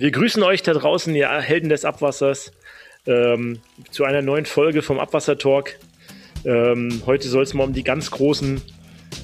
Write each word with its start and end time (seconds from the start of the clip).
Wir 0.00 0.12
grüßen 0.12 0.42
euch 0.42 0.62
da 0.62 0.72
draußen, 0.72 1.14
ihr 1.14 1.28
Helden 1.28 1.68
des 1.68 1.84
Abwassers, 1.84 2.52
ähm, 3.04 3.58
zu 3.90 4.04
einer 4.04 4.22
neuen 4.22 4.46
Folge 4.46 4.80
vom 4.80 4.98
Abwasser-Talk. 4.98 5.78
Ähm, 6.46 7.02
heute 7.04 7.28
soll 7.28 7.42
es 7.42 7.52
mal 7.52 7.64
um 7.64 7.74
die 7.74 7.84
ganz 7.84 8.10
großen 8.10 8.62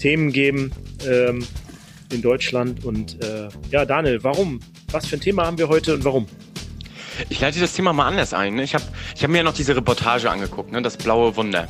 Themen 0.03 0.33
gehen 0.33 0.73
ähm, 1.09 1.47
in 2.12 2.21
Deutschland. 2.21 2.85
Und 2.85 3.25
äh, 3.25 3.49
ja, 3.71 3.87
Daniel, 3.87 4.23
warum? 4.23 4.61
Was 4.93 5.07
für 5.07 5.17
ein 5.17 5.23
Thema 5.23 5.47
haben 5.47 5.57
wir 5.57 5.71
heute 5.71 5.95
und 5.95 6.04
warum? 6.04 6.27
Ich 7.31 7.40
leite 7.40 7.58
das 7.58 7.72
Thema 7.72 7.95
mal 7.95 8.06
anders 8.06 8.35
ein. 8.35 8.56
Ne? 8.56 8.63
Ich 8.63 8.74
habe 8.74 8.85
ich 9.15 9.22
hab 9.24 9.31
mir 9.31 9.38
ja 9.38 9.45
noch 9.45 9.54
diese 9.54 9.74
Reportage 9.74 10.31
angeguckt, 10.31 10.72
ne? 10.72 10.83
das 10.83 10.99
blaue 10.99 11.37
Wunder. 11.37 11.69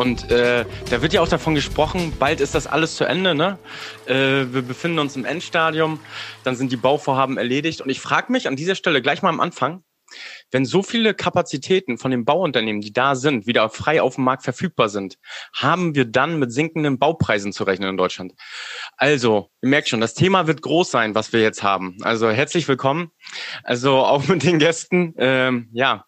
Und 0.00 0.30
äh, 0.30 0.64
da 0.88 1.02
wird 1.02 1.12
ja 1.12 1.20
auch 1.20 1.28
davon 1.28 1.54
gesprochen, 1.54 2.14
bald 2.18 2.40
ist 2.40 2.54
das 2.54 2.66
alles 2.66 2.96
zu 2.96 3.04
Ende. 3.04 3.34
Ne? 3.34 3.58
Äh, 4.06 4.50
wir 4.50 4.62
befinden 4.62 4.98
uns 4.98 5.14
im 5.14 5.26
Endstadium, 5.26 6.00
dann 6.42 6.56
sind 6.56 6.72
die 6.72 6.78
Bauvorhaben 6.78 7.36
erledigt. 7.36 7.82
Und 7.82 7.90
ich 7.90 8.00
frage 8.00 8.32
mich 8.32 8.48
an 8.48 8.56
dieser 8.56 8.74
Stelle 8.74 9.02
gleich 9.02 9.20
mal 9.20 9.28
am 9.28 9.40
Anfang, 9.40 9.84
wenn 10.52 10.64
so 10.64 10.82
viele 10.82 11.12
Kapazitäten 11.12 11.98
von 11.98 12.10
den 12.12 12.24
Bauunternehmen, 12.24 12.80
die 12.80 12.94
da 12.94 13.14
sind, 13.14 13.46
wieder 13.46 13.68
frei 13.68 14.00
auf 14.00 14.14
dem 14.14 14.24
Markt 14.24 14.42
verfügbar 14.42 14.88
sind, 14.88 15.18
haben 15.52 15.94
wir 15.94 16.06
dann 16.06 16.38
mit 16.38 16.50
sinkenden 16.50 16.98
Baupreisen 16.98 17.52
zu 17.52 17.64
rechnen 17.64 17.90
in 17.90 17.98
Deutschland. 17.98 18.32
Also, 18.96 19.50
ihr 19.60 19.68
merkt 19.68 19.90
schon, 19.90 20.00
das 20.00 20.14
Thema 20.14 20.46
wird 20.46 20.62
groß 20.62 20.90
sein, 20.90 21.14
was 21.14 21.34
wir 21.34 21.42
jetzt 21.42 21.62
haben. 21.62 21.98
Also 22.00 22.30
herzlich 22.30 22.66
willkommen. 22.68 23.10
Also 23.64 23.98
auch 23.98 24.26
mit 24.28 24.44
den 24.44 24.58
Gästen. 24.60 25.12
Ähm, 25.18 25.68
ja, 25.74 26.06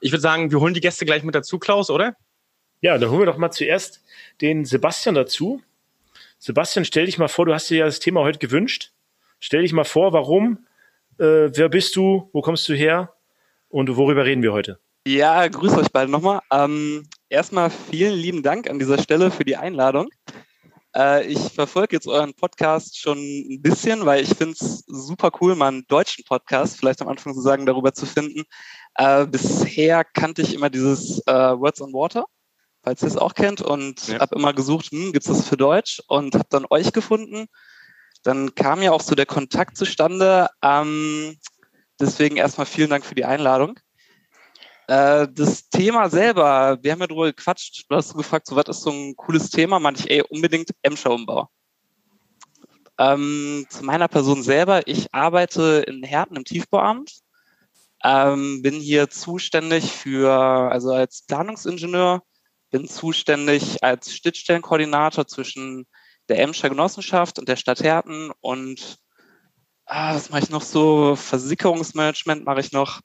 ich 0.00 0.12
würde 0.12 0.22
sagen, 0.22 0.50
wir 0.50 0.60
holen 0.60 0.72
die 0.72 0.80
Gäste 0.80 1.04
gleich 1.04 1.24
mit 1.24 1.34
dazu, 1.34 1.58
Klaus, 1.58 1.90
oder? 1.90 2.16
Ja, 2.84 2.98
dann 2.98 3.08
holen 3.08 3.20
wir 3.20 3.26
doch 3.26 3.38
mal 3.38 3.50
zuerst 3.50 4.02
den 4.42 4.66
Sebastian 4.66 5.14
dazu. 5.14 5.62
Sebastian, 6.38 6.84
stell 6.84 7.06
dich 7.06 7.16
mal 7.16 7.28
vor, 7.28 7.46
du 7.46 7.54
hast 7.54 7.70
dir 7.70 7.78
ja 7.78 7.86
das 7.86 7.98
Thema 7.98 8.20
heute 8.20 8.38
gewünscht. 8.38 8.92
Stell 9.40 9.62
dich 9.62 9.72
mal 9.72 9.84
vor, 9.84 10.12
warum, 10.12 10.66
äh, 11.18 11.48
wer 11.50 11.70
bist 11.70 11.96
du, 11.96 12.28
wo 12.34 12.42
kommst 12.42 12.68
du 12.68 12.74
her 12.74 13.14
und 13.70 13.96
worüber 13.96 14.26
reden 14.26 14.42
wir 14.42 14.52
heute? 14.52 14.80
Ja, 15.06 15.48
grüß 15.48 15.78
euch 15.78 15.92
beide 15.92 16.10
nochmal. 16.10 16.40
Ähm, 16.52 17.08
erstmal 17.30 17.70
vielen 17.70 18.18
lieben 18.18 18.42
Dank 18.42 18.68
an 18.68 18.78
dieser 18.78 18.98
Stelle 18.98 19.30
für 19.30 19.46
die 19.46 19.56
Einladung. 19.56 20.10
Äh, 20.94 21.24
ich 21.24 21.38
verfolge 21.54 21.96
jetzt 21.96 22.06
euren 22.06 22.34
Podcast 22.34 23.00
schon 23.00 23.16
ein 23.16 23.62
bisschen, 23.62 24.04
weil 24.04 24.22
ich 24.22 24.34
finde 24.34 24.56
es 24.60 24.84
super 24.86 25.30
cool, 25.40 25.54
mal 25.54 25.68
einen 25.68 25.86
deutschen 25.86 26.22
Podcast 26.24 26.76
vielleicht 26.76 27.00
am 27.00 27.08
Anfang 27.08 27.32
zu 27.32 27.40
sagen, 27.40 27.64
darüber 27.64 27.94
zu 27.94 28.04
finden. 28.04 28.42
Äh, 28.96 29.26
bisher 29.26 30.04
kannte 30.04 30.42
ich 30.42 30.52
immer 30.52 30.68
dieses 30.68 31.22
äh, 31.26 31.32
Words 31.32 31.80
on 31.80 31.94
Water 31.94 32.26
falls 32.84 33.02
ihr 33.02 33.08
es 33.08 33.16
auch 33.16 33.34
kennt, 33.34 33.62
und 33.62 34.08
ja. 34.08 34.20
habe 34.20 34.36
immer 34.36 34.52
gesucht, 34.52 34.90
hm, 34.90 35.12
gibt 35.12 35.26
es 35.26 35.36
das 35.36 35.48
für 35.48 35.56
Deutsch 35.56 36.02
und 36.06 36.34
habe 36.34 36.46
dann 36.50 36.66
euch 36.70 36.92
gefunden. 36.92 37.46
Dann 38.22 38.54
kam 38.54 38.82
ja 38.82 38.92
auch 38.92 39.00
so 39.00 39.14
der 39.14 39.26
Kontakt 39.26 39.76
zustande. 39.76 40.48
Ähm, 40.62 41.36
deswegen 41.98 42.36
erstmal 42.36 42.66
vielen 42.66 42.90
Dank 42.90 43.04
für 43.04 43.14
die 43.14 43.24
Einladung. 43.24 43.78
Äh, 44.86 45.28
das 45.32 45.68
Thema 45.68 46.10
selber, 46.10 46.78
wir 46.82 46.92
haben 46.92 47.00
ja 47.00 47.06
drüber 47.06 47.26
gequatscht, 47.26 47.86
du 47.88 47.96
hast 47.96 48.14
gefragt, 48.14 48.46
so 48.46 48.56
was 48.56 48.66
ist 48.68 48.82
so 48.82 48.90
ein 48.90 49.16
cooles 49.16 49.50
Thema? 49.50 49.78
Meinte 49.78 50.02
ich, 50.02 50.10
ey, 50.10 50.22
unbedingt 50.22 50.70
Emscher-Umbau. 50.82 51.48
Ähm, 52.98 53.66
zu 53.70 53.84
meiner 53.84 54.08
Person 54.08 54.42
selber, 54.42 54.86
ich 54.86 55.12
arbeite 55.12 55.84
in 55.88 56.02
Herten 56.04 56.36
im 56.36 56.44
Tiefbauamt, 56.44 57.12
ähm, 58.04 58.62
bin 58.62 58.74
hier 58.74 59.10
zuständig 59.10 59.90
für, 59.90 60.30
also 60.30 60.92
als 60.92 61.24
Planungsingenieur 61.26 62.22
bin 62.74 62.88
zuständig 62.88 63.84
als 63.84 64.16
Schnittstellenkoordinator 64.16 65.28
zwischen 65.28 65.86
der 66.28 66.40
Emscher 66.40 66.68
Genossenschaft 66.68 67.38
und 67.38 67.48
der 67.48 67.54
Stadt 67.54 67.84
Herten 67.84 68.32
und 68.40 68.96
ah, 69.86 70.16
was 70.16 70.30
mache 70.30 70.42
ich 70.42 70.50
noch 70.50 70.62
so? 70.62 71.14
Versicherungsmanagement 71.14 72.44
mache 72.44 72.58
ich 72.58 72.72
noch. 72.72 73.00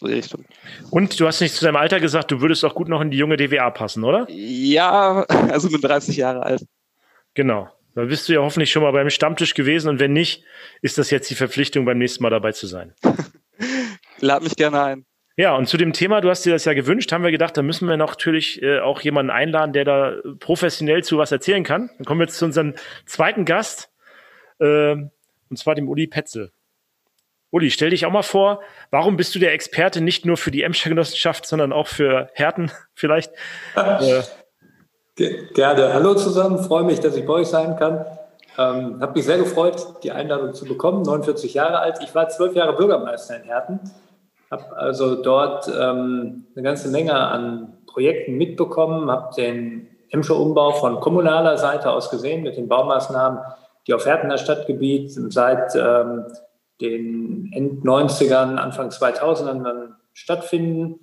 Richtung. 0.00 0.44
Und 0.92 1.18
du 1.18 1.26
hast 1.26 1.40
nicht 1.40 1.52
zu 1.52 1.64
deinem 1.64 1.74
Alter 1.74 1.98
gesagt, 1.98 2.30
du 2.30 2.40
würdest 2.40 2.64
auch 2.64 2.76
gut 2.76 2.86
noch 2.86 3.00
in 3.00 3.10
die 3.10 3.18
junge 3.18 3.36
DWA 3.36 3.70
passen, 3.70 4.04
oder? 4.04 4.28
Ja, 4.30 5.24
also 5.24 5.68
mit 5.68 5.82
30 5.82 6.16
Jahre 6.16 6.44
alt. 6.44 6.64
Genau. 7.34 7.68
Da 7.96 8.04
bist 8.04 8.28
du 8.28 8.34
ja 8.34 8.40
hoffentlich 8.40 8.70
schon 8.70 8.84
mal 8.84 8.92
beim 8.92 9.10
Stammtisch 9.10 9.54
gewesen 9.54 9.88
und 9.88 9.98
wenn 9.98 10.12
nicht, 10.12 10.44
ist 10.80 10.96
das 10.96 11.10
jetzt 11.10 11.28
die 11.28 11.34
Verpflichtung, 11.34 11.86
beim 11.86 11.98
nächsten 11.98 12.22
Mal 12.22 12.30
dabei 12.30 12.52
zu 12.52 12.68
sein. 12.68 12.94
Lad 14.20 14.44
mich 14.44 14.54
gerne 14.54 14.80
ein. 14.80 15.06
Ja, 15.38 15.54
und 15.54 15.68
zu 15.68 15.76
dem 15.76 15.92
Thema, 15.92 16.20
du 16.20 16.30
hast 16.30 16.44
dir 16.44 16.52
das 16.52 16.64
ja 16.64 16.74
gewünscht, 16.74 17.12
haben 17.12 17.22
wir 17.22 17.30
gedacht, 17.30 17.56
da 17.56 17.62
müssen 17.62 17.88
wir 17.88 17.96
natürlich 17.96 18.60
äh, 18.60 18.80
auch 18.80 19.00
jemanden 19.02 19.30
einladen, 19.30 19.72
der 19.72 19.84
da 19.84 20.14
professionell 20.40 21.04
zu 21.04 21.16
was 21.16 21.30
erzählen 21.30 21.62
kann. 21.62 21.90
Dann 21.96 22.04
kommen 22.04 22.18
wir 22.18 22.26
jetzt 22.26 22.38
zu 22.38 22.44
unserem 22.44 22.74
zweiten 23.06 23.44
Gast, 23.44 23.88
äh, 24.58 24.96
und 24.96 25.56
zwar 25.56 25.76
dem 25.76 25.88
Uli 25.88 26.08
Petzel. 26.08 26.50
Uli, 27.52 27.70
stell 27.70 27.90
dich 27.90 28.04
auch 28.04 28.10
mal 28.10 28.24
vor, 28.24 28.62
warum 28.90 29.16
bist 29.16 29.32
du 29.32 29.38
der 29.38 29.52
Experte 29.52 30.00
nicht 30.00 30.26
nur 30.26 30.36
für 30.36 30.50
die 30.50 30.64
Emscher 30.64 30.88
Genossenschaft, 30.88 31.46
sondern 31.46 31.72
auch 31.72 31.86
für 31.86 32.30
Härten 32.34 32.72
vielleicht? 32.94 33.30
äh. 33.76 34.22
Gerne. 35.54 35.94
Hallo 35.94 36.16
zusammen, 36.16 36.58
freue 36.64 36.82
mich, 36.82 36.98
dass 36.98 37.16
ich 37.16 37.24
bei 37.24 37.34
euch 37.34 37.46
sein 37.46 37.76
kann. 37.76 38.04
Ähm, 38.58 39.00
habe 39.00 39.12
mich 39.14 39.24
sehr 39.24 39.38
gefreut, 39.38 40.02
die 40.02 40.10
Einladung 40.10 40.52
zu 40.52 40.64
bekommen. 40.64 41.02
49 41.02 41.54
Jahre 41.54 41.78
alt. 41.78 41.98
Ich 42.02 42.12
war 42.12 42.28
zwölf 42.28 42.56
Jahre 42.56 42.74
Bürgermeister 42.76 43.36
in 43.36 43.44
Herten 43.44 43.78
habe 44.50 44.76
also 44.76 45.22
dort 45.22 45.68
ähm, 45.68 46.46
eine 46.54 46.62
ganze 46.62 46.88
Menge 46.88 47.14
an 47.14 47.78
Projekten 47.86 48.34
mitbekommen, 48.34 49.10
habe 49.10 49.34
den 49.34 49.88
Emscher 50.10 50.36
Umbau 50.36 50.72
von 50.72 51.00
kommunaler 51.00 51.58
Seite 51.58 51.90
aus 51.90 52.10
gesehen 52.10 52.42
mit 52.42 52.56
den 52.56 52.68
Baumaßnahmen, 52.68 53.40
die 53.86 53.94
auf 53.94 54.06
Hertener 54.06 54.38
Stadtgebiet 54.38 55.12
seit 55.12 55.74
ähm, 55.74 56.24
den 56.80 57.50
End 57.52 57.84
90ern, 57.84 58.56
Anfang 58.56 58.88
2000ern 58.88 59.64
dann 59.64 59.96
stattfinden. 60.12 61.00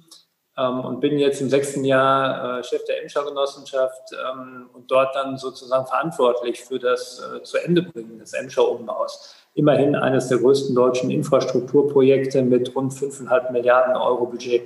Ähm, 0.57 0.79
und 0.79 1.01
bin 1.01 1.19
jetzt 1.19 1.41
im 1.41 1.49
sechsten 1.49 1.83
Jahr 1.83 2.59
äh, 2.59 2.63
Chef 2.63 2.83
der 2.85 3.01
Emscher 3.01 3.25
Genossenschaft 3.25 4.13
ähm, 4.13 4.69
und 4.73 4.89
dort 4.89 5.13
dann 5.15 5.37
sozusagen 5.37 5.85
verantwortlich 5.85 6.61
für 6.63 6.79
das 6.79 7.21
äh, 7.21 7.43
zu 7.43 7.57
Ende 7.57 7.83
bringen 7.83 8.19
des 8.19 8.33
Emscher 8.33 8.67
Umbaus 8.67 9.35
immerhin 9.55 9.95
eines 9.95 10.27
der 10.27 10.37
größten 10.37 10.75
deutschen 10.75 11.09
Infrastrukturprojekte 11.09 12.43
mit 12.43 12.75
rund 12.75 12.93
5,5 12.93 13.51
Milliarden 13.51 13.95
Euro 13.95 14.27
Budget. 14.27 14.61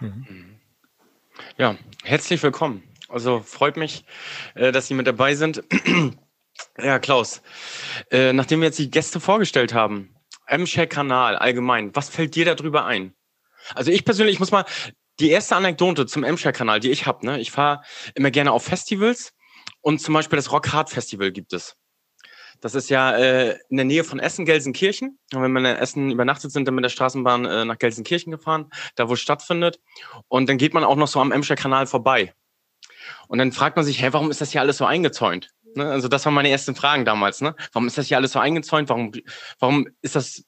Mhm. 0.00 0.56
Ja, 1.58 1.76
herzlich 2.02 2.42
willkommen. 2.42 2.82
Also 3.08 3.40
freut 3.40 3.76
mich, 3.76 4.04
äh, 4.54 4.72
dass 4.72 4.88
Sie 4.88 4.94
mit 4.94 5.06
dabei 5.06 5.34
sind. 5.36 5.62
Ja, 6.78 6.98
Klaus, 6.98 7.42
äh, 8.10 8.32
nachdem 8.34 8.60
wir 8.60 8.66
jetzt 8.66 8.78
die 8.78 8.90
Gäste 8.90 9.20
vorgestellt 9.20 9.72
haben, 9.72 10.14
M-Share-Kanal 10.46 11.36
allgemein, 11.36 11.96
was 11.96 12.10
fällt 12.10 12.34
dir 12.34 12.44
darüber 12.44 12.84
ein? 12.84 13.14
Also 13.74 13.90
ich 13.90 14.04
persönlich, 14.04 14.34
ich 14.34 14.38
muss 14.38 14.52
mal, 14.52 14.66
die 15.18 15.30
erste 15.30 15.56
Anekdote 15.56 16.06
zum 16.06 16.24
M-Share-Kanal, 16.24 16.78
die 16.78 16.90
ich 16.90 17.06
habe, 17.06 17.24
ne, 17.24 17.40
ich 17.40 17.50
fahre 17.50 17.82
immer 18.14 18.30
gerne 18.30 18.52
auf 18.52 18.64
Festivals 18.64 19.32
und 19.80 20.00
zum 20.00 20.12
Beispiel 20.12 20.36
das 20.36 20.52
Rock 20.52 20.72
Hard 20.72 20.90
Festival 20.90 21.32
gibt 21.32 21.54
es. 21.54 21.74
Das 22.62 22.76
ist 22.76 22.90
ja 22.90 23.10
äh, 23.16 23.58
in 23.68 23.76
der 23.76 23.84
Nähe 23.84 24.04
von 24.04 24.20
Essen, 24.20 24.46
Gelsenkirchen. 24.46 25.18
Und 25.34 25.42
wenn 25.42 25.52
man 25.52 25.64
in 25.64 25.76
Essen 25.76 26.12
übernachtet, 26.12 26.52
sind 26.52 26.66
dann 26.66 26.76
mit 26.76 26.84
der 26.84 26.90
Straßenbahn 26.90 27.44
äh, 27.44 27.64
nach 27.64 27.76
Gelsenkirchen 27.76 28.30
gefahren, 28.30 28.70
da 28.94 29.08
wo 29.08 29.14
es 29.14 29.20
stattfindet. 29.20 29.80
Und 30.28 30.48
dann 30.48 30.58
geht 30.58 30.72
man 30.72 30.84
auch 30.84 30.94
noch 30.94 31.08
so 31.08 31.20
am 31.20 31.32
Emscher 31.32 31.56
Kanal 31.56 31.86
vorbei. 31.86 32.32
Und 33.26 33.38
dann 33.38 33.50
fragt 33.50 33.74
man 33.74 33.84
sich, 33.84 34.00
hä, 34.00 34.08
warum 34.12 34.30
ist 34.30 34.40
das 34.40 34.52
hier 34.52 34.60
alles 34.60 34.76
so 34.76 34.84
eingezäunt? 34.84 35.50
Ne? 35.74 35.90
Also 35.90 36.06
das 36.06 36.24
waren 36.24 36.34
meine 36.34 36.50
ersten 36.50 36.76
Fragen 36.76 37.04
damals. 37.04 37.40
Ne? 37.40 37.56
Warum 37.72 37.88
ist 37.88 37.98
das 37.98 38.06
hier 38.06 38.16
alles 38.16 38.30
so 38.30 38.38
eingezäunt? 38.38 38.88
Warum, 38.88 39.12
warum 39.58 39.88
ist 40.00 40.14
das 40.14 40.44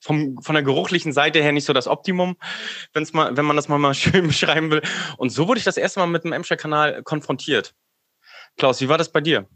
vom, 0.00 0.40
von 0.40 0.54
der 0.54 0.62
geruchlichen 0.62 1.12
Seite 1.12 1.42
her 1.42 1.50
nicht 1.50 1.64
so 1.64 1.72
das 1.72 1.88
Optimum, 1.88 2.36
wenn's 2.92 3.12
mal, 3.12 3.36
wenn 3.36 3.44
man 3.44 3.56
das 3.56 3.66
mal, 3.66 3.78
mal 3.78 3.94
schön 3.94 4.28
beschreiben 4.28 4.70
will? 4.70 4.82
Und 5.16 5.30
so 5.30 5.48
wurde 5.48 5.58
ich 5.58 5.64
das 5.64 5.76
erste 5.76 5.98
Mal 5.98 6.06
mit 6.06 6.22
dem 6.22 6.32
Emscher 6.32 6.56
Kanal 6.56 7.02
konfrontiert. 7.02 7.74
Klaus, 8.56 8.80
wie 8.80 8.88
war 8.88 8.98
das 8.98 9.10
bei 9.10 9.20
dir? 9.20 9.48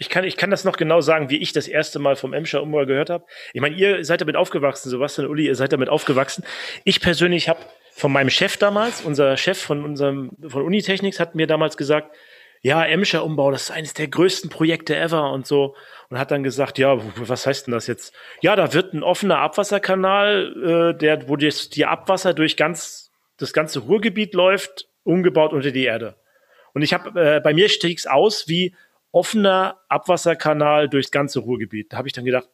Ich 0.00 0.08
kann, 0.08 0.24
ich 0.24 0.36
kann 0.36 0.50
das 0.50 0.64
noch 0.64 0.76
genau 0.76 1.00
sagen, 1.00 1.28
wie 1.28 1.38
ich 1.38 1.52
das 1.52 1.66
erste 1.66 1.98
Mal 1.98 2.14
vom 2.14 2.32
Emscher 2.32 2.62
Umbau 2.62 2.86
gehört 2.86 3.10
habe. 3.10 3.24
Ich 3.52 3.60
meine, 3.60 3.74
ihr 3.74 4.04
seid 4.04 4.20
damit 4.20 4.36
aufgewachsen, 4.36 4.90
Sebastian 4.90 5.26
Uli, 5.26 5.46
ihr 5.46 5.56
seid 5.56 5.72
damit 5.72 5.88
aufgewachsen. 5.88 6.44
Ich 6.84 7.00
persönlich 7.00 7.48
habe 7.48 7.58
von 7.90 8.12
meinem 8.12 8.30
Chef 8.30 8.56
damals, 8.56 9.00
unser 9.00 9.36
Chef 9.36 9.60
von 9.60 9.84
unserem 9.84 10.30
von 10.46 10.62
Unitechnics 10.62 11.18
hat 11.18 11.34
mir 11.34 11.48
damals 11.48 11.76
gesagt, 11.76 12.14
ja, 12.60 12.84
Emscher 12.84 13.24
Umbau, 13.24 13.50
das 13.50 13.64
ist 13.64 13.70
eines 13.70 13.94
der 13.94 14.08
größten 14.08 14.50
Projekte 14.50 14.96
ever 14.96 15.32
und 15.32 15.46
so. 15.46 15.74
Und 16.08 16.18
hat 16.18 16.30
dann 16.30 16.42
gesagt, 16.42 16.78
ja, 16.78 16.96
was 17.16 17.46
heißt 17.46 17.66
denn 17.66 17.74
das 17.74 17.86
jetzt? 17.86 18.14
Ja, 18.40 18.56
da 18.56 18.72
wird 18.72 18.94
ein 18.94 19.02
offener 19.02 19.38
Abwasserkanal, 19.38 20.92
äh, 20.94 20.98
der, 20.98 21.28
wo 21.28 21.36
das, 21.36 21.70
die 21.70 21.86
Abwasser 21.86 22.34
durch 22.34 22.56
ganz 22.56 23.10
das 23.36 23.52
ganze 23.52 23.80
Ruhrgebiet 23.80 24.34
läuft, 24.34 24.88
umgebaut 25.04 25.52
unter 25.52 25.70
die 25.70 25.84
Erde. 25.84 26.16
Und 26.74 26.82
ich 26.82 26.92
habe, 26.92 27.20
äh, 27.20 27.40
bei 27.40 27.54
mir 27.54 27.68
stieg's 27.68 28.06
aus 28.06 28.48
wie 28.48 28.74
offener 29.12 29.80
Abwasserkanal 29.88 30.88
durchs 30.88 31.10
ganze 31.10 31.40
Ruhrgebiet. 31.40 31.92
Da 31.92 31.98
habe 31.98 32.08
ich 32.08 32.14
dann 32.14 32.24
gedacht, 32.24 32.48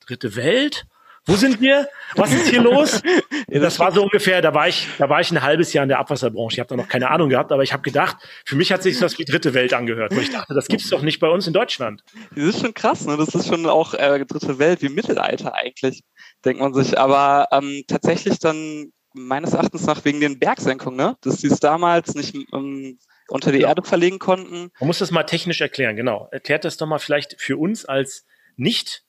dritte 0.00 0.36
Welt? 0.36 0.86
Wo 1.28 1.34
sind 1.34 1.60
wir? 1.60 1.88
Was 2.14 2.32
ist 2.32 2.48
hier 2.48 2.62
los? 2.62 3.02
das 3.48 3.80
war 3.80 3.90
so 3.90 4.04
ungefähr, 4.04 4.40
da 4.40 4.54
war 4.54 4.68
ich, 4.68 4.86
da 4.96 5.08
war 5.08 5.20
ich 5.20 5.32
ein 5.32 5.42
halbes 5.42 5.72
Jahr 5.72 5.82
in 5.82 5.88
der 5.88 5.98
Abwasserbranche. 5.98 6.54
Ich 6.54 6.60
habe 6.60 6.68
da 6.68 6.76
noch 6.76 6.88
keine 6.88 7.10
Ahnung 7.10 7.30
gehabt, 7.30 7.50
aber 7.50 7.64
ich 7.64 7.72
habe 7.72 7.82
gedacht, 7.82 8.16
für 8.44 8.54
mich 8.54 8.70
hat 8.70 8.84
sich 8.84 8.96
das 9.00 9.18
wie 9.18 9.24
dritte 9.24 9.52
Welt 9.52 9.74
angehört. 9.74 10.14
Wo 10.14 10.20
ich 10.20 10.30
dachte, 10.30 10.54
das 10.54 10.68
gibt's 10.68 10.88
doch 10.88 11.02
nicht 11.02 11.18
bei 11.18 11.28
uns 11.28 11.48
in 11.48 11.52
Deutschland. 11.52 12.04
Das 12.36 12.44
ist 12.44 12.60
schon 12.60 12.74
krass, 12.74 13.06
ne? 13.06 13.16
Das 13.16 13.34
ist 13.34 13.48
schon 13.48 13.66
auch 13.66 13.94
äh, 13.94 14.24
dritte 14.24 14.60
Welt 14.60 14.82
wie 14.82 14.88
Mittelalter 14.88 15.52
eigentlich, 15.52 16.04
denkt 16.44 16.60
man 16.60 16.72
sich. 16.74 16.96
Aber 16.96 17.48
ähm, 17.50 17.82
tatsächlich 17.88 18.38
dann 18.38 18.92
meines 19.12 19.52
Erachtens 19.52 19.84
nach 19.84 20.04
wegen 20.04 20.20
den 20.20 20.38
Bergsenkungen, 20.38 20.96
ne? 20.96 21.16
Dass 21.22 21.38
sie 21.38 21.48
es 21.48 21.58
damals 21.58 22.14
nicht 22.14 22.36
ähm, 22.52 22.98
unter 23.28 23.52
die 23.52 23.60
ja. 23.60 23.68
Erde 23.68 23.82
verlegen 23.82 24.18
konnten. 24.18 24.70
Man 24.80 24.86
muss 24.86 24.98
das 24.98 25.10
mal 25.10 25.24
technisch 25.24 25.60
erklären, 25.60 25.96
genau. 25.96 26.28
Erklärt 26.30 26.64
das 26.64 26.76
doch 26.76 26.86
mal 26.86 26.98
vielleicht 26.98 27.40
für 27.40 27.56
uns 27.56 27.84
als 27.84 28.24
nicht 28.56 29.04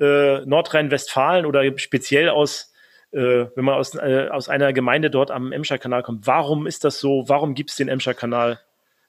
äh, 0.00 0.44
Nordrhein-Westfalen 0.44 1.46
oder 1.46 1.62
speziell 1.78 2.28
aus, 2.28 2.72
äh, 3.12 3.46
wenn 3.54 3.64
man 3.64 3.74
aus, 3.74 3.94
äh, 3.94 4.28
aus 4.30 4.48
einer 4.48 4.72
Gemeinde 4.72 5.10
dort 5.10 5.30
am 5.30 5.52
Emscher-Kanal 5.52 6.02
kommt. 6.02 6.26
Warum 6.26 6.66
ist 6.66 6.84
das 6.84 7.00
so? 7.00 7.24
Warum 7.28 7.54
gibt 7.54 7.70
es 7.70 7.76
den 7.76 7.88
Emscher-Kanal? 7.88 8.60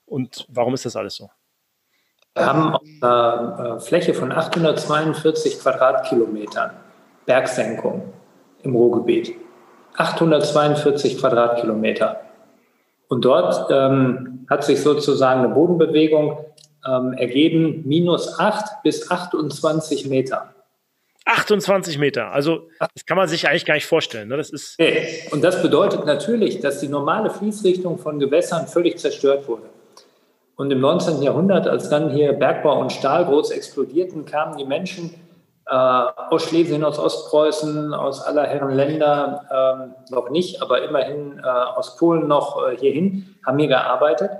Und 0.06 0.46
warum 0.50 0.74
ist 0.74 0.86
das 0.86 0.96
alles 0.96 1.16
so? 1.16 1.30
Wir 2.36 2.46
haben 2.46 2.74
auf 2.74 2.82
einer 3.02 3.76
äh, 3.78 3.80
Fläche 3.80 4.14
von 4.14 4.32
842 4.32 5.60
Quadratkilometern 5.60 6.72
Bergsenkung 7.26 8.12
im 8.64 8.76
Ruhrgebiet. 8.76 9.36
842 9.96 11.20
Quadratkilometer. 11.20 12.22
Und 13.14 13.26
dort 13.26 13.70
ähm, 13.70 14.48
hat 14.50 14.64
sich 14.64 14.82
sozusagen 14.82 15.42
eine 15.42 15.54
Bodenbewegung 15.54 16.40
ähm, 16.84 17.14
ergeben, 17.14 17.84
minus 17.86 18.40
8 18.40 18.82
bis 18.82 19.12
28 19.12 20.08
Meter. 20.08 20.52
28 21.26 22.00
Meter. 22.00 22.32
Also 22.32 22.70
das 22.80 23.06
kann 23.06 23.16
man 23.16 23.28
sich 23.28 23.48
eigentlich 23.48 23.66
gar 23.66 23.76
nicht 23.76 23.86
vorstellen. 23.86 24.30
Ne? 24.30 24.38
Das 24.38 24.50
ist 24.50 24.80
und 25.30 25.44
das 25.44 25.62
bedeutet 25.62 26.08
natürlich, 26.08 26.60
dass 26.60 26.80
die 26.80 26.88
normale 26.88 27.30
Fließrichtung 27.30 28.00
von 28.00 28.18
Gewässern 28.18 28.66
völlig 28.66 28.98
zerstört 28.98 29.48
wurde. 29.48 29.70
Und 30.56 30.72
im 30.72 30.80
19. 30.80 31.22
Jahrhundert, 31.22 31.68
als 31.68 31.90
dann 31.90 32.10
hier 32.10 32.34
Bergbau 32.34 32.82
und 32.82 32.92
Stahl 32.92 33.26
groß 33.26 33.52
explodierten, 33.52 34.26
kamen 34.26 34.58
die 34.58 34.66
Menschen 34.66 35.14
aus 35.72 36.44
Schlesien, 36.44 36.84
aus 36.84 37.00
Ostpreußen, 37.00 37.94
aus 37.94 38.22
aller 38.22 38.44
Herren 38.44 38.76
Länder, 38.76 39.46
ähm, 39.50 39.94
noch 40.10 40.30
nicht, 40.30 40.62
aber 40.62 40.84
immerhin 40.84 41.40
äh, 41.40 41.48
aus 41.48 41.96
Polen 41.96 42.28
noch 42.28 42.68
äh, 42.68 42.78
hierhin, 42.78 43.36
haben 43.46 43.60
hier 43.60 43.70
gearbeitet. 43.70 44.32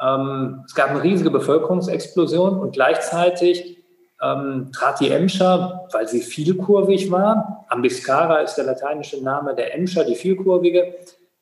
Ähm, 0.00 0.64
es 0.66 0.74
gab 0.74 0.90
eine 0.90 1.02
riesige 1.02 1.30
Bevölkerungsexplosion 1.30 2.58
und 2.58 2.72
gleichzeitig 2.72 3.78
ähm, 4.22 4.70
trat 4.72 5.00
die 5.00 5.10
Emscher, 5.10 5.86
weil 5.92 6.08
sie 6.08 6.20
vielkurvig 6.20 7.10
war, 7.10 7.66
Ambiscara 7.68 8.38
ist 8.38 8.54
der 8.54 8.64
lateinische 8.64 9.22
Name 9.22 9.54
der 9.54 9.74
Emscher, 9.74 10.04
die 10.04 10.14
vielkurvige, 10.14 10.94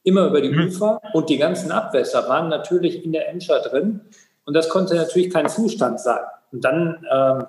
immer 0.03 0.27
über 0.27 0.41
die 0.41 0.51
mhm. 0.51 0.69
Ufer 0.69 1.01
und 1.13 1.29
die 1.29 1.39
ganzen 1.39 1.73
Abwässer 1.73 2.29
waren 2.29 2.49
natürlich 2.49 3.05
in 3.05 3.13
der 3.13 3.29
Emscher 3.29 3.61
drin 3.61 4.01
und 4.45 4.55
das 4.55 4.69
konnte 4.69 4.95
natürlich 4.95 5.33
kein 5.33 5.49
Zustand 5.49 6.01
sein. 6.01 6.21
Und 6.53 6.65
dann 6.65 7.07
ähm, 7.11 7.47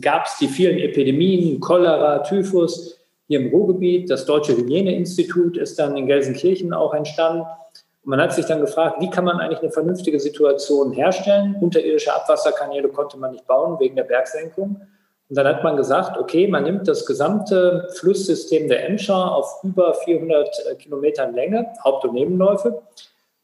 gab 0.00 0.26
es 0.26 0.38
die 0.38 0.48
vielen 0.48 0.78
Epidemien, 0.78 1.60
Cholera, 1.60 2.18
Typhus 2.20 2.98
hier 3.26 3.40
im 3.40 3.50
Ruhrgebiet. 3.50 4.10
Das 4.10 4.24
Deutsche 4.26 4.56
Hygieneinstitut 4.56 5.56
ist 5.56 5.78
dann 5.78 5.96
in 5.96 6.06
Gelsenkirchen 6.06 6.72
auch 6.72 6.94
entstanden. 6.94 7.42
Und 7.42 8.10
man 8.10 8.20
hat 8.20 8.32
sich 8.32 8.46
dann 8.46 8.60
gefragt, 8.60 9.00
wie 9.00 9.10
kann 9.10 9.24
man 9.24 9.38
eigentlich 9.38 9.60
eine 9.60 9.70
vernünftige 9.70 10.20
Situation 10.20 10.92
herstellen? 10.92 11.56
Unterirdische 11.60 12.14
Abwasserkanäle 12.14 12.88
konnte 12.88 13.18
man 13.18 13.32
nicht 13.32 13.46
bauen 13.46 13.78
wegen 13.80 13.96
der 13.96 14.04
Bergsenkung. 14.04 14.80
Und 15.28 15.36
dann 15.36 15.46
hat 15.46 15.62
man 15.62 15.76
gesagt, 15.76 16.16
okay, 16.18 16.46
man 16.48 16.64
nimmt 16.64 16.88
das 16.88 17.04
gesamte 17.04 17.88
Flusssystem 17.96 18.66
der 18.68 18.88
Emscher 18.88 19.34
auf 19.34 19.62
über 19.62 19.92
400 19.92 20.48
äh, 20.70 20.74
Kilometern 20.76 21.34
Länge, 21.34 21.66
Haupt- 21.84 22.04
und 22.04 22.14
Nebenläufe, 22.14 22.80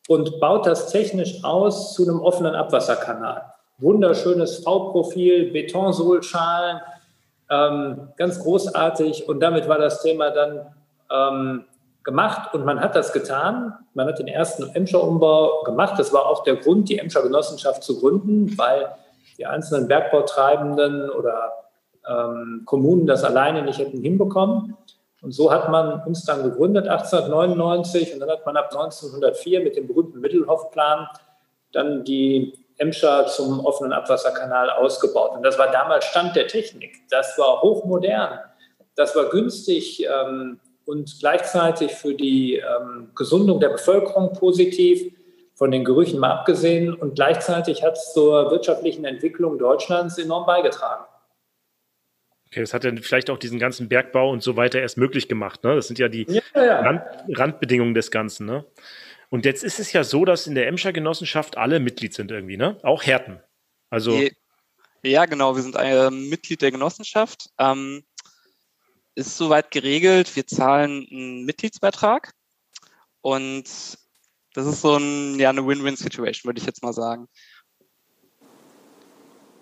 und 0.08 0.40
baut 0.40 0.66
das 0.66 0.90
technisch 0.90 1.42
aus 1.44 1.94
zu 1.94 2.08
einem 2.08 2.20
offenen 2.20 2.54
Abwasserkanal. 2.54 3.53
Wunderschönes 3.78 4.58
V-Profil, 4.58 5.50
Betonsohlschalen, 5.50 6.80
ähm, 7.50 8.08
ganz 8.16 8.40
großartig. 8.40 9.28
Und 9.28 9.40
damit 9.40 9.68
war 9.68 9.78
das 9.78 10.02
Thema 10.02 10.30
dann 10.30 10.74
ähm, 11.10 11.64
gemacht 12.04 12.54
und 12.54 12.64
man 12.64 12.80
hat 12.80 12.94
das 12.94 13.12
getan. 13.12 13.74
Man 13.94 14.06
hat 14.06 14.18
den 14.18 14.28
ersten 14.28 14.74
Emscher-Umbau 14.74 15.62
gemacht. 15.64 15.98
Das 15.98 16.12
war 16.12 16.26
auch 16.26 16.44
der 16.44 16.56
Grund, 16.56 16.88
die 16.88 16.98
Emscher 16.98 17.22
Genossenschaft 17.22 17.82
zu 17.82 17.98
gründen, 17.98 18.56
weil 18.58 18.88
die 19.38 19.46
einzelnen 19.46 19.88
Bergbautreibenden 19.88 21.10
oder 21.10 21.52
ähm, 22.08 22.62
Kommunen 22.66 23.06
das 23.06 23.24
alleine 23.24 23.62
nicht 23.62 23.78
hätten 23.78 24.02
hinbekommen. 24.02 24.76
Und 25.22 25.32
so 25.32 25.50
hat 25.50 25.70
man 25.70 26.02
uns 26.02 26.24
dann 26.24 26.42
gegründet 26.42 26.86
1899 26.86 28.12
und 28.12 28.20
dann 28.20 28.28
hat 28.28 28.44
man 28.44 28.58
ab 28.58 28.70
1904 28.72 29.62
mit 29.62 29.74
dem 29.74 29.86
berühmten 29.86 30.20
Mittelhoffplan 30.20 31.08
dann 31.72 32.04
die 32.04 32.52
Emscher 32.78 33.26
zum 33.26 33.64
offenen 33.64 33.92
Abwasserkanal 33.92 34.70
ausgebaut. 34.70 35.32
Und 35.36 35.42
das 35.42 35.58
war 35.58 35.70
damals 35.70 36.04
Stand 36.06 36.34
der 36.36 36.48
Technik. 36.48 36.96
Das 37.10 37.38
war 37.38 37.62
hochmodern. 37.62 38.40
Das 38.96 39.14
war 39.14 39.26
günstig. 39.26 40.04
Ähm, 40.06 40.60
und 40.84 41.16
gleichzeitig 41.20 41.92
für 41.92 42.14
die 42.14 42.56
ähm, 42.56 43.10
Gesundung 43.14 43.60
der 43.60 43.70
Bevölkerung 43.70 44.32
positiv, 44.32 45.12
von 45.54 45.70
den 45.70 45.84
Gerüchen 45.84 46.18
mal 46.18 46.30
abgesehen. 46.30 46.92
Und 46.94 47.14
gleichzeitig 47.14 47.82
hat 47.82 47.96
es 47.96 48.12
zur 48.12 48.50
wirtschaftlichen 48.50 49.04
Entwicklung 49.04 49.58
Deutschlands 49.58 50.18
enorm 50.18 50.46
beigetragen. 50.46 51.04
Okay, 52.48 52.60
das 52.60 52.74
hat 52.74 52.84
dann 52.84 52.98
vielleicht 52.98 53.30
auch 53.30 53.38
diesen 53.38 53.58
ganzen 53.58 53.88
Bergbau 53.88 54.30
und 54.30 54.42
so 54.42 54.56
weiter 54.56 54.80
erst 54.80 54.96
möglich 54.96 55.28
gemacht. 55.28 55.64
Ne? 55.64 55.74
Das 55.74 55.86
sind 55.88 55.98
ja 55.98 56.08
die 56.08 56.24
ja, 56.28 56.42
ja. 56.54 56.80
Rand, 56.80 57.02
Randbedingungen 57.28 57.94
des 57.94 58.10
Ganzen. 58.10 58.46
Ne? 58.46 58.64
Und 59.34 59.44
jetzt 59.44 59.64
ist 59.64 59.80
es 59.80 59.92
ja 59.92 60.04
so, 60.04 60.24
dass 60.24 60.46
in 60.46 60.54
der 60.54 60.68
Emscher 60.68 60.92
Genossenschaft 60.92 61.56
alle 61.56 61.80
Mitglied 61.80 62.14
sind 62.14 62.30
irgendwie, 62.30 62.56
ne? 62.56 62.78
Auch 62.84 63.02
Härten. 63.02 63.40
Also 63.90 64.16
ja, 65.02 65.26
genau. 65.26 65.56
Wir 65.56 65.62
sind 65.64 65.74
äh, 65.74 66.08
Mitglied 66.08 66.62
der 66.62 66.70
Genossenschaft. 66.70 67.50
Ähm, 67.58 68.04
ist 69.16 69.36
soweit 69.36 69.72
geregelt. 69.72 70.36
Wir 70.36 70.46
zahlen 70.46 71.04
einen 71.10 71.44
Mitgliedsbeitrag 71.46 72.32
und 73.22 73.64
das 73.64 74.66
ist 74.66 74.80
so 74.80 74.98
ein, 74.98 75.36
ja, 75.40 75.50
eine 75.50 75.66
Win-Win-Situation, 75.66 76.48
würde 76.48 76.60
ich 76.60 76.66
jetzt 76.66 76.84
mal 76.84 76.92
sagen. 76.92 77.26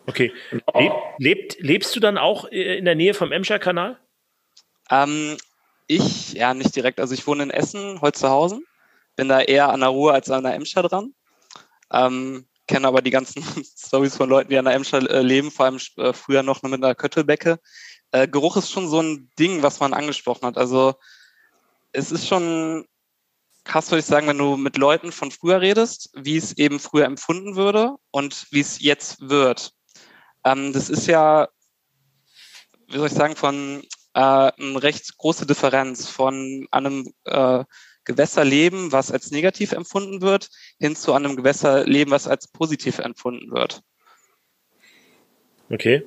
Okay. 0.07 0.35
Leb, 0.75 0.93
lebt, 1.17 1.61
lebst 1.61 1.97
du 1.97 2.01
dann 2.01 2.19
auch 2.19 2.45
äh, 2.53 2.77
in 2.77 2.85
der 2.85 2.95
Nähe 2.95 3.15
vom 3.15 3.33
Emscher-Kanal? 3.33 3.99
Ähm, 4.91 5.39
ich, 5.87 6.35
ja, 6.35 6.53
nicht 6.53 6.77
direkt. 6.77 7.01
Also 7.01 7.15
ich 7.15 7.27
wohne 7.27 7.45
in 7.45 7.51
Essen, 7.51 8.03
Holzerhausen. 8.03 8.67
Bin 9.17 9.29
da 9.29 9.41
eher 9.41 9.71
an 9.71 9.81
der 9.81 9.91
Ruhr 9.91 10.15
als 10.15 10.31
an 10.31 10.45
der 10.45 10.55
Emscher 10.55 10.83
dran. 10.83 11.15
Ähm, 11.93 12.47
kenne 12.67 12.89
aber 12.89 13.03
die 13.03 13.11
ganzen 13.11 13.43
Stories 13.79 14.17
von 14.17 14.29
Leuten, 14.29 14.51
die 14.51 14.59
an 14.59 14.65
der 14.65 14.75
Emscher 14.75 14.99
äh, 15.11 15.23
leben, 15.23 15.51
vor 15.51 15.67
allem 15.67 15.79
äh, 15.97 16.13
früher 16.13 16.43
noch 16.43 16.63
mit 16.63 16.73
einer 16.73 16.95
Köttelbecke. 16.95 17.59
Äh, 18.13 18.29
Geruch 18.29 18.57
ist 18.57 18.71
schon 18.71 18.89
so 18.89 19.01
ein 19.01 19.31
Ding, 19.39 19.63
was 19.63 19.81
man 19.81 19.93
angesprochen 19.93 20.47
hat. 20.47 20.57
Also 20.57 20.95
es 21.93 22.13
ist 22.13 22.27
schon 22.27 22.87
krass, 23.65 23.91
würde 23.91 24.01
ich 24.01 24.07
sagen, 24.07 24.27
wenn 24.27 24.39
du 24.39 24.57
mit 24.57 24.77
Leuten 24.77 25.13
von 25.13 25.31
früher 25.31 25.61
redest, 25.61 26.11
wie 26.15 26.37
es 26.37 26.57
eben 26.57 26.81
früher 26.81 27.05
empfunden 27.05 27.57
würde 27.57 27.97
und 28.11 28.47
wie 28.51 28.61
es 28.61 28.81
jetzt 28.81 29.29
wird. 29.29 29.73
Ähm, 30.45 30.73
das 30.73 30.91
ist 30.91 31.07
ja, 31.07 31.49
wie 32.89 32.99
soll 32.99 33.07
ich 33.07 33.13
sagen, 33.13 33.37
von 33.37 33.83
äh, 34.15 34.21
eine 34.21 34.83
recht 34.83 35.17
große 35.17 35.47
Differenz 35.47 36.09
von 36.09 36.67
einem 36.71 37.13
äh, 37.25 37.65
Gewässerleben, 38.05 38.93
was 38.93 39.11
als 39.11 39.31
negativ 39.31 39.73
empfunden 39.73 40.23
wird, 40.23 40.49
hin 40.79 40.97
zu 40.97 41.13
einem 41.13 41.37
Gewässerleben, 41.37 42.13
was 42.13 42.27
als 42.27 42.49
positiv 42.49 42.99
empfunden 42.99 43.53
wird. 43.53 43.83
Okay. 45.71 46.03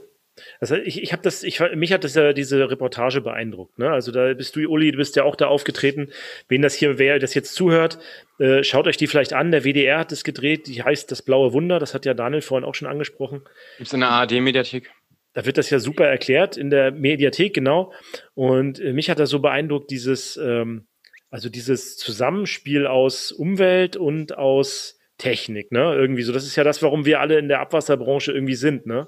Also 0.60 0.76
ich, 0.76 1.02
ich 1.02 1.14
habe 1.14 1.22
das, 1.22 1.44
ich, 1.44 1.62
mich 1.76 1.94
hat 1.94 2.04
das 2.04 2.16
ja 2.16 2.34
diese 2.34 2.70
Reportage 2.70 3.22
beeindruckt. 3.22 3.80
Ne? 3.80 3.90
Also 3.90 4.12
da 4.12 4.34
bist 4.34 4.56
du, 4.56 4.68
Uli, 4.68 4.92
du 4.92 4.98
bist 4.98 5.16
ja 5.16 5.24
auch 5.24 5.36
da 5.36 5.48
aufgetreten. 5.48 6.10
Wen 6.50 6.62
das 6.62 6.76
hier, 6.76 7.00
wer 7.00 7.20
das 7.20 7.34
jetzt 7.34 7.56
zuhört, 7.56 8.00
äh, 8.40 8.64
schaut 8.64 8.88
euch 8.88 8.98
die 8.98 9.08
vielleicht 9.08 9.34
an. 9.34 9.52
Der 9.52 9.64
WDR 9.64 10.00
hat 10.00 10.12
das 10.12 10.24
gedreht, 10.24 10.68
die 10.68 10.84
heißt 10.84 11.10
Das 11.10 11.22
Blaue 11.22 11.54
Wunder, 11.54 11.80
das 11.80 11.94
hat 11.94 12.06
ja 12.06 12.14
Daniel 12.14 12.42
vorhin 12.42 12.66
auch 12.66 12.76
schon 12.76 12.88
angesprochen. 12.88 13.44
Gibt 13.78 13.88
es 13.88 13.94
in 13.94 14.02
der 14.02 14.10
ARD-Mediathek? 14.10 14.92
Da 15.34 15.46
wird 15.46 15.58
das 15.58 15.70
ja 15.70 15.80
super 15.80 16.06
erklärt 16.06 16.58
in 16.58 16.70
der 16.70 16.92
Mediathek, 16.92 17.54
genau. 17.54 17.94
Und 18.34 18.80
äh, 18.80 18.92
mich 18.92 19.10
hat 19.10 19.20
das 19.20 19.30
so 19.30 19.40
beeindruckt, 19.40 19.90
dieses, 19.90 20.38
ähm, 20.38 20.86
also 21.30 21.50
dieses 21.50 21.98
Zusammenspiel 21.98 22.88
aus 22.88 23.32
Umwelt 23.32 23.98
und 23.98 24.38
aus 24.38 25.00
Technik, 25.18 25.72
ne? 25.72 25.94
Irgendwie 25.96 26.24
so. 26.24 26.34
Das 26.34 26.46
ist 26.46 26.56
ja 26.56 26.64
das, 26.64 26.82
warum 26.82 27.06
wir 27.06 27.20
alle 27.20 27.40
in 27.40 27.48
der 27.48 27.62
Abwasserbranche 27.62 28.32
irgendwie 28.32 28.56
sind, 28.56 28.86
ne? 28.86 29.08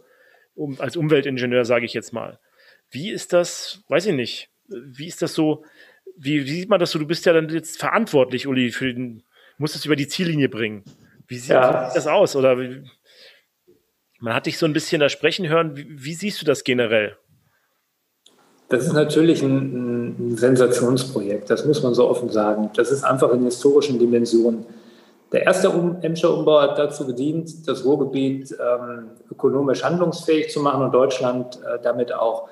um, 0.58 0.80
als 0.82 0.98
Umweltingenieur, 0.98 1.64
sage 1.64 1.86
ich 1.86 1.94
jetzt 1.94 2.12
mal. 2.12 2.40
Wie 2.90 3.12
ist 3.12 3.32
das, 3.34 3.84
weiß 3.88 4.08
ich 4.08 4.16
nicht, 4.16 4.50
wie 4.68 5.08
ist 5.08 5.22
das 5.22 5.34
so, 5.34 5.64
wie, 6.18 6.46
wie, 6.46 6.52
sieht 6.52 6.70
man 6.70 6.80
das 6.80 6.92
so, 6.92 7.00
du 7.00 7.06
bist 7.06 7.26
ja 7.26 7.34
dann 7.34 7.50
jetzt 7.50 7.80
verantwortlich, 7.80 8.48
Uli, 8.48 8.72
für 8.72 8.94
den, 8.94 9.24
musst 9.58 9.76
es 9.76 9.86
über 9.86 9.96
die 9.96 10.08
Ziellinie 10.08 10.50
bringen. 10.50 10.84
Wie 11.28 11.38
sieht, 11.38 11.52
ja. 11.52 11.84
wie 11.84 11.88
sieht 11.88 11.98
das 11.98 12.08
aus? 12.08 12.36
Oder 12.36 12.60
wie, 12.60 12.84
man 14.20 14.34
hat 14.34 14.46
dich 14.46 14.58
so 14.58 14.66
ein 14.66 14.74
bisschen 14.74 15.00
da 15.00 15.10
sprechen 15.10 15.48
hören, 15.48 15.78
wie, 15.78 15.86
wie 15.90 16.14
siehst 16.14 16.42
du 16.42 16.46
das 16.46 16.64
generell? 16.64 17.18
Das 18.70 18.86
ist 18.86 18.94
natürlich 18.94 19.42
ein, 19.44 20.32
ein, 20.32 20.38
Sensationsprojekt, 20.38 21.50
das 21.50 21.66
muss 21.66 21.82
man 21.84 21.94
so 21.94 22.10
offen 22.10 22.30
sagen. 22.30 22.70
Das 22.76 22.92
ist 22.92 23.04
einfach 23.04 23.32
in 23.32 23.44
historischen 23.46 23.98
Dimensionen. 23.98 24.66
Der 25.32 25.44
erste 25.44 25.70
um 25.70 26.02
Emscher 26.02 26.34
Umbau 26.34 26.62
hat 26.62 26.78
dazu 26.78 27.06
gedient, 27.06 27.68
das 27.68 27.86
Ruhrgebiet 27.86 28.52
ähm, 28.52 29.12
ökonomisch 29.32 29.84
handlungsfähig 29.84 30.52
zu 30.52 30.62
machen 30.62 30.84
und 30.84 30.94
Deutschland 30.94 31.60
äh, 31.64 31.80
damit 31.82 32.14
auch. 32.14 32.50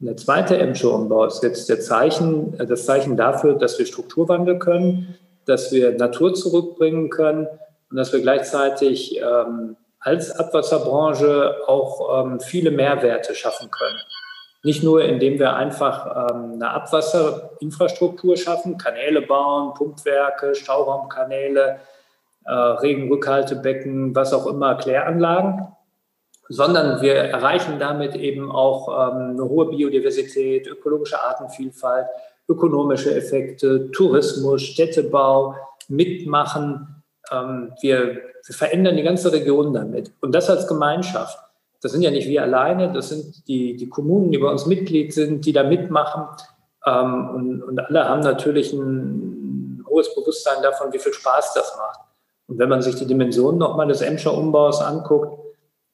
Und 0.00 0.06
der 0.06 0.16
zweite 0.16 0.58
Emscher 0.58 0.92
Umbau 0.94 1.24
ist 1.24 1.42
jetzt 1.42 1.68
der 1.68 1.80
Zeichen, 1.80 2.58
äh, 2.58 2.66
das 2.66 2.84
Zeichen 2.86 3.16
dafür, 3.16 3.54
dass 3.54 3.78
wir 3.78 3.86
Strukturwandel 3.86 4.58
können, 4.58 5.14
dass 5.46 5.72
wir 5.72 5.96
Natur 5.96 6.34
zurückbringen 6.34 7.10
können 7.10 7.46
und 7.90 7.96
dass 7.96 8.12
wir 8.12 8.20
gleichzeitig 8.20 9.20
ähm, 9.20 9.76
als 10.00 10.30
Abwasserbranche 10.30 11.56
auch 11.66 12.24
ähm, 12.24 12.40
viele 12.40 12.70
Mehrwerte 12.70 13.34
schaffen 13.34 13.70
können. 13.70 13.98
Nicht 14.66 14.82
nur, 14.82 15.04
indem 15.04 15.38
wir 15.38 15.54
einfach 15.54 16.32
ähm, 16.32 16.54
eine 16.54 16.70
Abwasserinfrastruktur 16.72 18.36
schaffen, 18.36 18.76
Kanäle 18.76 19.22
bauen, 19.22 19.74
Pumpwerke, 19.74 20.56
Stauraumkanäle, 20.56 21.78
äh, 22.44 22.52
Regenrückhaltebecken, 22.52 24.16
was 24.16 24.32
auch 24.32 24.44
immer, 24.48 24.74
Kläranlagen, 24.74 25.68
sondern 26.48 27.00
wir 27.00 27.14
erreichen 27.14 27.78
damit 27.78 28.16
eben 28.16 28.50
auch 28.50 28.88
ähm, 28.88 29.34
eine 29.34 29.44
hohe 29.44 29.66
Biodiversität, 29.66 30.66
ökologische 30.66 31.22
Artenvielfalt, 31.22 32.08
ökonomische 32.48 33.14
Effekte, 33.14 33.92
Tourismus, 33.92 34.62
Städtebau, 34.62 35.54
Mitmachen. 35.86 37.04
Ähm, 37.30 37.72
wir, 37.82 38.16
wir 38.16 38.54
verändern 38.56 38.96
die 38.96 39.04
ganze 39.04 39.32
Region 39.32 39.72
damit. 39.72 40.10
Und 40.20 40.34
das 40.34 40.50
als 40.50 40.66
Gemeinschaft. 40.66 41.38
Das 41.82 41.92
sind 41.92 42.02
ja 42.02 42.10
nicht 42.10 42.28
wir 42.28 42.42
alleine, 42.42 42.92
das 42.92 43.10
sind 43.10 43.46
die, 43.48 43.76
die 43.76 43.88
Kommunen, 43.88 44.30
die 44.30 44.38
bei 44.38 44.50
uns 44.50 44.66
Mitglied 44.66 45.12
sind, 45.12 45.44
die 45.46 45.52
da 45.52 45.62
mitmachen. 45.62 46.24
Ähm, 46.84 47.30
und, 47.30 47.62
und 47.62 47.78
alle 47.80 48.08
haben 48.08 48.20
natürlich 48.20 48.72
ein 48.72 49.84
hohes 49.88 50.14
Bewusstsein 50.14 50.62
davon, 50.62 50.92
wie 50.92 50.98
viel 50.98 51.12
Spaß 51.12 51.54
das 51.54 51.76
macht. 51.76 52.00
Und 52.48 52.58
wenn 52.58 52.68
man 52.68 52.82
sich 52.82 52.94
die 52.94 53.06
Dimensionen 53.06 53.58
nochmal 53.58 53.88
des 53.88 54.00
Emscher 54.00 54.34
Umbaus 54.34 54.80
anguckt, 54.80 55.40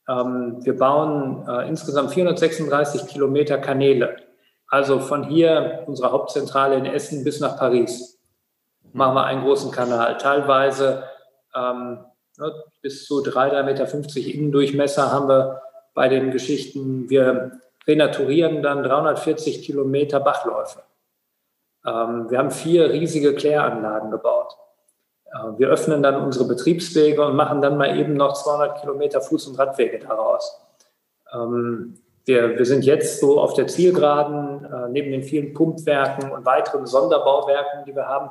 ähm, 0.08 0.58
wir 0.62 0.76
bauen 0.76 1.46
äh, 1.48 1.68
insgesamt 1.68 2.10
436 2.12 3.06
Kilometer 3.06 3.58
Kanäle. 3.58 4.16
Also 4.68 5.00
von 5.00 5.24
hier, 5.24 5.84
unserer 5.86 6.12
Hauptzentrale 6.12 6.76
in 6.76 6.86
Essen, 6.86 7.24
bis 7.24 7.40
nach 7.40 7.58
Paris 7.58 8.18
machen 8.92 9.14
wir 9.14 9.24
einen 9.24 9.42
großen 9.42 9.70
Kanal. 9.70 10.18
Teilweise 10.18 11.04
ähm, 11.54 12.04
ne, 12.38 12.52
bis 12.80 13.06
zu 13.06 13.20
3,50 13.20 13.62
Meter 13.62 14.16
Innendurchmesser 14.16 15.10
haben 15.10 15.28
wir 15.28 15.62
bei 15.94 16.08
den 16.08 16.30
Geschichten. 16.30 17.08
Wir 17.11 17.61
renaturieren 17.87 18.62
dann 18.62 18.82
340 18.82 19.62
Kilometer 19.62 20.20
Bachläufe. 20.20 20.82
Ähm, 21.87 22.30
wir 22.30 22.38
haben 22.38 22.50
vier 22.50 22.90
riesige 22.90 23.34
Kläranlagen 23.34 24.11
gebaut. 24.11 24.56
Äh, 25.26 25.58
wir 25.58 25.68
öffnen 25.68 26.02
dann 26.02 26.22
unsere 26.22 26.46
Betriebswege 26.46 27.25
und 27.25 27.37
machen 27.37 27.61
dann 27.61 27.76
mal 27.76 27.99
eben 27.99 28.14
noch 28.14 28.34
200 28.34 28.80
Kilometer 28.80 29.20
Fuß- 29.20 29.49
und 29.49 29.58
Radwege 29.58 29.99
daraus. 29.99 30.61
Ähm, 31.32 31.99
wir, 32.25 32.56
wir 32.56 32.66
sind 32.66 32.84
jetzt 32.84 33.20
so 33.20 33.40
auf 33.40 33.54
der 33.54 33.66
Zielgeraden, 33.66 34.64
äh, 34.64 34.88
neben 34.90 35.11
den 35.11 35.25
vielen 35.25 35.54
Pumpwerken 35.54 36.30
und 36.30 36.44
weiteren 36.44 36.87
Sonderbauwerken, 36.87 37.84
die 37.84 37.96
wir 37.96 38.06
haben, 38.06 38.30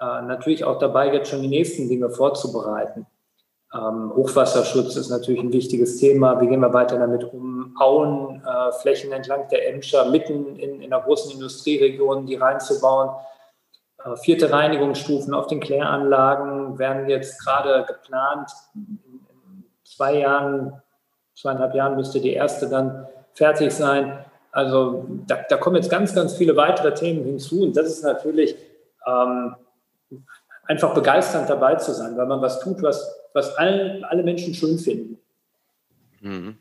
äh, 0.00 0.22
natürlich 0.26 0.64
auch 0.64 0.78
dabei, 0.78 1.12
jetzt 1.12 1.30
schon 1.30 1.40
die 1.40 1.48
nächsten 1.48 1.88
Dinge 1.88 2.10
vorzubereiten. 2.10 3.06
Ähm, 3.76 4.12
Hochwasserschutz 4.14 4.96
ist 4.96 5.10
natürlich 5.10 5.40
ein 5.40 5.52
wichtiges 5.52 5.98
Thema. 5.98 6.40
Wie 6.40 6.46
gehen 6.46 6.60
wir 6.60 6.72
weiter 6.72 6.98
damit 6.98 7.24
um? 7.24 7.74
Auen, 7.78 8.42
Flächen 8.80 9.12
entlang 9.12 9.48
der 9.50 9.68
Emscher, 9.68 10.06
mitten 10.10 10.56
in, 10.56 10.80
in 10.80 10.92
einer 10.94 11.02
großen 11.02 11.32
Industrieregion, 11.32 12.24
die 12.24 12.36
reinzubauen 12.36 13.10
äh, 14.06 14.16
vierte 14.16 14.50
Reinigungsstufen 14.50 15.34
auf 15.34 15.46
den 15.46 15.60
Kläranlagen 15.60 16.78
werden 16.78 17.08
jetzt 17.08 17.44
gerade 17.44 17.84
geplant. 17.86 18.50
In 18.74 19.64
zwei 19.84 20.18
Jahren, 20.18 20.80
zweieinhalb 21.34 21.74
Jahren 21.74 21.96
müsste 21.96 22.20
die 22.20 22.32
erste 22.32 22.68
dann 22.68 23.06
fertig 23.32 23.72
sein. 23.72 24.24
Also 24.52 25.04
da, 25.26 25.38
da 25.48 25.56
kommen 25.56 25.76
jetzt 25.76 25.90
ganz, 25.90 26.14
ganz 26.14 26.34
viele 26.34 26.56
weitere 26.56 26.94
Themen 26.94 27.24
hinzu 27.24 27.62
und 27.62 27.76
das 27.76 27.86
ist 27.86 28.04
natürlich 28.04 28.56
ähm, 29.06 29.56
einfach 30.64 30.94
begeisternd 30.94 31.50
dabei 31.50 31.74
zu 31.74 31.92
sein, 31.92 32.16
weil 32.16 32.26
man 32.26 32.40
was 32.40 32.60
tut, 32.60 32.82
was, 32.82 33.25
was 33.36 33.54
alle, 33.56 34.02
alle 34.08 34.22
Menschen 34.22 34.54
schön 34.54 34.78
finden. 34.78 35.18
Mhm. 36.20 36.56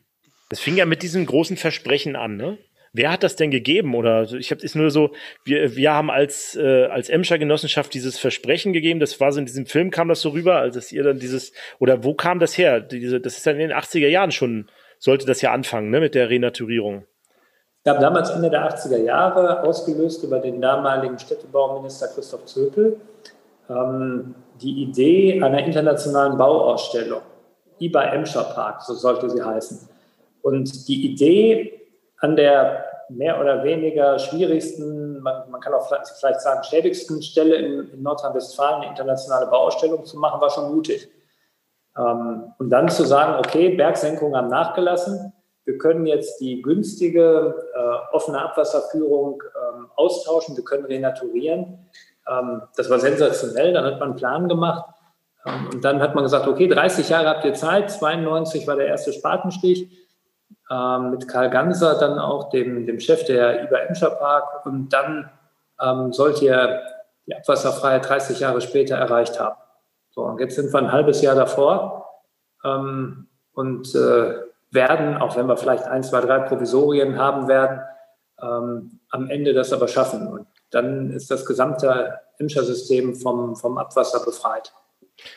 Das 0.49 0.59
fing 0.59 0.75
ja 0.75 0.85
mit 0.85 1.01
diesem 1.01 1.25
großen 1.25 1.57
Versprechen 1.57 2.15
an, 2.15 2.35
ne? 2.35 2.57
Wer 2.91 3.11
hat 3.11 3.23
das 3.23 3.35
denn 3.35 3.51
gegeben? 3.51 3.93
Oder 3.95 4.31
ich 4.33 4.51
habe 4.51 4.63
es 4.63 4.75
nur 4.75 4.89
so, 4.89 5.11
wir, 5.43 5.75
wir 5.75 5.93
haben 5.93 6.09
als, 6.09 6.55
äh, 6.55 6.85
als 6.85 7.09
Emscher 7.09 7.37
Genossenschaft 7.37 7.93
dieses 7.93 8.17
Versprechen 8.17 8.71
gegeben. 8.71 9.01
Das 9.01 9.19
war 9.19 9.33
so 9.33 9.39
in 9.39 9.45
diesem 9.45 9.65
Film 9.65 9.89
kam 9.91 10.07
das 10.07 10.21
so 10.21 10.29
rüber, 10.29 10.57
als 10.57 10.75
dass 10.75 10.93
ihr 10.93 11.03
dann 11.03 11.19
dieses, 11.19 11.51
oder 11.79 12.05
wo 12.05 12.13
kam 12.13 12.39
das 12.39 12.57
her? 12.57 12.79
Diese, 12.79 13.19
das 13.19 13.37
ist 13.37 13.47
dann 13.47 13.55
in 13.55 13.69
den 13.69 13.77
80er 13.77 14.07
Jahren 14.07 14.31
schon, 14.31 14.69
sollte 14.97 15.25
das 15.25 15.41
ja 15.41 15.51
anfangen, 15.51 15.89
ne, 15.89 15.99
mit 15.99 16.15
der 16.15 16.29
Renaturierung. 16.29 17.05
Wir 17.83 17.93
haben 17.93 18.01
damals 18.01 18.29
Ende 18.29 18.49
der 18.49 18.69
80er 18.69 19.03
Jahre 19.03 19.63
ausgelöst 19.63 20.23
über 20.23 20.39
den 20.39 20.61
damaligen 20.61 21.19
Städtebauminister 21.19 22.07
Christoph 22.07 22.45
Zöpel 22.45 22.99
ähm, 23.69 24.35
die 24.61 24.83
Idee 24.83 25.41
einer 25.41 25.63
internationalen 25.63 26.37
Bauausstellung, 26.37 27.21
IBA 27.79 28.03
Emscher 28.13 28.43
Park, 28.43 28.81
so 28.81 28.93
sollte 28.93 29.29
sie 29.29 29.43
heißen. 29.43 29.89
Und 30.41 30.87
die 30.87 31.11
Idee, 31.11 31.81
an 32.19 32.35
der 32.35 32.85
mehr 33.09 33.39
oder 33.39 33.63
weniger 33.63 34.17
schwierigsten, 34.19 35.19
man, 35.21 35.49
man 35.49 35.61
kann 35.61 35.73
auch 35.73 35.87
vielleicht 35.87 36.41
sagen 36.41 36.63
schäbigsten 36.63 37.21
Stelle 37.21 37.55
in, 37.55 37.89
in 37.91 38.01
Nordrhein-Westfalen 38.01 38.81
eine 38.81 38.89
internationale 38.89 39.47
Bauausstellung 39.47 40.05
zu 40.05 40.17
machen, 40.17 40.41
war 40.41 40.49
schon 40.49 40.73
mutig. 40.73 41.07
Ähm, 41.97 42.53
und 42.57 42.69
dann 42.69 42.89
zu 42.89 43.05
sagen, 43.05 43.39
okay, 43.39 43.75
Bergsenkungen 43.75 44.35
haben 44.35 44.49
nachgelassen, 44.49 45.33
wir 45.65 45.77
können 45.79 46.05
jetzt 46.05 46.39
die 46.39 46.61
günstige 46.61 47.55
äh, 47.73 48.15
offene 48.15 48.39
Abwasserführung 48.39 49.41
ähm, 49.41 49.87
austauschen, 49.95 50.55
wir 50.55 50.63
können 50.63 50.85
renaturieren. 50.85 51.79
Ähm, 52.27 52.63
das 52.75 52.89
war 52.89 52.99
sensationell, 52.99 53.73
dann 53.73 53.85
hat 53.85 53.99
man 53.99 54.09
einen 54.09 54.15
Plan 54.15 54.49
gemacht. 54.49 54.85
Ähm, 55.45 55.69
und 55.73 55.85
dann 55.85 56.01
hat 56.01 56.15
man 56.15 56.23
gesagt, 56.23 56.47
okay, 56.47 56.67
30 56.67 57.09
Jahre 57.09 57.29
habt 57.29 57.45
ihr 57.45 57.53
Zeit, 57.53 57.91
92 57.91 58.67
war 58.67 58.75
der 58.75 58.87
erste 58.87 59.13
Spatenstich 59.13 59.89
ähm, 60.71 61.11
mit 61.11 61.27
Karl 61.27 61.49
Ganser, 61.49 61.99
dann 61.99 62.19
auch 62.19 62.49
dem, 62.49 62.85
dem 62.85 62.99
Chef 62.99 63.25
der 63.25 63.63
IBA 63.63 63.77
Emscher 63.77 64.11
Park. 64.11 64.65
Und 64.65 64.89
dann 64.89 65.29
ähm, 65.81 66.13
sollte 66.13 66.47
er 66.47 66.81
die 67.27 67.35
Abwasserfreiheit 67.35 68.07
30 68.07 68.39
Jahre 68.39 68.61
später 68.61 68.95
erreicht 68.95 69.39
haben. 69.39 69.55
So, 70.11 70.21
und 70.23 70.39
jetzt 70.39 70.55
sind 70.55 70.71
wir 70.71 70.79
ein 70.79 70.91
halbes 70.91 71.21
Jahr 71.21 71.35
davor 71.35 72.23
ähm, 72.63 73.27
und 73.53 73.93
äh, 73.95 74.35
werden, 74.71 75.17
auch 75.17 75.35
wenn 75.35 75.47
wir 75.47 75.57
vielleicht 75.57 75.85
ein, 75.85 76.03
zwei, 76.03 76.21
drei 76.21 76.39
Provisorien 76.39 77.17
haben 77.17 77.47
werden, 77.47 77.81
ähm, 78.41 78.99
am 79.09 79.29
Ende 79.29 79.53
das 79.53 79.73
aber 79.73 79.87
schaffen. 79.87 80.27
Und 80.27 80.47
dann 80.75 81.09
ist 81.11 81.31
das 81.31 81.45
gesamte 81.45 82.19
Emscher-System 82.37 83.15
vom, 83.15 83.55
vom 83.55 83.77
Abwasser 83.77 84.23
befreit. 84.25 84.73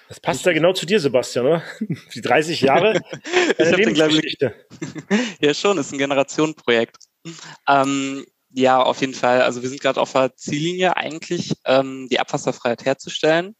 Das 0.09 0.19
passt 0.19 0.45
ja 0.45 0.53
genau 0.53 0.73
zu 0.73 0.85
dir, 0.85 0.99
Sebastian, 0.99 1.47
oder? 1.47 1.63
Die 2.15 2.21
30 2.21 2.61
Jahre 2.61 3.01
ich 3.59 3.71
Lebensgeschichte. 3.71 4.55
ja, 5.41 5.55
schon, 5.55 5.79
ist 5.79 5.93
ein 5.93 5.99
Generationenprojekt. 5.99 6.97
Ähm, 7.69 8.27
ja, 8.51 8.83
auf 8.83 9.01
jeden 9.01 9.15
Fall. 9.15 9.43
Also 9.43 9.63
wir 9.63 9.69
sind 9.69 9.81
gerade 9.81 10.01
auf 10.01 10.13
der 10.13 10.35
Ziellinie 10.35 10.97
eigentlich, 10.97 11.55
ähm, 11.65 12.09
die 12.11 12.19
Abwasserfreiheit 12.19 12.85
herzustellen. 12.85 13.55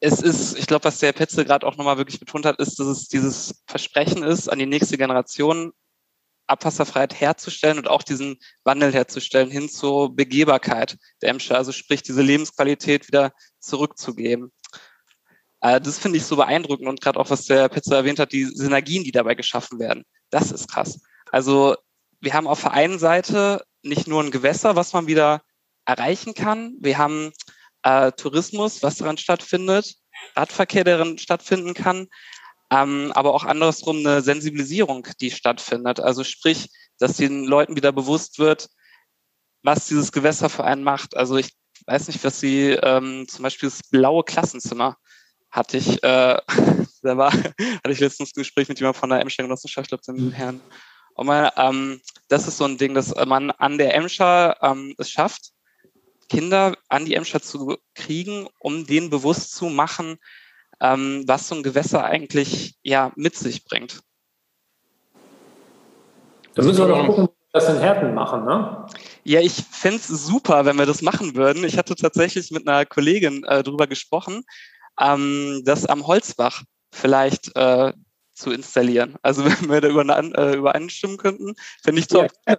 Es 0.00 0.22
ist, 0.22 0.58
ich 0.58 0.66
glaube, 0.66 0.84
was 0.84 0.98
der 0.98 1.12
Petze 1.12 1.44
gerade 1.44 1.66
auch 1.66 1.76
nochmal 1.76 1.98
wirklich 1.98 2.20
betont 2.20 2.46
hat, 2.46 2.58
ist, 2.58 2.80
dass 2.80 2.86
es 2.86 3.08
dieses 3.08 3.62
Versprechen 3.66 4.22
ist, 4.22 4.48
an 4.48 4.58
die 4.58 4.66
nächste 4.66 4.96
Generation 4.96 5.74
Abwasserfreiheit 6.46 7.18
herzustellen 7.18 7.78
und 7.78 7.88
auch 7.88 8.02
diesen 8.02 8.38
Wandel 8.64 8.92
herzustellen 8.92 9.50
hin 9.50 9.68
zur 9.68 10.14
Begehbarkeit 10.14 10.98
der 11.22 11.30
Emscher, 11.30 11.56
also 11.56 11.72
sprich 11.72 12.02
diese 12.02 12.22
Lebensqualität 12.22 13.08
wieder 13.08 13.32
zurückzugeben. 13.60 14.52
Äh, 15.60 15.80
das 15.80 15.98
finde 15.98 16.18
ich 16.18 16.26
so 16.26 16.36
beeindruckend 16.36 16.88
und 16.88 17.00
gerade 17.00 17.18
auch, 17.18 17.30
was 17.30 17.46
der 17.46 17.68
Pizza 17.68 17.96
erwähnt 17.96 18.18
hat, 18.18 18.32
die 18.32 18.44
Synergien, 18.44 19.04
die 19.04 19.12
dabei 19.12 19.34
geschaffen 19.34 19.78
werden. 19.78 20.04
Das 20.30 20.52
ist 20.52 20.68
krass. 20.68 21.00
Also 21.32 21.76
wir 22.20 22.34
haben 22.34 22.46
auf 22.46 22.62
der 22.62 22.72
einen 22.72 22.98
Seite 22.98 23.64
nicht 23.82 24.06
nur 24.06 24.22
ein 24.22 24.30
Gewässer, 24.30 24.76
was 24.76 24.92
man 24.92 25.06
wieder 25.06 25.42
erreichen 25.86 26.34
kann. 26.34 26.76
Wir 26.80 26.98
haben 26.98 27.32
äh, 27.82 28.12
Tourismus, 28.12 28.82
was 28.82 28.96
daran 28.96 29.18
stattfindet, 29.18 29.96
Radverkehr, 30.36 30.84
der 30.84 30.98
daran 30.98 31.18
stattfinden 31.18 31.74
kann, 31.74 32.08
ähm, 32.74 33.12
aber 33.14 33.34
auch 33.34 33.44
andersrum 33.44 33.98
eine 33.98 34.22
Sensibilisierung, 34.22 35.06
die 35.20 35.30
stattfindet. 35.30 36.00
Also 36.00 36.24
sprich, 36.24 36.70
dass 36.98 37.16
den 37.16 37.44
Leuten 37.44 37.76
wieder 37.76 37.92
bewusst 37.92 38.38
wird, 38.38 38.68
was 39.62 39.86
dieses 39.86 40.12
Gewässer 40.12 40.48
für 40.48 40.64
einen 40.64 40.82
macht. 40.82 41.16
Also 41.16 41.36
ich 41.36 41.54
weiß 41.86 42.08
nicht, 42.08 42.24
was 42.24 42.40
sie 42.40 42.70
ähm, 42.70 43.26
zum 43.28 43.42
Beispiel 43.42 43.68
das 43.68 43.82
blaue 43.90 44.24
Klassenzimmer 44.24 44.96
hatte 45.50 45.76
ich, 45.76 46.02
äh, 46.02 46.38
da 47.02 47.16
war, 47.16 47.32
hatte 47.32 47.90
ich 47.90 48.00
letztens 48.00 48.30
ein 48.30 48.40
Gespräch 48.40 48.68
mit 48.68 48.78
jemandem 48.80 49.00
von 49.00 49.10
der 49.10 49.20
Emscher 49.20 49.44
Genossenschaft, 49.44 49.86
ich 49.86 49.88
glaube, 49.90 50.18
dem 50.18 50.32
Herrn 50.32 50.60
Und 51.14 51.26
man, 51.26 51.50
ähm, 51.56 52.00
das 52.28 52.48
ist 52.48 52.56
so 52.56 52.64
ein 52.64 52.78
Ding, 52.78 52.94
dass 52.94 53.14
man 53.14 53.50
an 53.52 53.78
der 53.78 53.94
Emscher 53.94 54.56
ähm, 54.62 54.94
es 54.98 55.10
schafft, 55.10 55.52
Kinder 56.28 56.76
an 56.88 57.04
die 57.04 57.14
Emscher 57.14 57.40
zu 57.40 57.76
kriegen, 57.94 58.48
um 58.58 58.86
denen 58.86 59.10
bewusst 59.10 59.54
zu 59.54 59.66
machen, 59.66 60.18
ähm, 60.84 61.24
was 61.26 61.48
so 61.48 61.54
ein 61.54 61.62
Gewässer 61.62 62.04
eigentlich 62.04 62.76
ja 62.82 63.10
mit 63.16 63.36
sich 63.36 63.64
bringt. 63.64 64.00
Da 66.54 66.62
müssen 66.62 66.86
wir 66.86 66.88
noch 66.88 67.06
gucken, 67.06 67.28
das 67.52 67.68
in 67.70 67.78
Härten 67.78 68.12
machen, 68.14 68.44
ne? 68.44 68.86
Ja, 69.24 69.40
ich 69.40 69.64
fände 69.70 69.96
es 69.96 70.08
super, 70.08 70.66
wenn 70.66 70.76
wir 70.76 70.86
das 70.86 71.00
machen 71.00 71.34
würden. 71.34 71.64
Ich 71.64 71.78
hatte 71.78 71.96
tatsächlich 71.96 72.50
mit 72.50 72.68
einer 72.68 72.84
Kollegin 72.84 73.44
äh, 73.44 73.62
drüber 73.62 73.86
gesprochen, 73.86 74.44
ähm, 75.00 75.62
dass 75.64 75.86
am 75.86 76.06
Holzbach 76.06 76.62
vielleicht 76.92 77.56
äh, 77.56 77.92
zu 78.34 78.50
installieren. 78.50 79.16
Also 79.22 79.44
wenn 79.44 79.70
wir 79.70 79.80
da 79.80 79.88
über, 79.88 80.04
äh, 80.38 80.56
übereinstimmen 80.56 81.16
könnten, 81.16 81.54
finde 81.82 82.00
ich 82.00 82.06
top. 82.06 82.30
Ja. 82.48 82.58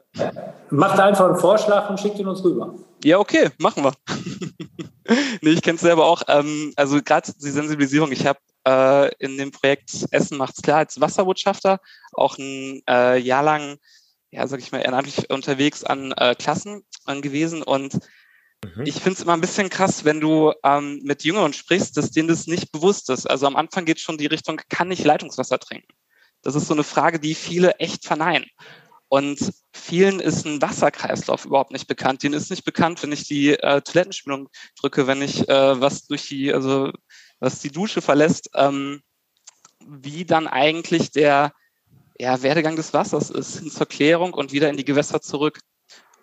Macht 0.69 0.99
einfach 0.99 1.25
einen 1.25 1.37
Vorschlag 1.37 1.89
und 1.89 1.99
schickt 1.99 2.17
ihn 2.19 2.27
uns 2.27 2.43
rüber. 2.43 2.75
Ja, 3.03 3.19
okay, 3.19 3.49
machen 3.59 3.83
wir. 3.83 3.93
nee, 5.41 5.51
ich 5.51 5.61
kenne 5.61 5.75
es 5.75 5.81
selber 5.81 6.05
auch. 6.05 6.23
Ähm, 6.27 6.73
also 6.75 7.01
gerade 7.03 7.31
die 7.31 7.49
Sensibilisierung. 7.49 8.11
Ich 8.11 8.25
habe 8.25 8.39
äh, 8.67 9.13
in 9.19 9.37
dem 9.37 9.51
Projekt 9.51 9.91
Essen 10.11 10.37
macht's 10.37 10.61
klar 10.61 10.79
als 10.79 10.99
Wasserbotschafter 10.99 11.79
auch 12.13 12.37
ein 12.37 12.81
äh, 12.89 13.19
Jahr 13.19 13.43
lang, 13.43 13.77
ja, 14.31 14.47
sag 14.47 14.59
ich 14.59 14.71
mal, 14.71 14.79
ehrenamtlich 14.79 15.29
unterwegs 15.29 15.83
an 15.83 16.13
äh, 16.13 16.35
Klassen 16.35 16.83
gewesen 17.21 17.61
und. 17.61 17.99
Ich 18.83 18.95
finde 18.95 19.11
es 19.11 19.21
immer 19.21 19.33
ein 19.33 19.41
bisschen 19.41 19.69
krass, 19.69 20.05
wenn 20.05 20.19
du 20.19 20.53
ähm, 20.63 20.99
mit 21.03 21.23
Jüngeren 21.23 21.53
sprichst, 21.53 21.95
dass 21.97 22.11
denen 22.11 22.27
das 22.27 22.47
nicht 22.47 22.71
bewusst 22.71 23.09
ist. 23.09 23.29
Also 23.29 23.47
am 23.47 23.55
Anfang 23.55 23.85
geht 23.85 23.99
schon 23.99 24.17
die 24.17 24.25
Richtung, 24.25 24.59
kann 24.69 24.91
ich 24.91 25.03
Leitungswasser 25.03 25.59
trinken? 25.59 25.93
Das 26.41 26.55
ist 26.55 26.67
so 26.67 26.73
eine 26.73 26.83
Frage, 26.83 27.19
die 27.19 27.35
viele 27.35 27.73
echt 27.79 28.05
verneinen. 28.05 28.47
Und 29.07 29.53
vielen 29.71 30.19
ist 30.19 30.45
ein 30.45 30.61
Wasserkreislauf 30.61 31.45
überhaupt 31.45 31.71
nicht 31.71 31.87
bekannt. 31.87 32.23
Denen 32.23 32.33
ist 32.33 32.49
nicht 32.49 32.65
bekannt, 32.65 33.01
wenn 33.03 33.11
ich 33.11 33.27
die 33.27 33.51
äh, 33.51 33.81
Toilettenspülung 33.81 34.49
drücke, 34.79 35.07
wenn 35.07 35.21
ich 35.21 35.47
äh, 35.47 35.79
was 35.79 36.07
durch 36.07 36.27
die, 36.27 36.53
also 36.53 36.91
was 37.39 37.59
die 37.59 37.71
Dusche 37.71 38.01
verlässt, 38.01 38.49
ähm, 38.55 39.01
wie 39.87 40.25
dann 40.25 40.47
eigentlich 40.47 41.11
der 41.11 41.53
ja, 42.17 42.41
Werdegang 42.41 42.75
des 42.75 42.93
Wassers 42.93 43.29
ist 43.29 43.59
hin 43.59 43.69
zur 43.69 43.85
Klärung 43.85 44.33
und 44.33 44.51
wieder 44.51 44.69
in 44.69 44.77
die 44.77 44.85
Gewässer 44.85 45.21
zurück. 45.21 45.59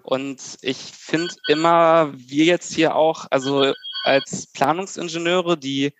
Und 0.03 0.59
ich 0.63 0.79
finde 0.79 1.35
immer, 1.49 2.13
wir 2.17 2.45
jetzt 2.45 2.73
hier 2.73 2.95
auch, 2.95 3.27
also 3.31 3.73
als 4.05 4.49
Planungsingenieure, 4.49 5.57
die 5.57 5.93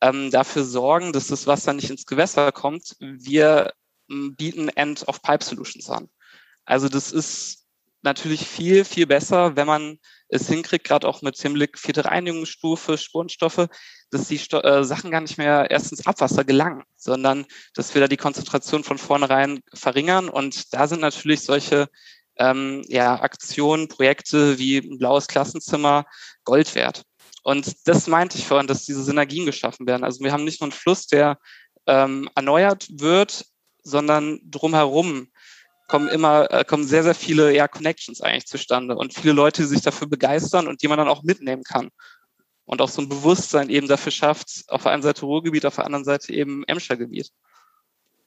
ähm, 0.00 0.30
dafür 0.30 0.64
sorgen, 0.64 1.12
dass 1.12 1.28
das 1.28 1.46
Wasser 1.46 1.72
nicht 1.72 1.90
ins 1.90 2.06
Gewässer 2.06 2.52
kommt, 2.52 2.96
wir 2.98 3.72
bieten 4.08 4.68
End-of-Pipe-Solutions 4.68 5.88
an. 5.90 6.08
Also 6.64 6.88
das 6.88 7.12
ist 7.12 7.66
natürlich 8.02 8.46
viel, 8.46 8.84
viel 8.84 9.06
besser, 9.06 9.56
wenn 9.56 9.66
man 9.66 9.98
es 10.28 10.48
hinkriegt, 10.48 10.84
gerade 10.84 11.06
auch 11.06 11.22
mit 11.22 11.38
Hinblick 11.38 11.78
vierte 11.78 12.04
Reinigungsstufe, 12.04 12.98
Spurenstoffe, 12.98 13.68
dass 14.10 14.28
die 14.28 14.38
Sto 14.38 14.60
äh, 14.60 14.84
Sachen 14.84 15.10
gar 15.10 15.20
nicht 15.20 15.38
mehr 15.38 15.70
erst 15.70 15.92
ins 15.92 16.06
Abwasser 16.06 16.44
gelangen, 16.44 16.84
sondern 16.96 17.46
dass 17.74 17.94
wir 17.94 18.00
da 18.00 18.08
die 18.08 18.16
Konzentration 18.16 18.82
von 18.82 18.98
vornherein 18.98 19.60
verringern. 19.72 20.28
Und 20.28 20.74
da 20.74 20.88
sind 20.88 21.00
natürlich 21.00 21.42
solche 21.42 21.88
ähm, 22.36 22.82
ja, 22.88 23.20
Aktionen, 23.20 23.88
Projekte 23.88 24.58
wie 24.58 24.78
ein 24.78 24.98
blaues 24.98 25.28
Klassenzimmer 25.28 26.06
Gold 26.44 26.74
wert. 26.74 27.04
Und 27.42 27.88
das 27.88 28.06
meinte 28.06 28.38
ich 28.38 28.46
vorhin, 28.46 28.66
dass 28.66 28.84
diese 28.84 29.02
Synergien 29.02 29.46
geschaffen 29.46 29.86
werden. 29.86 30.04
Also 30.04 30.22
wir 30.22 30.32
haben 30.32 30.44
nicht 30.44 30.60
nur 30.60 30.66
einen 30.66 30.72
Fluss, 30.72 31.06
der 31.06 31.38
ähm, 31.86 32.30
erneuert 32.34 32.88
wird, 32.90 33.44
sondern 33.82 34.40
drumherum 34.44 35.28
kommen 35.88 36.08
immer, 36.08 36.50
äh, 36.50 36.64
kommen 36.64 36.84
sehr, 36.84 37.02
sehr 37.02 37.14
viele 37.14 37.54
ja, 37.54 37.68
Connections 37.68 38.20
eigentlich 38.20 38.46
zustande 38.46 38.96
und 38.96 39.12
viele 39.12 39.34
Leute, 39.34 39.62
die 39.62 39.68
sich 39.68 39.82
dafür 39.82 40.08
begeistern 40.08 40.68
und 40.68 40.82
die 40.82 40.88
man 40.88 40.98
dann 40.98 41.08
auch 41.08 41.22
mitnehmen 41.22 41.64
kann. 41.64 41.90
Und 42.64 42.80
auch 42.80 42.88
so 42.88 43.02
ein 43.02 43.08
Bewusstsein 43.08 43.68
eben 43.68 43.88
dafür 43.88 44.12
schafft, 44.12 44.64
auf 44.68 44.84
der 44.84 44.92
einen 44.92 45.02
Seite 45.02 45.26
Ruhrgebiet, 45.26 45.66
auf 45.66 45.74
der 45.74 45.84
anderen 45.84 46.04
Seite 46.04 46.32
eben 46.32 46.62
Emscher 46.68 46.96
Gebiet. 46.96 47.30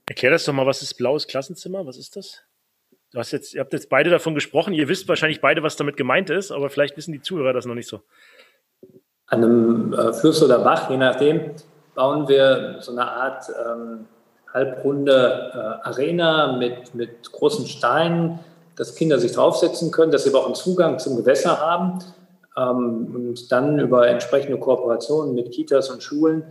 Erklär 0.08 0.32
das 0.32 0.44
doch 0.44 0.54
mal, 0.54 0.68
was 0.68 0.82
ist 0.82 0.96
blaues 0.96 1.26
Klassenzimmer? 1.26 1.86
Was 1.86 1.98
ist 1.98 2.16
das? 2.16 2.44
Du 3.16 3.20
hast 3.20 3.32
jetzt, 3.32 3.54
ihr 3.54 3.62
habt 3.62 3.72
jetzt 3.72 3.88
beide 3.88 4.10
davon 4.10 4.36
gesprochen. 4.36 4.74
Ihr 4.74 4.90
wisst 4.90 5.08
wahrscheinlich 5.08 5.40
beide, 5.40 5.64
was 5.64 5.78
damit 5.78 5.96
gemeint 5.96 6.30
ist, 6.30 6.52
aber 6.52 6.70
vielleicht 6.70 6.98
wissen 6.98 7.14
die 7.14 7.22
Zuhörer 7.22 7.54
das 7.54 7.66
noch 7.66 7.74
nicht 7.74 7.88
so. 7.88 8.02
An 9.28 9.42
einem 9.42 9.94
äh, 9.94 10.12
Fluss 10.12 10.44
oder 10.44 10.60
Bach, 10.60 10.90
je 10.90 10.98
nachdem, 10.98 11.52
bauen 11.94 12.28
wir 12.28 12.76
so 12.82 12.92
eine 12.92 13.10
Art 13.10 13.46
ähm, 13.50 14.08
halbrunde 14.54 15.50
äh, 15.54 15.88
Arena 15.88 16.58
mit, 16.58 16.94
mit 16.94 17.32
großen 17.32 17.66
Steinen, 17.68 18.40
dass 18.76 18.96
Kinder 18.96 19.18
sich 19.18 19.32
draufsetzen 19.32 19.92
können, 19.92 20.12
dass 20.12 20.26
sie 20.26 20.32
aber 20.32 20.40
auch 20.40 20.48
einen 20.48 20.56
Zugang 20.56 21.00
zum 21.00 21.16
Gewässer 21.16 21.62
haben 21.62 22.00
ähm, 22.58 23.16
und 23.16 23.50
dann 23.50 23.80
über 23.80 24.10
entsprechende 24.10 24.60
Kooperationen 24.60 25.36
mit 25.36 25.54
Kitas 25.54 25.90
und 25.90 26.04
Schulen 26.04 26.44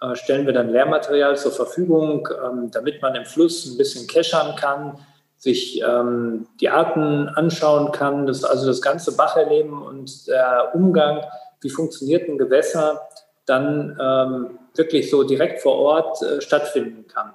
äh, 0.00 0.14
stellen 0.14 0.46
wir 0.46 0.52
dann 0.52 0.70
Lehrmaterial 0.70 1.36
zur 1.36 1.50
Verfügung, 1.50 2.28
ähm, 2.46 2.70
damit 2.70 3.02
man 3.02 3.16
im 3.16 3.24
Fluss 3.24 3.66
ein 3.66 3.76
bisschen 3.76 4.06
keschern 4.06 4.54
kann, 4.54 5.00
sich 5.42 5.82
ähm, 5.82 6.46
die 6.60 6.68
Arten 6.68 7.28
anschauen 7.28 7.90
kann, 7.90 8.26
das, 8.26 8.44
also 8.44 8.64
das 8.64 8.80
ganze 8.80 9.16
Bacherleben 9.16 9.82
und 9.82 10.28
der 10.28 10.70
Umgang, 10.72 11.24
wie 11.60 11.68
funktioniert 11.68 12.28
ein 12.28 12.38
Gewässer, 12.38 13.00
dann 13.44 13.98
ähm, 14.00 14.58
wirklich 14.76 15.10
so 15.10 15.24
direkt 15.24 15.60
vor 15.60 15.78
Ort 15.78 16.22
äh, 16.22 16.40
stattfinden 16.40 17.08
kann. 17.08 17.34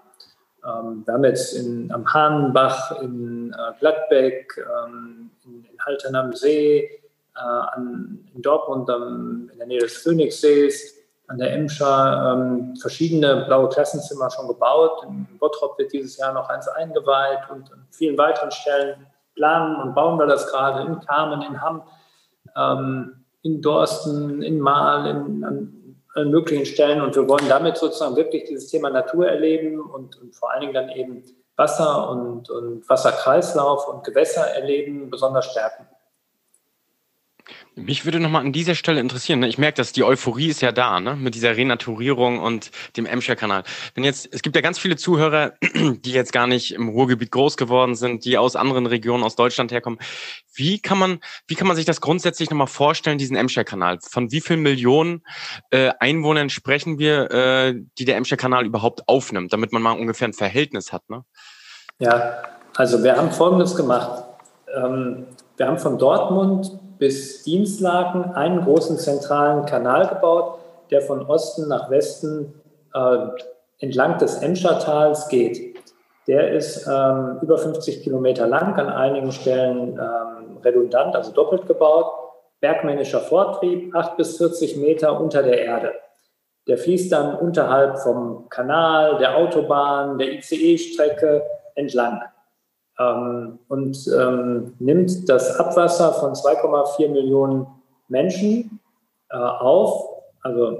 Ähm, 0.64 1.04
wir 1.06 1.16
haben 1.16 1.26
jetzt 1.26 1.52
in, 1.52 1.92
am 1.92 2.14
Hahnenbach, 2.14 3.02
in 3.02 3.52
äh, 3.52 3.78
Gladbeck, 3.82 4.58
ähm, 4.58 5.30
in, 5.44 5.66
in 5.70 5.80
Haltern 5.86 6.16
am 6.16 6.32
See, 6.32 6.90
äh, 7.36 7.40
an, 7.40 8.26
in 8.34 8.42
Dortmund 8.42 8.90
am, 8.90 9.50
in 9.52 9.58
der 9.58 9.68
Nähe 9.68 9.80
des 9.80 9.98
Phoenixsees, 9.98 10.97
an 11.28 11.38
der 11.38 11.54
Emscher 11.54 12.34
ähm, 12.34 12.76
verschiedene 12.78 13.46
blaue 13.46 13.70
Klassenzimmer 13.70 14.30
schon 14.30 14.48
gebaut. 14.48 15.04
In 15.04 15.28
Bottrop 15.40 15.78
wird 15.78 15.92
dieses 15.92 16.18
Jahr 16.18 16.34
noch 16.34 16.50
eins 16.50 16.68
eingeweiht 16.68 17.50
und 17.50 17.72
an 17.72 17.86
vielen 17.92 18.18
weiteren 18.18 18.52
Stellen 18.52 19.06
planen 19.36 19.76
und 19.76 19.94
bauen 19.94 20.18
wir 20.18 20.26
das 20.26 20.48
gerade 20.48 20.88
in 20.88 21.00
Kamen, 21.02 21.42
in 21.42 21.62
Hamm, 21.62 21.84
ähm, 22.56 23.26
in 23.44 23.62
Dorsten, 23.62 24.42
in 24.42 24.60
Mahl, 24.60 25.08
in, 25.08 25.44
an, 25.44 25.74
allen 26.16 26.32
möglichen 26.32 26.66
Stellen. 26.66 27.02
Und 27.02 27.16
wir 27.16 27.28
wollen 27.28 27.48
damit 27.48 27.78
sozusagen 27.78 28.16
wirklich 28.16 28.46
dieses 28.46 28.70
Thema 28.70 28.90
Natur 28.90 29.28
erleben 29.28 29.80
und, 29.80 30.20
und 30.20 30.36
vor 30.36 30.52
allen 30.52 30.62
Dingen 30.62 30.74
dann 30.74 30.90
eben 30.90 31.24
Wasser 31.56 32.10
und, 32.10 32.50
und 32.50 32.88
Wasserkreislauf 32.90 33.88
und 33.88 34.04
Gewässer 34.04 34.48
erleben, 34.56 35.10
besonders 35.10 35.46
stärken. 35.52 35.88
Mich 37.78 38.06
würde 38.06 38.20
nochmal 38.20 38.42
an 38.42 38.52
dieser 38.52 38.74
Stelle 38.74 39.00
interessieren, 39.00 39.40
ne? 39.40 39.48
ich 39.48 39.60
merke, 39.60 39.76
dass 39.76 39.92
die 39.92 40.04
Euphorie 40.04 40.48
ist 40.48 40.62
ja 40.62 40.72
da, 40.72 41.00
ne? 41.00 41.16
mit 41.16 41.36
dieser 41.36 41.56
Renaturierung 41.56 42.40
und 42.40 42.72
dem 42.98 43.06
Emscher-Kanal. 43.06 43.62
Wenn 43.94 44.04
jetzt, 44.04 44.28
es 44.34 44.42
gibt 44.42 44.56
ja 44.56 44.64
ganz 44.64 44.80
viele 44.80 44.96
Zuhörer, 44.96 45.54
die 45.62 46.12
jetzt 46.12 46.34
gar 46.34 46.48
nicht 46.48 46.74
im 46.74 46.90
Ruhrgebiet 46.90 47.30
groß 47.30 47.56
geworden 47.56 47.94
sind, 47.94 48.26
die 48.26 48.40
aus 48.40 48.56
anderen 48.56 48.88
Regionen 48.88 49.24
aus 49.24 49.36
Deutschland 49.36 49.72
herkommen. 49.72 50.00
Wie 50.56 50.80
kann 50.80 50.98
man, 50.98 51.20
wie 51.46 51.54
kann 51.54 51.68
man 51.68 51.76
sich 51.76 51.86
das 51.86 52.02
grundsätzlich 52.02 52.50
nochmal 52.50 52.66
vorstellen, 52.66 53.20
diesen 53.20 53.36
Emscher-Kanal? 53.36 54.00
Von 54.02 54.32
wie 54.32 54.42
vielen 54.42 54.64
Millionen 54.64 55.24
äh, 55.70 55.92
Einwohnern 56.00 56.50
sprechen 56.50 56.98
wir, 56.98 57.30
äh, 57.30 57.76
die 58.00 58.06
der 58.06 58.18
Emscher-Kanal 58.18 58.66
überhaupt 58.66 59.08
aufnimmt, 59.08 59.54
damit 59.54 59.72
man 59.72 59.84
mal 59.84 59.92
ungefähr 59.92 60.28
ein 60.28 60.34
Verhältnis 60.34 60.92
hat? 60.92 61.08
Ne? 61.12 61.26
Ja, 62.00 62.42
also 62.76 63.04
wir 63.04 63.16
haben 63.16 63.32
Folgendes 63.32 63.76
gemacht. 63.76 64.24
Ähm, 64.76 65.28
wir 65.58 65.68
haben 65.68 65.78
von 65.78 66.00
Dortmund 66.00 66.72
bis 66.98 67.44
Dienstlaken 67.44 68.32
einen 68.34 68.64
großen 68.64 68.98
zentralen 68.98 69.66
Kanal 69.66 70.08
gebaut, 70.08 70.60
der 70.90 71.02
von 71.02 71.26
Osten 71.26 71.68
nach 71.68 71.90
Westen 71.90 72.54
äh, 72.94 73.18
entlang 73.80 74.18
des 74.18 74.42
Emschertals 74.42 75.28
geht. 75.28 75.78
Der 76.28 76.52
ist 76.52 76.88
ähm, 76.88 77.40
über 77.42 77.58
50 77.58 78.04
Kilometer 78.04 78.48
lang, 78.48 78.76
an 78.78 78.90
einigen 78.90 79.32
Stellen 79.32 80.00
ähm, 80.00 80.58
redundant, 80.64 81.16
also 81.16 81.32
doppelt 81.32 81.68
gebaut. 81.68 82.12
Bergmännischer 82.60 83.20
Vortrieb, 83.20 83.96
8 83.96 84.18
bis 84.18 84.38
40 84.38 84.78
Meter 84.78 85.20
unter 85.20 85.44
der 85.44 85.62
Erde. 85.62 85.94
Der 86.68 86.78
fließt 86.78 87.12
dann 87.12 87.36
unterhalb 87.36 88.00
vom 88.00 88.50
Kanal, 88.50 89.20
der 89.20 89.38
Autobahn, 89.38 90.18
der 90.18 90.34
ICE-Strecke 90.34 91.44
entlang 91.76 92.22
ähm, 93.00 93.60
und 93.68 94.08
ähm, 94.08 94.74
nimmt 94.80 95.30
das 95.30 95.60
Abwasser 95.60 96.14
von 96.14 96.34
2,4 96.34 97.10
Millionen 97.10 97.68
Menschen 98.08 98.80
äh, 99.30 99.38
auf, 99.38 100.10
also 100.42 100.78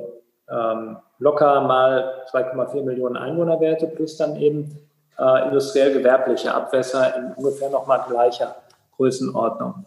ähm, 0.50 0.98
locker 1.20 1.62
mal 1.62 2.24
2,4 2.32 2.84
Millionen 2.84 3.18
Einwohnerwerte 3.18 3.88
plus 3.88 4.18
dann 4.18 4.36
eben 4.38 4.78
äh, 5.18 5.48
industriell-gewerbliche 5.48 6.54
Abwässer 6.54 7.16
in 7.16 7.34
ungefähr 7.34 7.70
nochmal 7.70 8.04
gleicher 8.08 8.56
Größenordnung. 8.96 9.86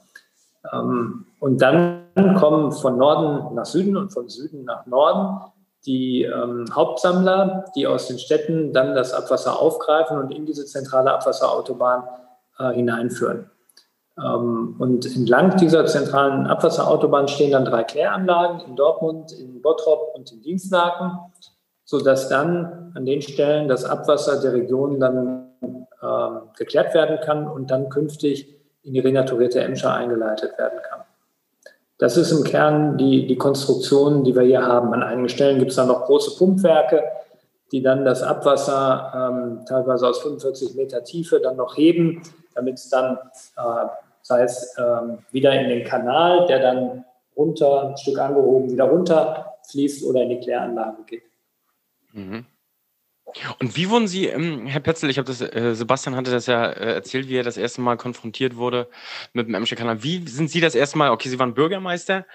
Ähm, 0.73 1.27
und 1.39 1.63
dann 1.63 2.03
kommen 2.39 2.73
von 2.73 2.99
Norden 2.99 3.55
nach 3.55 3.65
Süden 3.65 3.97
und 3.97 4.11
von 4.13 4.29
Süden 4.29 4.65
nach 4.65 4.87
Norden 4.87 5.41
die 5.87 6.23
ähm, 6.23 6.67
Hauptsammler, 6.75 7.65
die 7.75 7.87
aus 7.87 8.09
den 8.09 8.19
Städten 8.19 8.73
dann 8.73 8.95
das 8.95 9.13
Abwasser 9.13 9.59
aufgreifen 9.59 10.19
und 10.19 10.31
in 10.31 10.47
diese 10.47 10.67
zentrale 10.67 11.13
Abwasserautobahn 11.13 12.05
äh, 12.59 12.73
hineinführen. 12.73 13.51
Ähm, 14.19 14.77
und 14.79 15.07
entlang 15.07 15.57
dieser 15.57 15.87
zentralen 15.87 16.47
Abwasserautobahn 16.47 17.29
stehen 17.29 17.53
dann 17.53 17.65
drei 17.65 17.85
Kläranlagen 17.85 18.61
in 18.61 18.77
Dortmund, 18.77 19.33
in 19.33 19.63
Bottrop 19.63 20.15
und 20.15 20.31
in 20.33 20.43
Dienstlaken, 20.43 21.19
sodass 21.85 22.29
dann 22.29 22.93
an 22.95 23.07
den 23.07 23.23
Stellen 23.23 23.69
das 23.69 23.85
Abwasser 23.85 24.41
der 24.41 24.53
Region 24.53 25.01
dann 25.01 25.47
äh, 26.03 26.57
geklärt 26.57 26.95
werden 26.95 27.21
kann 27.21 27.49
und 27.49 27.71
dann 27.71 27.89
künftig 27.89 28.57
in 28.83 28.95
die 28.95 29.01
renaturierte 29.01 29.61
Emscher 29.61 29.95
eingeleitet 29.95 30.59
werden 30.59 30.81
kann. 30.89 31.01
Das 32.01 32.17
ist 32.17 32.33
im 32.33 32.45
Kern 32.45 32.97
die, 32.97 33.27
die 33.27 33.37
Konstruktion, 33.37 34.25
die 34.25 34.35
wir 34.35 34.43
hier 34.43 34.63
haben. 34.63 34.95
An 34.95 35.03
einigen 35.03 35.29
Stellen 35.29 35.59
gibt 35.59 35.71
es 35.71 35.77
dann 35.77 35.89
noch 35.89 36.07
große 36.07 36.39
Pumpwerke, 36.39 37.05
die 37.73 37.83
dann 37.83 38.07
das 38.07 38.23
Abwasser 38.23 39.13
ähm, 39.15 39.67
teilweise 39.67 40.09
aus 40.09 40.19
45 40.21 40.75
Meter 40.77 41.05
Tiefe 41.05 41.41
dann 41.41 41.57
noch 41.57 41.77
heben, 41.77 42.23
damit 42.55 42.77
es 42.77 42.89
dann, 42.89 43.19
äh, 43.57 43.87
sei 44.23 44.43
es 44.45 44.75
ähm, 44.79 45.19
wieder 45.31 45.53
in 45.53 45.69
den 45.69 45.85
Kanal, 45.85 46.47
der 46.47 46.61
dann 46.61 47.05
runter, 47.37 47.91
ein 47.91 47.97
Stück 47.99 48.19
angehoben, 48.19 48.71
wieder 48.71 48.85
runter 48.85 49.57
fließt 49.71 50.05
oder 50.07 50.23
in 50.23 50.31
die 50.31 50.41
Kläranlage 50.41 51.03
geht. 51.07 51.23
Mhm. 52.13 52.47
Und 53.59 53.77
wie 53.77 53.91
wurden 53.91 54.09
Sie, 54.09 54.27
ähm, 54.27 54.67
Herr 54.67 54.81
Petzel, 54.81 55.11
ich 55.11 55.19
habe 55.19 55.27
das, 55.27 55.41
äh, 55.41 55.75
Sebastian 55.75 56.17
hatte 56.17 56.31
das 56.31 56.47
ja 56.47 56.67
äh, 56.67 56.95
erzählt, 56.95 57.29
wie 57.29 57.37
er 57.37 57.43
das 57.43 57.57
erste 57.57 57.81
Mal 57.81 57.97
konfrontiert 57.97 58.57
wurde 58.57 58.89
mit 59.33 59.47
dem 59.47 59.55
Emscher 59.55 59.77
Kanal. 59.77 60.03
Wie 60.03 60.27
sind 60.27 60.51
Sie 60.51 60.61
das 60.61 60.75
erste 60.75 60.99
Mal, 60.99 61.11
okay, 61.11 61.29
Sie 61.29 61.39
waren 61.39 61.55
Bürgermeister 61.55 62.27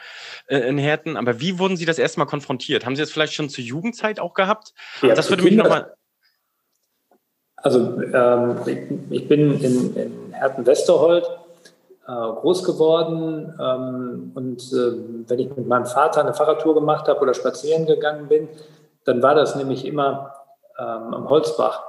äh, 0.47 0.57
in 0.59 0.77
Herten, 0.77 1.17
aber 1.17 1.39
wie 1.39 1.59
wurden 1.59 1.77
Sie 1.77 1.85
das 1.85 1.99
erste 1.99 2.19
Mal 2.19 2.25
konfrontiert? 2.25 2.85
Haben 2.85 2.95
Sie 2.95 3.01
das 3.01 3.11
vielleicht 3.11 3.33
schon 3.33 3.49
zur 3.49 3.63
Jugendzeit 3.63 4.19
auch 4.19 4.33
gehabt? 4.33 4.73
Ja, 5.01 5.15
das 5.15 5.29
würde 5.29 5.43
mich 5.43 5.55
nochmal. 5.55 5.93
Also 7.57 8.01
ähm, 8.01 8.57
ich, 8.65 8.77
ich, 9.21 9.27
bin 9.27 9.59
in, 9.59 9.95
in 9.95 10.33
Herten-Westerhold 10.33 11.25
äh, 12.07 12.11
groß 12.11 12.63
geworden 12.63 13.53
ähm, 13.59 14.31
und 14.35 14.61
äh, 14.71 15.27
wenn 15.27 15.39
ich 15.39 15.47
mit 15.55 15.67
meinem 15.67 15.87
Vater 15.87 16.21
eine 16.21 16.35
Fahrradtour 16.35 16.75
gemacht 16.75 17.07
habe 17.07 17.19
oder 17.21 17.33
spazieren 17.33 17.87
gegangen 17.87 18.27
bin, 18.27 18.47
dann 19.05 19.23
war 19.23 19.33
das 19.33 19.55
nämlich 19.55 19.85
immer 19.85 20.44
ähm, 20.79 21.13
am 21.13 21.29
Holzbach 21.29 21.83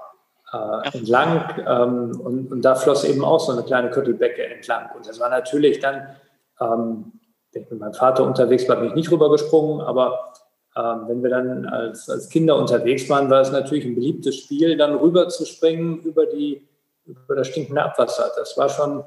äh, 0.53 0.97
entlang 0.97 1.45
ähm, 1.67 2.21
und, 2.21 2.53
und, 2.53 2.63
da 2.63 2.75
floss 2.75 3.05
eben 3.05 3.25
auch 3.25 3.41
so 3.41 3.53
eine 3.53 3.63
kleine 3.63 3.91
Küttelbecke 3.91 4.45
entlang. 4.47 4.91
Und 4.95 5.09
das 5.09 5.19
war 5.19 5.29
natürlich 5.29 5.81
dann, 5.81 6.17
ähm, 6.61 7.13
wenn 7.53 7.63
ich 7.63 7.71
mit 7.71 7.81
meinem 7.81 7.95
Vater 7.95 8.25
unterwegs 8.25 8.69
war, 8.69 8.77
bin 8.77 8.89
ich 8.89 8.95
nicht 8.95 9.11
rübergesprungen, 9.11 9.81
aber 9.81 10.33
ähm, 10.77 11.05
wenn 11.09 11.23
wir 11.23 11.31
dann 11.31 11.67
als, 11.67 12.09
als 12.09 12.29
Kinder 12.29 12.57
unterwegs 12.57 13.09
waren, 13.09 13.31
war 13.31 13.41
es 13.41 13.51
natürlich 13.51 13.87
ein 13.87 13.95
beliebtes 13.95 14.37
Spiel, 14.37 14.77
dann 14.77 14.95
rüber 14.97 15.29
zu 15.29 15.47
springen 15.47 16.01
über, 16.03 16.27
die, 16.27 16.69
über 17.07 17.35
das 17.35 17.49
stinkende 17.49 17.83
Abwasser. 17.83 18.31
Das 18.37 18.57
war 18.57 18.69
schon 18.69 19.03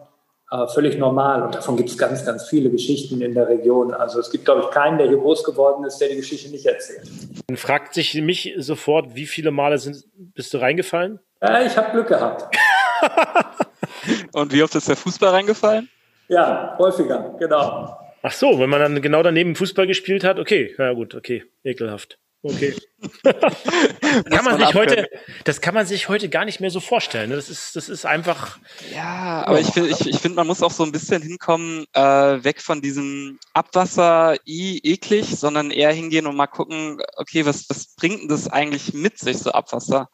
äh, 0.51 0.67
völlig 0.67 0.97
normal. 0.97 1.43
Und 1.43 1.55
davon 1.55 1.77
gibt 1.77 1.89
es 1.89 1.97
ganz, 1.97 2.25
ganz 2.25 2.47
viele 2.47 2.69
Geschichten 2.69 3.21
in 3.21 3.33
der 3.33 3.47
Region. 3.47 3.93
Also 3.93 4.19
es 4.19 4.29
gibt, 4.31 4.45
glaube 4.45 4.61
ich, 4.61 4.71
keinen, 4.71 4.97
der 4.97 5.07
hier 5.07 5.17
groß 5.17 5.43
geworden 5.43 5.83
ist, 5.85 5.97
der 5.97 6.09
die 6.09 6.15
Geschichte 6.15 6.49
nicht 6.49 6.65
erzählt. 6.65 7.07
Man 7.47 7.57
fragt 7.57 7.93
sich 7.93 8.15
mich 8.15 8.53
sofort, 8.57 9.15
wie 9.15 9.25
viele 9.25 9.51
Male 9.51 9.77
sind, 9.77 10.03
bist 10.15 10.53
du 10.53 10.57
reingefallen? 10.57 11.19
Ja, 11.41 11.61
ich 11.61 11.77
habe 11.77 11.91
Glück 11.91 12.07
gehabt. 12.07 12.55
Und 14.33 14.53
wie 14.53 14.63
oft 14.63 14.75
ist 14.75 14.89
der 14.89 14.95
Fußball 14.95 15.29
reingefallen? 15.29 15.89
Ja, 16.27 16.75
häufiger, 16.77 17.35
genau. 17.39 17.97
Ach 18.21 18.31
so, 18.31 18.59
wenn 18.59 18.69
man 18.69 18.79
dann 18.79 19.01
genau 19.01 19.23
daneben 19.23 19.55
Fußball 19.55 19.87
gespielt 19.87 20.23
hat, 20.23 20.39
okay, 20.39 20.75
ja 20.77 20.93
gut, 20.93 21.15
okay, 21.15 21.45
ekelhaft. 21.63 22.19
Okay. 22.41 22.73
kann 23.23 24.45
man 24.45 24.59
sich 24.59 24.73
heute, 24.73 25.09
das 25.43 25.59
kann 25.59 25.73
man 25.73 25.85
sich 25.85 26.07
heute 26.07 26.29
gar 26.29 26.45
nicht 26.45 26.61
mehr 26.61 26.69
so 26.69 26.79
vorstellen. 26.79 27.29
Ne? 27.29 27.35
Das 27.35 27.49
ist, 27.49 27.75
das 27.75 27.89
ist 27.89 28.05
einfach. 28.05 28.59
Ja, 28.93 29.43
aber 29.45 29.59
ich 29.59 29.67
finde, 29.67 29.89
ich, 29.89 30.07
ich 30.07 30.19
finde, 30.19 30.37
man 30.37 30.47
muss 30.47 30.63
auch 30.63 30.71
so 30.71 30.83
ein 30.83 30.91
bisschen 30.93 31.21
hinkommen, 31.21 31.85
äh, 31.93 32.01
weg 32.01 32.61
von 32.61 32.81
diesem 32.81 33.39
Abwasser, 33.53 34.37
i, 34.45 34.79
eklig, 34.83 35.37
sondern 35.37 35.71
eher 35.71 35.91
hingehen 35.91 36.27
und 36.27 36.37
mal 36.37 36.47
gucken, 36.47 37.01
okay, 37.17 37.45
was, 37.45 37.69
was 37.69 37.95
bringt 37.95 38.21
denn 38.21 38.29
das 38.29 38.47
eigentlich 38.47 38.93
mit 38.93 39.17
sich, 39.19 39.37
so 39.39 39.51
Abwasser? 39.51 40.09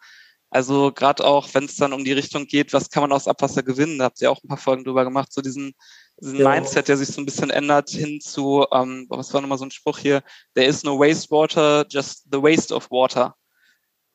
Also 0.49 0.91
gerade 0.91 1.25
auch, 1.25 1.49
wenn 1.53 1.65
es 1.65 1.75
dann 1.75 1.93
um 1.93 2.05
die 2.05 2.13
Richtung 2.13 2.47
geht, 2.47 2.73
was 2.73 2.89
kann 2.89 3.01
man 3.01 3.11
aus 3.11 3.27
Abwasser 3.27 3.61
gewinnen? 3.61 3.99
Da 3.99 4.05
habt 4.05 4.21
ihr 4.21 4.31
auch 4.31 4.43
ein 4.43 4.47
paar 4.47 4.57
Folgen 4.57 4.83
drüber 4.83 5.03
gemacht, 5.03 5.31
so 5.31 5.41
diesen 5.41 5.73
diesen 6.21 6.39
ja. 6.39 6.49
Mindset, 6.49 6.87
der 6.87 6.97
sich 6.97 7.09
so 7.09 7.21
ein 7.21 7.25
bisschen 7.25 7.49
ändert, 7.49 7.89
hin 7.89 8.21
zu, 8.21 8.65
ähm, 8.71 9.05
was 9.09 9.33
war 9.33 9.41
nochmal 9.41 9.57
so 9.57 9.65
ein 9.65 9.71
Spruch 9.71 9.99
hier, 9.99 10.23
there 10.55 10.67
is 10.67 10.83
no 10.83 10.97
wastewater, 10.99 11.85
just 11.89 12.25
the 12.31 12.41
waste 12.41 12.73
of 12.73 12.89
water. 12.89 13.35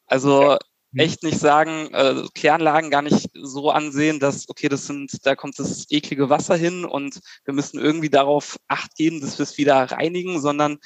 Also 0.06 0.42
ja. 0.42 0.58
Mhm. 0.92 1.00
echt 1.00 1.22
nicht 1.22 1.38
sagen, 1.38 1.92
äh, 1.92 2.24
Kläranlagen 2.34 2.90
gar 2.90 3.02
nicht 3.02 3.30
so 3.34 3.70
ansehen, 3.70 4.18
dass, 4.18 4.48
okay, 4.48 4.68
das 4.68 4.86
sind, 4.86 5.24
da 5.24 5.36
kommt 5.36 5.58
das 5.58 5.86
eklige 5.90 6.28
Wasser 6.30 6.56
hin 6.56 6.84
und 6.84 7.20
wir 7.44 7.54
müssen 7.54 7.78
irgendwie 7.78 8.10
darauf 8.10 8.58
acht 8.66 8.96
geben, 8.96 9.20
dass 9.20 9.38
wir 9.38 9.44
es 9.44 9.58
wieder 9.58 9.76
reinigen, 9.90 10.40
sondern 10.40 10.78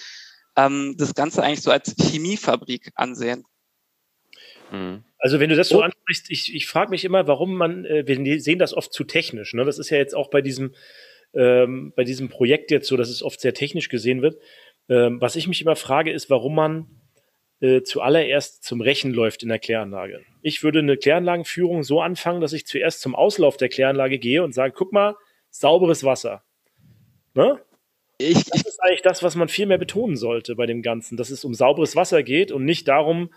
ähm, 0.57 0.95
das 0.99 1.15
Ganze 1.15 1.43
eigentlich 1.43 1.63
so 1.63 1.71
als 1.71 1.95
Chemiefabrik 1.99 2.93
ansehen. 2.97 3.45
Mhm. 4.71 5.05
Also 5.25 5.41
wenn 5.41 5.49
du 5.49 5.57
das 5.57 5.71
so 5.71 5.81
ansprichst, 5.81 6.31
ich, 6.31 6.55
ich 6.55 6.67
frage 6.67 6.91
mich 6.91 7.03
immer, 7.03 7.27
warum 7.27 7.57
man, 7.57 7.87
äh, 7.87 8.07
wir 8.07 8.41
sehen 8.43 8.59
das 8.59 8.75
oft 8.75 8.93
zu 8.93 9.05
technisch. 9.05 9.55
Ne? 9.55 9.65
Das 9.65 9.79
ist 9.79 9.89
ja 9.89 9.97
jetzt 9.97 10.15
auch 10.15 10.29
bei 10.29 10.43
diesem, 10.43 10.75
ähm, 11.33 11.95
bei 11.97 12.05
diesem 12.05 12.29
Projekt 12.29 12.71
jetzt 12.71 12.87
so, 12.87 12.99
dass 12.99 13.09
es 13.09 13.23
oft 13.23 13.41
sehr 13.41 13.55
technisch 13.55 13.89
gesehen 13.89 14.21
wird. 14.21 14.37
Ähm, 14.91 15.23
was 15.23 15.37
ich 15.37 15.49
mich 15.49 15.63
immer 15.63 15.77
frage, 15.77 16.13
ist, 16.13 16.29
warum 16.29 16.55
man 16.55 17.01
äh, 17.63 17.81
zuallererst 17.81 18.65
zum 18.65 18.83
Rechen 18.83 19.15
läuft 19.15 19.43
in 19.43 19.49
der 19.49 19.59
Kläranlage. 19.59 20.21
Ich 20.43 20.63
würde 20.63 20.81
eine 20.81 20.99
Kläranlagenführung 20.99 21.85
so 21.85 22.03
anfangen, 22.03 22.43
dass 22.43 22.53
ich 22.53 22.67
zuerst 22.67 23.01
zum 23.01 23.15
Auslauf 23.15 23.57
der 23.57 23.71
Kläranlage 23.71 24.19
gehe 24.19 24.43
und 24.43 24.53
sage, 24.53 24.75
guck 24.77 24.93
mal, 24.93 25.17
sauberes 25.49 26.05
Wasser. 26.05 26.45
Ne? 27.33 27.59
Ich, 28.19 28.45
das 28.45 28.63
ist 28.63 28.81
eigentlich 28.81 29.03
das, 29.03 29.23
was 29.23 29.35
man 29.35 29.49
viel 29.49 29.67
mehr 29.67 29.79
betonen 29.79 30.17
sollte 30.17 30.55
bei 30.55 30.67
dem 30.67 30.83
Ganzen, 30.83 31.17
dass 31.17 31.31
es 31.31 31.45
um 31.45 31.55
sauberes 31.55 31.97
Wasser 31.97 32.23
geht 32.23 32.53
und 32.53 32.65
nicht 32.65 32.87
darum, 32.87 33.31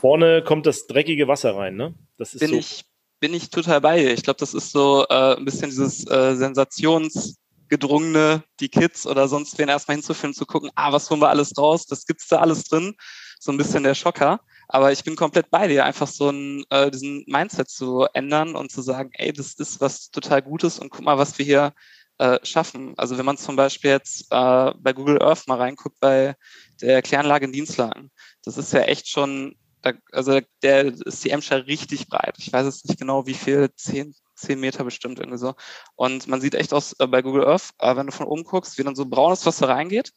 vorne 0.00 0.42
kommt 0.42 0.66
das 0.66 0.86
dreckige 0.86 1.26
Wasser 1.26 1.56
rein. 1.56 1.76
Ne? 1.76 1.94
Das 2.18 2.34
ist 2.34 2.40
bin, 2.40 2.50
so. 2.50 2.56
ich, 2.56 2.84
bin 3.18 3.32
ich 3.32 3.48
total 3.50 3.80
bei 3.80 4.00
dir. 4.00 4.12
Ich 4.12 4.22
glaube, 4.22 4.38
das 4.38 4.52
ist 4.52 4.72
so 4.72 5.06
äh, 5.08 5.36
ein 5.36 5.44
bisschen 5.44 5.70
dieses 5.70 6.06
äh, 6.06 6.36
Sensationsgedrungene, 6.36 8.44
die 8.60 8.68
Kids 8.68 9.06
oder 9.06 9.26
sonst 9.26 9.58
wen 9.58 9.70
erstmal 9.70 9.96
hinzufinden, 9.96 10.34
zu 10.34 10.44
gucken, 10.44 10.70
ah, 10.74 10.92
was 10.92 11.08
holen 11.08 11.22
wir 11.22 11.30
alles 11.30 11.56
raus, 11.56 11.86
das 11.86 12.04
gibt's 12.04 12.28
da 12.28 12.40
alles 12.40 12.64
drin. 12.64 12.94
So 13.38 13.52
ein 13.52 13.56
bisschen 13.56 13.84
der 13.84 13.94
Schocker. 13.94 14.40
Aber 14.68 14.92
ich 14.92 15.02
bin 15.02 15.16
komplett 15.16 15.50
bei 15.50 15.66
dir, 15.66 15.86
einfach 15.86 16.06
so 16.06 16.28
ein, 16.28 16.62
äh, 16.68 16.90
diesen 16.90 17.24
Mindset 17.26 17.70
zu 17.70 18.06
ändern 18.12 18.54
und 18.54 18.70
zu 18.70 18.82
sagen, 18.82 19.12
ey, 19.14 19.32
das 19.32 19.54
ist 19.54 19.80
was 19.80 20.10
total 20.10 20.42
Gutes 20.42 20.78
und 20.78 20.90
guck 20.90 21.02
mal, 21.02 21.16
was 21.16 21.38
wir 21.38 21.46
hier 21.46 21.72
äh, 22.20 22.38
schaffen. 22.44 22.92
Also 22.98 23.16
wenn 23.16 23.24
man 23.24 23.38
zum 23.38 23.56
Beispiel 23.56 23.92
jetzt 23.92 24.26
äh, 24.30 24.72
bei 24.78 24.92
Google 24.92 25.22
Earth 25.22 25.48
mal 25.48 25.56
reinguckt 25.56 25.98
bei 26.00 26.36
der 26.82 27.00
Kläranlage 27.00 27.46
in 27.46 27.52
Dienstlagen, 27.52 28.10
das 28.44 28.58
ist 28.58 28.74
ja 28.74 28.80
echt 28.82 29.08
schon, 29.08 29.56
da, 29.80 29.94
also 30.12 30.38
der 30.62 30.84
ist 30.84 31.24
die 31.24 31.30
Emscher 31.30 31.66
richtig 31.66 32.08
breit. 32.08 32.34
Ich 32.36 32.52
weiß 32.52 32.66
jetzt 32.66 32.86
nicht 32.86 32.98
genau, 32.98 33.26
wie 33.26 33.32
viel, 33.32 33.70
zehn, 33.74 34.14
zehn 34.36 34.60
Meter 34.60 34.84
bestimmt 34.84 35.18
irgendwie 35.18 35.38
so. 35.38 35.54
Und 35.96 36.28
man 36.28 36.42
sieht 36.42 36.54
echt 36.54 36.74
aus 36.74 36.92
äh, 36.98 37.06
bei 37.06 37.22
Google 37.22 37.46
Earth, 37.46 37.70
wenn 37.78 38.06
du 38.06 38.12
von 38.12 38.26
oben 38.26 38.44
guckst, 38.44 38.76
wie 38.76 38.84
dann 38.84 38.96
so 38.96 39.06
braunes 39.06 39.46
Wasser 39.46 39.70
reingeht 39.70 40.12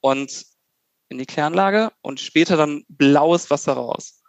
und 0.00 0.46
in 1.10 1.18
die 1.18 1.26
Kläranlage 1.26 1.92
und 2.00 2.18
später 2.18 2.56
dann 2.56 2.84
blaues 2.88 3.50
Wasser 3.50 3.74
raus. 3.74 4.22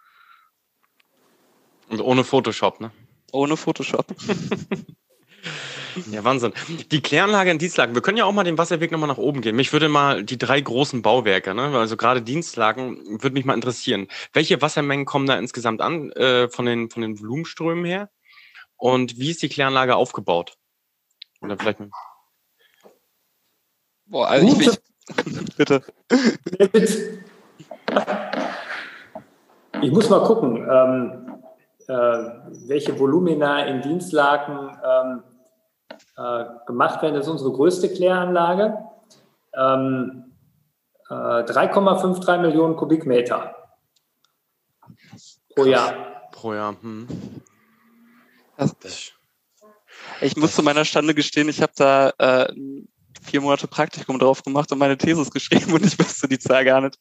Und 1.87 2.01
ohne 2.01 2.25
Photoshop, 2.25 2.81
ne? 2.81 2.91
Ohne 3.31 3.55
Photoshop. 3.55 4.13
Ja, 6.11 6.23
Wahnsinn. 6.23 6.53
Die 6.91 7.01
Kläranlage 7.01 7.51
in 7.51 7.57
Dienstlagen, 7.57 7.95
wir 7.95 8.01
können 8.01 8.17
ja 8.17 8.25
auch 8.25 8.31
mal 8.31 8.43
den 8.43 8.57
Wasserweg 8.57 8.91
nochmal 8.91 9.07
nach 9.07 9.17
oben 9.17 9.41
gehen. 9.41 9.55
Mich 9.55 9.73
würde 9.73 9.89
mal 9.89 10.23
die 10.23 10.37
drei 10.37 10.61
großen 10.61 11.01
Bauwerke, 11.01 11.53
ne, 11.53 11.77
also 11.77 11.97
gerade 11.97 12.21
Dienstlagen, 12.21 13.21
würde 13.21 13.31
mich 13.31 13.45
mal 13.45 13.53
interessieren. 13.53 14.07
Welche 14.33 14.61
Wassermengen 14.61 15.05
kommen 15.05 15.27
da 15.27 15.37
insgesamt 15.37 15.81
an, 15.81 16.11
äh, 16.11 16.49
von, 16.49 16.65
den, 16.65 16.89
von 16.89 17.01
den 17.01 17.19
Volumenströmen 17.19 17.85
her? 17.85 18.09
Und 18.77 19.17
wie 19.17 19.31
ist 19.31 19.41
die 19.41 19.49
Kläranlage 19.49 19.95
aufgebaut? 19.95 20.57
Oder 21.41 21.57
vielleicht 21.57 21.79
mal. 21.79 21.89
Boah, 24.05 24.27
also 24.27 24.47
ich, 24.47 24.67
ich, 24.67 25.55
bitte. 25.57 25.83
Ich 29.81 29.91
muss 29.91 30.09
mal 30.09 30.23
gucken, 30.23 30.57
ähm, 30.69 31.23
äh, 31.87 31.93
welche 32.67 32.97
Volumina 32.97 33.65
in 33.65 33.81
Dienstlagen 33.81 34.77
ähm, 34.83 35.23
äh, 36.17 36.45
gemacht 36.65 37.01
werden. 37.01 37.15
Das 37.15 37.25
ist 37.25 37.31
unsere 37.31 37.51
größte 37.51 37.89
Kläranlage. 37.93 38.77
Ähm, 39.55 40.33
äh, 41.09 41.13
3,53 41.13 42.37
Millionen 42.39 42.75
Kubikmeter 42.75 43.55
pro 45.55 45.65
Jahr. 45.65 46.29
Pro 46.31 46.53
Jahr. 46.53 46.75
Hm. 46.81 47.07
ich 50.21 50.37
muss 50.37 50.55
zu 50.55 50.63
meiner 50.63 50.85
Stande 50.85 51.13
gestehen, 51.13 51.49
ich 51.49 51.61
habe 51.61 51.73
da 51.75 52.09
äh, 52.17 52.53
vier 53.21 53.41
Monate 53.41 53.67
Praktikum 53.67 54.19
drauf 54.19 54.43
gemacht 54.43 54.71
und 54.71 54.79
meine 54.79 54.97
Thesis 54.97 55.31
geschrieben 55.31 55.73
und 55.73 55.85
ich 55.85 55.97
wusste 55.99 56.27
die 56.27 56.39
Zahl 56.39 56.65
gar 56.65 56.81
nicht. 56.81 56.99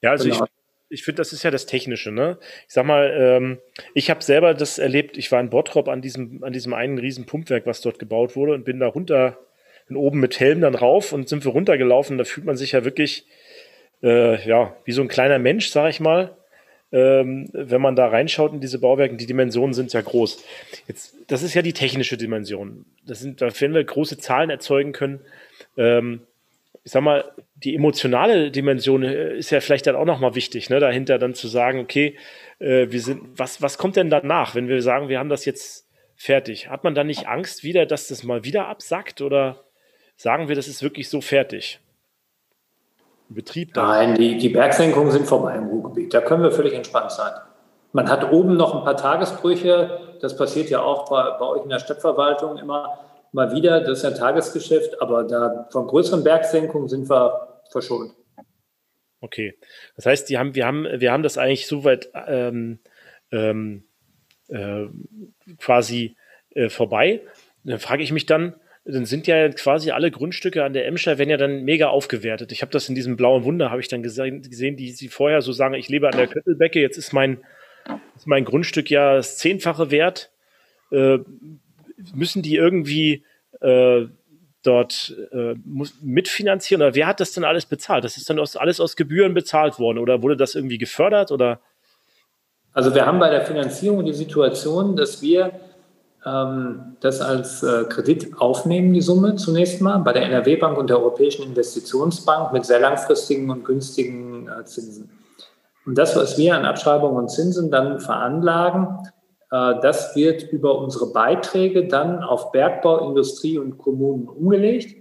Ja, 0.00 0.10
also 0.10 0.24
genau. 0.24 0.44
ich 0.44 0.50
ich 0.88 1.02
finde, 1.02 1.16
das 1.16 1.32
ist 1.32 1.42
ja 1.42 1.50
das 1.50 1.66
Technische, 1.66 2.12
ne? 2.12 2.38
Ich 2.68 2.74
sag 2.74 2.86
mal, 2.86 3.12
ähm, 3.18 3.58
ich 3.94 4.10
habe 4.10 4.22
selber 4.22 4.54
das 4.54 4.78
erlebt, 4.78 5.16
ich 5.16 5.32
war 5.32 5.40
in 5.40 5.50
Bottrop 5.50 5.88
an 5.88 6.02
diesem, 6.02 6.44
an 6.44 6.52
diesem 6.52 6.74
einen 6.74 6.98
riesen 6.98 7.26
Pumpwerk, 7.26 7.66
was 7.66 7.80
dort 7.80 7.98
gebaut 7.98 8.36
wurde 8.36 8.52
und 8.52 8.64
bin 8.64 8.80
da 8.80 8.86
runter, 8.86 9.38
bin 9.88 9.96
oben 9.96 10.20
mit 10.20 10.38
Helm 10.40 10.60
dann 10.60 10.74
rauf 10.74 11.12
und 11.12 11.28
sind 11.28 11.44
wir 11.44 11.52
runtergelaufen. 11.52 12.18
Da 12.18 12.24
fühlt 12.24 12.46
man 12.46 12.56
sich 12.56 12.72
ja 12.72 12.84
wirklich, 12.84 13.26
äh, 14.02 14.46
ja, 14.46 14.76
wie 14.84 14.92
so 14.92 15.02
ein 15.02 15.08
kleiner 15.08 15.38
Mensch, 15.38 15.68
sag 15.68 15.90
ich 15.90 16.00
mal. 16.00 16.36
Ähm, 16.92 17.48
wenn 17.52 17.80
man 17.80 17.96
da 17.96 18.06
reinschaut 18.06 18.52
in 18.52 18.60
diese 18.60 18.78
Bauwerke, 18.78 19.16
die 19.16 19.26
Dimensionen 19.26 19.74
sind 19.74 19.92
ja 19.92 20.00
groß. 20.00 20.44
Jetzt, 20.86 21.16
das 21.26 21.42
ist 21.42 21.54
ja 21.54 21.62
die 21.62 21.72
technische 21.72 22.16
Dimension. 22.16 22.84
Das 23.04 23.18
sind, 23.18 23.40
da 23.40 23.46
werden 23.60 23.74
wir 23.74 23.82
große 23.82 24.18
Zahlen 24.18 24.48
erzeugen 24.48 24.92
können. 24.92 25.20
Ähm, 25.76 26.20
ich 26.84 26.92
sag 26.92 27.02
mal, 27.02 27.32
die 27.54 27.74
emotionale 27.74 28.50
Dimension 28.50 29.02
äh, 29.02 29.36
ist 29.36 29.50
ja 29.50 29.60
vielleicht 29.60 29.86
dann 29.86 29.96
auch 29.96 30.04
nochmal 30.04 30.34
wichtig, 30.34 30.68
ne? 30.68 30.80
dahinter 30.80 31.18
dann 31.18 31.34
zu 31.34 31.48
sagen, 31.48 31.80
okay, 31.80 32.18
äh, 32.58 32.88
wir 32.90 33.00
sind, 33.00 33.38
was, 33.38 33.62
was 33.62 33.78
kommt 33.78 33.96
denn 33.96 34.10
danach, 34.10 34.54
wenn 34.54 34.68
wir 34.68 34.82
sagen, 34.82 35.08
wir 35.08 35.18
haben 35.18 35.30
das 35.30 35.46
jetzt 35.46 35.88
fertig? 36.14 36.68
Hat 36.68 36.84
man 36.84 36.94
dann 36.94 37.06
nicht 37.06 37.26
Angst 37.26 37.64
wieder, 37.64 37.86
dass 37.86 38.08
das 38.08 38.22
mal 38.22 38.44
wieder 38.44 38.68
absackt 38.68 39.22
oder 39.22 39.64
sagen 40.16 40.48
wir, 40.48 40.54
das 40.54 40.68
ist 40.68 40.82
wirklich 40.82 41.08
so 41.08 41.22
fertig? 41.22 41.80
Betrieb 43.30 43.72
da? 43.72 43.88
Nein, 43.88 44.14
die, 44.16 44.36
die 44.36 44.50
Bergsenkungen 44.50 45.10
sind 45.10 45.26
vorbei 45.26 45.54
im 45.56 45.64
Ruhrgebiet. 45.64 46.12
Da 46.12 46.20
können 46.20 46.42
wir 46.42 46.52
völlig 46.52 46.74
entspannt 46.74 47.10
sein. 47.10 47.32
Man 47.92 48.10
hat 48.10 48.30
oben 48.30 48.58
noch 48.58 48.74
ein 48.74 48.84
paar 48.84 48.98
Tagesbrüche. 48.98 50.16
Das 50.20 50.36
passiert 50.36 50.68
ja 50.68 50.82
auch 50.82 51.08
bei, 51.08 51.30
bei 51.38 51.46
euch 51.46 51.62
in 51.62 51.70
der 51.70 51.78
Stadtverwaltung 51.78 52.58
immer 52.58 52.98
mal 53.34 53.52
wieder, 53.52 53.80
das 53.80 53.98
ist 53.98 54.04
ja 54.04 54.10
Tagesgeschäft, 54.12 55.02
aber 55.02 55.24
da 55.24 55.68
von 55.70 55.86
größeren 55.86 56.22
Bergsenkungen 56.22 56.88
sind 56.88 57.10
wir 57.10 57.60
verschont. 57.70 58.12
Okay. 59.20 59.58
Das 59.96 60.06
heißt, 60.06 60.30
die 60.30 60.38
haben, 60.38 60.54
wir, 60.54 60.66
haben, 60.66 60.86
wir 60.98 61.12
haben 61.12 61.22
das 61.22 61.36
eigentlich 61.36 61.66
soweit 61.66 62.10
ähm, 62.26 62.78
ähm, 63.32 63.84
äh, 64.48 64.86
quasi 65.58 66.16
äh, 66.54 66.68
vorbei. 66.68 67.22
Dann 67.64 67.80
frage 67.80 68.02
ich 68.02 68.12
mich 68.12 68.26
dann, 68.26 68.54
dann 68.84 69.06
sind 69.06 69.26
ja 69.26 69.48
quasi 69.48 69.90
alle 69.90 70.10
Grundstücke 70.10 70.62
an 70.62 70.74
der 70.74 70.86
Emscher 70.86 71.18
werden 71.18 71.30
ja 71.30 71.38
dann 71.38 71.64
mega 71.64 71.88
aufgewertet. 71.88 72.52
Ich 72.52 72.60
habe 72.60 72.70
das 72.70 72.88
in 72.88 72.94
diesem 72.94 73.16
blauen 73.16 73.44
Wunder, 73.44 73.70
habe 73.70 73.80
ich 73.80 73.88
dann 73.88 74.02
gesehen, 74.02 74.42
gesehen, 74.42 74.76
die 74.76 74.92
sie 74.92 75.08
vorher 75.08 75.40
so 75.40 75.52
sagen, 75.52 75.74
ich 75.74 75.88
lebe 75.88 76.06
an 76.08 76.16
der 76.16 76.26
Köttelbecke, 76.26 76.80
jetzt 76.80 76.98
ist 76.98 77.12
mein, 77.12 77.38
ist 78.14 78.26
mein 78.26 78.44
Grundstück 78.44 78.90
ja 78.90 79.16
das 79.16 79.38
Zehnfache 79.38 79.90
wert. 79.90 80.30
Äh, 80.92 81.18
müssen 82.14 82.42
die 82.42 82.56
irgendwie 82.56 83.24
äh, 83.60 84.06
dort 84.62 85.14
äh, 85.32 85.54
muss, 85.64 85.94
mitfinanzieren 86.02 86.82
oder 86.82 86.94
wer 86.94 87.06
hat 87.06 87.20
das 87.20 87.32
denn 87.32 87.44
alles 87.44 87.66
bezahlt? 87.66 88.04
Das 88.04 88.16
ist 88.16 88.28
dann 88.28 88.38
aus, 88.38 88.56
alles 88.56 88.80
aus 88.80 88.96
Gebühren 88.96 89.34
bezahlt 89.34 89.78
worden 89.78 89.98
oder 89.98 90.22
wurde 90.22 90.36
das 90.36 90.54
irgendwie 90.54 90.78
gefördert 90.78 91.30
oder? 91.30 91.60
Also 92.72 92.94
wir 92.94 93.06
haben 93.06 93.20
bei 93.20 93.30
der 93.30 93.42
Finanzierung 93.42 94.04
die 94.04 94.12
Situation, 94.12 94.96
dass 94.96 95.22
wir 95.22 95.52
ähm, 96.26 96.96
das 97.00 97.20
als 97.20 97.62
äh, 97.62 97.84
Kredit 97.84 98.38
aufnehmen, 98.38 98.92
die 98.92 99.02
Summe 99.02 99.36
zunächst 99.36 99.80
mal, 99.80 99.98
bei 99.98 100.12
der 100.12 100.22
NRW 100.22 100.56
Bank 100.56 100.78
und 100.78 100.90
der 100.90 100.98
Europäischen 100.98 101.44
Investitionsbank 101.44 102.52
mit 102.52 102.64
sehr 102.64 102.80
langfristigen 102.80 103.50
und 103.50 103.64
günstigen 103.64 104.48
äh, 104.48 104.64
Zinsen. 104.64 105.10
Und 105.86 105.98
das, 105.98 106.16
was 106.16 106.38
wir 106.38 106.56
an 106.56 106.64
Abschreibungen 106.64 107.16
und 107.16 107.28
Zinsen 107.28 107.70
dann 107.70 108.00
veranlagen, 108.00 108.88
das 109.54 110.16
wird 110.16 110.42
über 110.42 110.78
unsere 110.78 111.12
Beiträge 111.12 111.86
dann 111.86 112.24
auf 112.24 112.50
Bergbau, 112.50 113.08
Industrie 113.08 113.58
und 113.58 113.78
Kommunen 113.78 114.26
umgelegt. 114.26 114.96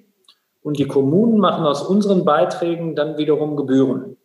Und 0.62 0.78
die 0.78 0.88
Kommunen 0.88 1.39
machen 1.39 1.66
aus 1.66 1.82
unseren 1.82 2.24
Beiträgen 2.24 2.96
dann 2.96 3.18
wiederum 3.18 3.58
Gebühren. 3.58 4.18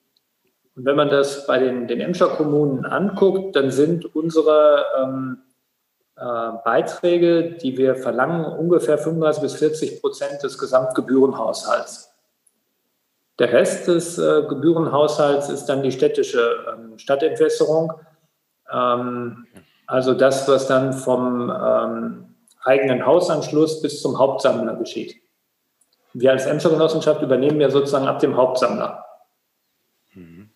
Und 0.76 0.84
wenn 0.84 0.96
man 0.96 1.08
das 1.08 1.46
bei 1.46 1.58
den, 1.58 1.88
den 1.88 2.00
Emscher 2.00 2.28
Kommunen 2.28 2.84
anguckt, 2.84 3.56
dann 3.56 3.70
sind 3.70 4.14
unsere 4.14 4.84
ähm, 5.02 5.38
äh, 6.16 6.52
Beiträge, 6.64 7.52
die 7.52 7.76
wir 7.76 7.96
verlangen, 7.96 8.44
ungefähr 8.44 8.98
35 8.98 9.42
bis 9.42 9.54
40 9.54 10.00
Prozent 10.00 10.42
des 10.42 10.58
Gesamtgebührenhaushalts. 10.58 12.12
Der 13.38 13.52
Rest 13.52 13.88
des 13.88 14.18
äh, 14.18 14.42
Gebührenhaushalts 14.48 15.48
ist 15.48 15.66
dann 15.66 15.82
die 15.82 15.92
städtische 15.92 16.66
ähm, 16.72 16.98
Stadtentwässerung. 16.98 17.92
Ähm, 18.72 19.46
also 19.88 20.12
das, 20.12 20.46
was 20.46 20.66
dann 20.66 20.92
vom 20.92 21.50
ähm, 21.50 22.34
eigenen 22.62 23.04
Hausanschluss 23.04 23.80
bis 23.80 24.02
zum 24.02 24.18
Hauptsammler 24.18 24.76
geschieht. 24.76 25.16
Wir 26.12 26.30
als 26.32 26.44
Emscher 26.46 26.70
Genossenschaft 26.70 27.22
übernehmen 27.22 27.60
ja 27.60 27.70
sozusagen 27.70 28.06
ab 28.06 28.18
dem 28.18 28.36
Hauptsammler. 28.36 29.04
Mhm. 30.12 30.50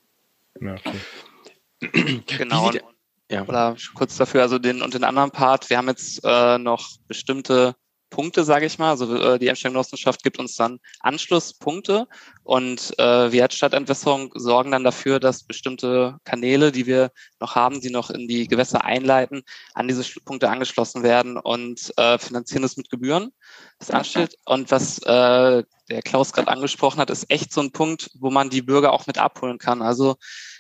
Ja, 0.61 0.75
okay. 0.75 2.23
Genau. 2.27 2.71
Ja. 3.31 3.43
Oder 3.45 3.77
kurz 3.95 4.19
dafür, 4.19 4.43
also 4.43 4.59
den 4.59 4.83
und 4.83 4.93
den 4.93 5.05
anderen 5.05 5.31
Part. 5.31 5.71
Wir 5.71 5.79
haben 5.79 5.89
jetzt 5.89 6.21
äh, 6.23 6.59
noch 6.59 6.87
bestimmte 7.09 7.75
Punkte, 8.13 8.45
sage 8.45 8.67
ich 8.67 8.79
mal. 8.79 8.91
Also 8.91 9.17
äh, 9.17 9.39
die 9.39 9.49
Emscher-Genossenschaft 9.49 10.23
gibt 10.23 10.39
uns 10.39 10.55
dann 10.55 10.79
Anschlusspunkte 11.01 12.07
und 12.45 12.97
äh, 12.99 13.33
wir 13.33 13.43
als 13.43 13.55
Stadtentwässerung 13.55 14.31
sorgen 14.35 14.71
dann 14.71 14.85
dafür, 14.85 15.19
dass 15.19 15.43
bestimmte 15.43 16.19
Kanäle, 16.25 16.71
die 16.71 16.87
wir 16.87 17.11
noch 17.41 17.57
haben, 17.57 17.81
die 17.81 17.91
noch 17.91 18.11
in 18.11 18.29
die 18.29 18.47
Gewässer 18.47 18.85
einleiten, 18.85 19.43
an 19.75 19.89
diese 19.89 20.05
Punkte 20.21 20.51
angeschlossen 20.51 21.03
werden 21.03 21.39
und 21.39 21.93
äh, 21.97 22.19
finanzieren 22.19 22.63
das 22.63 22.77
mit 22.77 22.91
Gebühren. 22.91 23.33
Das 23.79 23.91
ansteht. 23.91 24.37
Und 24.45 24.71
was 24.71 24.99
äh, 24.99 25.65
der 25.89 26.03
Klaus 26.03 26.33
gerade 26.33 26.49
angesprochen 26.49 27.01
hat, 27.01 27.11
ist 27.11 27.31
echt 27.31 27.53
so 27.53 27.61
ein 27.61 27.73
Punkt, 27.73 28.11
wo 28.15 28.31
man 28.31 28.51
die 28.51 28.63
Bürger 28.63 28.93
auch 28.93 29.07
mit 29.07 29.19
abholen 29.19 29.59
kann. 29.59 29.83
Also 29.83 30.17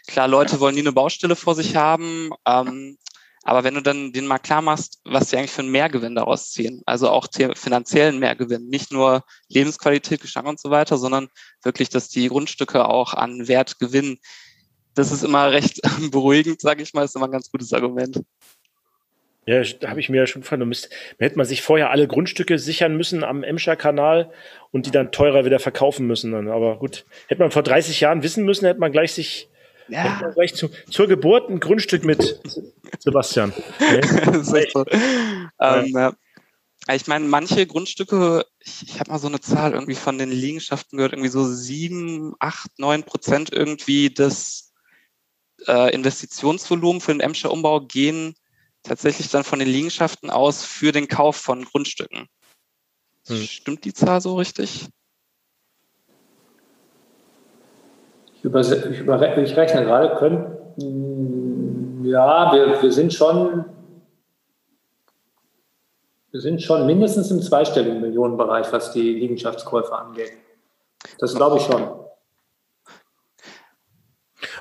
klar, 0.06 0.26
Leute 0.26 0.58
wollen 0.58 0.74
nie 0.74 0.80
eine 0.80 0.92
Baustelle 0.92 1.36
vor 1.36 1.54
sich 1.54 1.76
haben. 1.76 2.30
Ähm, 2.46 2.98
aber 3.44 3.64
wenn 3.64 3.74
du 3.74 3.80
dann 3.80 4.12
den 4.12 4.26
mal 4.26 4.38
klar 4.38 4.62
machst, 4.62 5.00
was 5.04 5.30
sie 5.30 5.36
eigentlich 5.36 5.50
für 5.50 5.62
einen 5.62 5.72
Mehrgewinn 5.72 6.14
daraus 6.14 6.52
ziehen, 6.52 6.82
also 6.86 7.08
auch 7.08 7.26
finanziellen 7.54 8.18
Mehrgewinn, 8.18 8.68
nicht 8.68 8.92
nur 8.92 9.24
Lebensqualität, 9.48 10.20
Gestank 10.20 10.46
und 10.46 10.60
so 10.60 10.70
weiter, 10.70 10.96
sondern 10.96 11.28
wirklich, 11.62 11.88
dass 11.88 12.08
die 12.08 12.28
Grundstücke 12.28 12.88
auch 12.88 13.14
an 13.14 13.48
Wert 13.48 13.78
gewinnen. 13.80 14.18
Das 14.94 15.10
ist 15.10 15.24
immer 15.24 15.50
recht 15.50 15.80
beruhigend, 16.10 16.60
sage 16.60 16.82
ich 16.82 16.94
mal, 16.94 17.04
ist 17.04 17.16
immer 17.16 17.26
ein 17.26 17.32
ganz 17.32 17.50
gutes 17.50 17.72
Argument. 17.72 18.22
Ja, 19.44 19.60
da 19.62 19.90
habe 19.90 19.98
ich 19.98 20.08
mir 20.08 20.18
ja 20.18 20.26
schon 20.28 20.44
vernommen. 20.44 20.76
Hätte 21.18 21.36
man 21.36 21.46
sich 21.46 21.62
vorher 21.62 21.90
alle 21.90 22.06
Grundstücke 22.06 22.60
sichern 22.60 22.96
müssen 22.96 23.24
am 23.24 23.42
Emscher-Kanal 23.42 24.30
und 24.70 24.86
die 24.86 24.92
dann 24.92 25.10
teurer 25.10 25.44
wieder 25.44 25.58
verkaufen 25.58 26.06
müssen. 26.06 26.48
Aber 26.48 26.78
gut, 26.78 27.04
hätte 27.26 27.40
man 27.40 27.50
vor 27.50 27.64
30 27.64 28.00
Jahren 28.00 28.22
wissen 28.22 28.44
müssen, 28.44 28.66
hätte 28.66 28.78
man 28.78 28.92
gleich 28.92 29.14
sich 29.14 29.48
ja. 29.92 30.30
Gleich 30.34 30.54
zu, 30.54 30.70
zur 30.90 31.06
Geburt 31.06 31.50
ein 31.50 31.60
Grundstück 31.60 32.04
mit 32.04 32.40
Sebastian. 32.98 33.52
Okay. 33.78 34.68
so. 34.72 34.84
ähm, 35.60 35.86
ja. 35.88 36.12
Ich 36.92 37.06
meine, 37.06 37.26
manche 37.26 37.66
Grundstücke, 37.66 38.44
ich, 38.58 38.82
ich 38.82 39.00
habe 39.00 39.10
mal 39.10 39.18
so 39.18 39.28
eine 39.28 39.40
Zahl 39.40 39.72
irgendwie 39.72 39.94
von 39.94 40.18
den 40.18 40.30
Liegenschaften 40.30 40.96
gehört, 40.96 41.12
irgendwie 41.12 41.28
so 41.28 41.44
sieben, 41.44 42.34
acht, 42.40 42.70
neun 42.78 43.04
Prozent 43.04 43.52
irgendwie 43.52 44.10
des 44.10 44.72
äh, 45.68 45.94
Investitionsvolumen 45.94 47.00
für 47.00 47.12
den 47.12 47.20
Emscher 47.20 47.52
Umbau 47.52 47.80
gehen 47.80 48.34
tatsächlich 48.82 49.30
dann 49.30 49.44
von 49.44 49.58
den 49.58 49.68
Liegenschaften 49.68 50.30
aus 50.30 50.64
für 50.64 50.92
den 50.92 51.08
Kauf 51.08 51.36
von 51.36 51.64
Grundstücken. 51.64 52.26
Hm. 53.26 53.46
Stimmt 53.46 53.84
die 53.84 53.94
Zahl 53.94 54.20
so 54.20 54.36
richtig? 54.36 54.80
ich, 54.82 54.88
über, 58.42 58.60
ich, 58.60 59.00
über, 59.00 59.38
ich 59.38 59.56
rechne 59.56 59.84
gerade, 59.84 60.16
können, 60.16 62.04
ja, 62.04 62.52
wir, 62.52 62.82
wir 62.82 62.92
sind 62.92 63.12
schon, 63.12 63.64
wir 66.30 66.40
sind 66.40 66.62
schon 66.62 66.86
mindestens 66.86 67.30
im 67.30 67.40
zweistelligen 67.40 68.00
Millionenbereich, 68.00 68.72
was 68.72 68.92
die 68.92 69.12
Liegenschaftskäufe 69.14 69.94
angeht. 69.94 70.32
Das 71.18 71.34
glaube 71.34 71.58
ich 71.58 71.62
schon. 71.64 72.02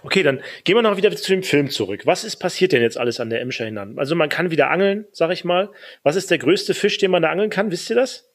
Okay, 0.04 0.24
dann 0.24 0.41
gehen 0.63 0.76
wir 0.76 0.82
noch 0.82 0.98
wieder 0.98 1.12
zu 1.15 1.32
dem 1.32 1.44
Film 1.44 1.70
zurück. 1.70 2.06
Was 2.06 2.24
ist 2.24 2.38
passiert 2.38 2.72
denn 2.72 2.82
jetzt 2.82 2.98
alles 2.98 3.20
an 3.20 3.30
der 3.30 3.41
Emscher 3.41 3.65
hinan? 3.65 4.00
Also 4.00 4.15
man 4.15 4.30
kann 4.30 4.50
wieder 4.50 4.70
angeln, 4.70 5.06
sag 5.12 5.32
ich 5.32 5.46
mal. 5.46 5.70
Was 6.04 6.15
ist 6.15 6.32
der 6.32 6.39
größte 6.39 6.74
Fisch, 6.74 6.98
den 6.98 7.12
man 7.12 7.22
da 7.22 7.30
angeln 7.30 7.50
kann? 7.50 7.72
Wisst 7.72 7.89
ihr 7.89 7.96
das? 7.96 8.31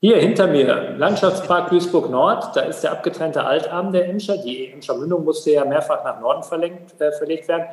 Hier 0.00 0.18
hinter 0.18 0.46
mir, 0.46 0.94
Landschaftspark 0.98 1.70
Duisburg 1.70 2.10
Nord, 2.10 2.54
da 2.54 2.60
ist 2.60 2.82
der 2.82 2.92
abgetrennte 2.92 3.44
Altarm 3.44 3.92
der 3.92 4.08
Emscher. 4.08 4.36
Die 4.36 4.70
Emscher 4.70 4.94
Mündung 4.94 5.24
musste 5.24 5.52
ja 5.52 5.64
mehrfach 5.64 6.04
nach 6.04 6.20
Norden 6.20 6.42
verlegt, 6.42 7.00
äh, 7.00 7.12
verlegt 7.12 7.48
werden. 7.48 7.66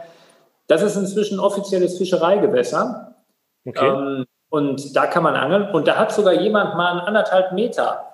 Das 0.68 0.82
ist 0.82 0.96
inzwischen 0.96 1.40
offizielles 1.40 1.98
Fischereigewässer. 1.98 3.16
Okay. 3.66 3.88
Ähm, 3.88 4.26
und 4.50 4.96
da 4.96 5.08
kann 5.08 5.24
man 5.24 5.36
angeln. 5.36 5.70
Und 5.72 5.88
da 5.88 5.98
hat 5.98 6.14
sogar 6.14 6.34
jemand 6.34 6.76
mal 6.76 6.92
einen 6.92 7.02
anderthalb 7.02 7.52
Meter 7.54 8.06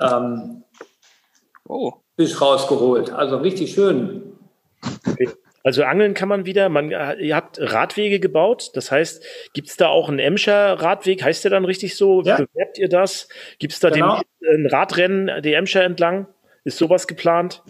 ähm, 0.00 0.64
oh. 1.66 1.92
Fisch 2.16 2.40
rausgeholt. 2.40 3.10
Also 3.10 3.38
richtig 3.38 3.72
schön. 3.72 4.36
Okay. 5.08 5.30
Also 5.64 5.82
angeln 5.82 6.12
kann 6.14 6.28
man 6.28 6.44
wieder. 6.44 6.68
Man, 6.68 6.92
äh, 6.92 7.14
ihr 7.14 7.34
habt 7.34 7.58
Radwege 7.58 8.20
gebaut. 8.20 8.70
Das 8.74 8.92
heißt, 8.92 9.24
gibt 9.54 9.68
es 9.68 9.76
da 9.76 9.88
auch 9.88 10.08
einen 10.08 10.18
Emscher 10.18 10.74
Radweg? 10.80 11.24
Heißt 11.24 11.42
der 11.42 11.50
dann 11.50 11.64
richtig 11.64 11.96
so? 11.96 12.22
Ja. 12.22 12.36
Bewerbt 12.36 12.78
ihr 12.78 12.88
das? 12.88 13.28
Gibt 13.58 13.72
es 13.72 13.80
da 13.80 13.88
genau. 13.90 14.20
den, 14.42 14.66
ein 14.66 14.66
Radrennen, 14.66 15.42
die 15.42 15.54
Emscher 15.54 15.82
entlang? 15.82 16.26
Ist 16.64 16.78
sowas 16.78 17.06
geplant? 17.06 17.62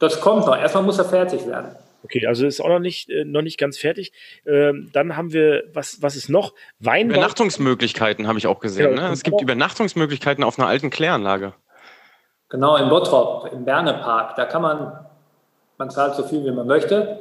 Das 0.00 0.20
kommt 0.20 0.44
noch. 0.44 0.58
Erstmal 0.58 0.82
muss 0.82 0.98
er 0.98 1.04
fertig 1.04 1.46
werden. 1.46 1.76
Okay, 2.02 2.26
also 2.26 2.46
ist 2.46 2.60
auch 2.60 2.68
noch 2.68 2.78
nicht, 2.78 3.10
äh, 3.10 3.24
noch 3.24 3.42
nicht 3.42 3.58
ganz 3.58 3.78
fertig. 3.78 4.12
Ähm, 4.46 4.90
dann 4.92 5.16
haben 5.16 5.32
wir, 5.32 5.64
was, 5.72 6.02
was 6.02 6.14
ist 6.14 6.28
noch? 6.28 6.52
Weinbau. 6.78 7.14
Übernachtungsmöglichkeiten 7.14 8.28
habe 8.28 8.38
ich 8.38 8.46
auch 8.46 8.60
gesehen. 8.60 8.90
Genau, 8.90 9.02
ne? 9.02 9.12
Es 9.12 9.22
gibt 9.22 9.40
Übernachtungsmöglichkeiten 9.40 10.44
auf 10.44 10.58
einer 10.58 10.68
alten 10.68 10.90
Kläranlage. 10.90 11.54
Genau, 12.48 12.76
in 12.76 12.88
Bottrop, 12.88 13.52
im 13.52 13.64
Bernepark. 13.64 14.36
Da 14.36 14.44
kann 14.44 14.62
man, 14.62 15.06
man 15.78 15.90
zahlt 15.90 16.14
so 16.14 16.24
viel, 16.24 16.44
wie 16.44 16.50
man 16.50 16.66
möchte, 16.66 17.18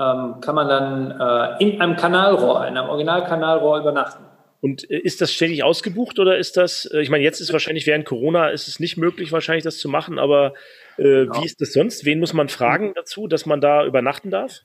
ähm, 0.00 0.40
kann 0.40 0.54
man 0.54 0.68
dann 0.68 1.10
äh, 1.20 1.62
in 1.64 1.80
einem 1.80 1.96
Kanalrohr, 1.96 2.66
in 2.66 2.76
einem 2.76 2.88
Originalkanalrohr 2.88 3.78
übernachten. 3.78 4.24
Und 4.60 4.90
äh, 4.90 4.98
ist 4.98 5.20
das 5.20 5.30
ständig 5.32 5.62
ausgebucht 5.62 6.18
oder 6.18 6.38
ist 6.38 6.56
das, 6.56 6.86
äh, 6.86 7.00
ich 7.00 7.10
meine, 7.10 7.22
jetzt 7.22 7.40
ist 7.40 7.52
wahrscheinlich 7.52 7.86
während 7.86 8.06
Corona 8.06 8.48
ist 8.48 8.66
es 8.66 8.80
nicht 8.80 8.96
möglich, 8.96 9.30
wahrscheinlich 9.30 9.64
das 9.64 9.78
zu 9.78 9.88
machen, 9.88 10.18
aber 10.18 10.54
äh, 10.96 11.02
genau. 11.02 11.40
wie 11.40 11.44
ist 11.44 11.60
das 11.60 11.72
sonst? 11.72 12.04
Wen 12.04 12.18
muss 12.18 12.32
man 12.32 12.48
fragen 12.48 12.92
dazu, 12.94 13.28
dass 13.28 13.46
man 13.46 13.60
da 13.60 13.84
übernachten 13.84 14.30
darf? 14.30 14.60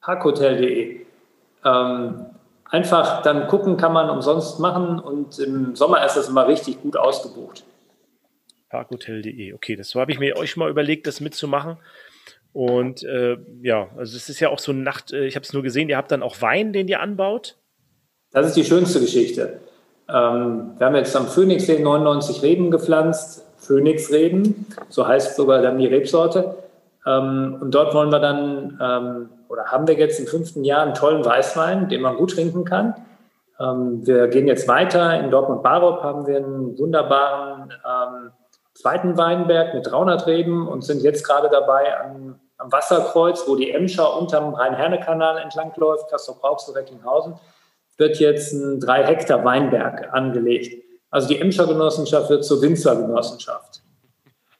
Parkhotel.de. 0.00 1.00
Ähm, 1.64 2.26
einfach 2.70 3.22
dann 3.22 3.46
gucken 3.48 3.76
kann 3.76 3.92
man 3.92 4.10
umsonst 4.10 4.60
machen 4.60 5.00
und 5.00 5.38
im 5.38 5.74
Sommer 5.74 6.04
ist 6.04 6.16
das 6.16 6.28
immer 6.28 6.46
richtig 6.46 6.82
gut 6.82 6.96
ausgebucht. 6.96 7.64
Parkhotel.de, 8.68 9.54
okay, 9.54 9.76
das 9.76 9.94
habe 9.94 10.12
ich 10.12 10.18
mir 10.18 10.36
euch 10.36 10.56
mal 10.56 10.70
überlegt, 10.70 11.06
das 11.06 11.20
mitzumachen. 11.20 11.78
Und 12.52 13.02
äh, 13.04 13.36
ja, 13.62 13.88
also 13.96 14.16
es 14.16 14.28
ist 14.28 14.40
ja 14.40 14.48
auch 14.48 14.58
so 14.58 14.72
eine 14.72 14.82
Nacht, 14.82 15.12
äh, 15.12 15.26
ich 15.26 15.36
habe 15.36 15.44
es 15.44 15.52
nur 15.52 15.62
gesehen, 15.62 15.88
ihr 15.88 15.96
habt 15.96 16.10
dann 16.10 16.22
auch 16.22 16.40
Wein, 16.40 16.72
den 16.72 16.88
ihr 16.88 17.00
anbaut. 17.00 17.56
Das 18.32 18.46
ist 18.46 18.56
die 18.56 18.64
schönste 18.64 19.00
Geschichte. 19.00 19.60
Ähm, 20.08 20.72
wir 20.78 20.86
haben 20.86 20.96
jetzt 20.96 21.14
am 21.14 21.26
Phoenixsee 21.26 21.78
99 21.80 22.42
Reben 22.42 22.70
gepflanzt, 22.70 23.44
Phoenixreben, 23.58 24.66
so 24.88 25.06
heißt 25.06 25.36
sogar 25.36 25.60
dann 25.62 25.78
die 25.78 25.86
Rebsorte. 25.86 26.56
Ähm, 27.06 27.58
und 27.60 27.74
dort 27.74 27.94
wollen 27.94 28.10
wir 28.10 28.20
dann, 28.20 28.78
ähm, 28.82 29.28
oder 29.48 29.66
haben 29.66 29.86
wir 29.86 29.94
jetzt 29.96 30.18
im 30.18 30.26
fünften 30.26 30.64
Jahr 30.64 30.82
einen 30.82 30.94
tollen 30.94 31.24
Weißwein, 31.24 31.88
den 31.88 32.00
man 32.00 32.16
gut 32.16 32.34
trinken 32.34 32.64
kann. 32.64 32.94
Ähm, 33.60 34.06
wir 34.06 34.28
gehen 34.28 34.46
jetzt 34.46 34.68
weiter. 34.68 35.18
In 35.20 35.30
Dortmund-Barup 35.30 36.02
haben 36.02 36.26
wir 36.26 36.36
einen 36.36 36.78
wunderbaren 36.78 37.72
ähm, 37.72 38.30
zweiten 38.78 39.16
Weinberg 39.16 39.74
mit 39.74 39.86
300 39.86 40.26
Reben 40.26 40.68
und 40.68 40.82
sind 40.82 41.02
jetzt 41.02 41.24
gerade 41.24 41.48
dabei 41.50 41.98
am, 42.00 42.38
am 42.58 42.70
Wasserkreuz, 42.70 43.42
wo 43.48 43.56
die 43.56 43.72
Emscher 43.72 44.16
unterm 44.16 44.54
Rhein-Herne-Kanal 44.54 45.38
entlangläuft, 45.38 46.08
Castrop-Rauxel, 46.08 46.74
Recklinghausen, 46.74 47.34
wird 47.96 48.20
jetzt 48.20 48.52
ein 48.52 48.78
drei 48.78 49.04
Hektar 49.04 49.44
Weinberg 49.44 50.12
angelegt. 50.12 50.84
Also 51.10 51.26
die 51.26 51.40
Emscher 51.40 51.66
Genossenschaft 51.66 52.30
wird 52.30 52.44
zur 52.44 52.62
Winzergenossenschaft. 52.62 53.82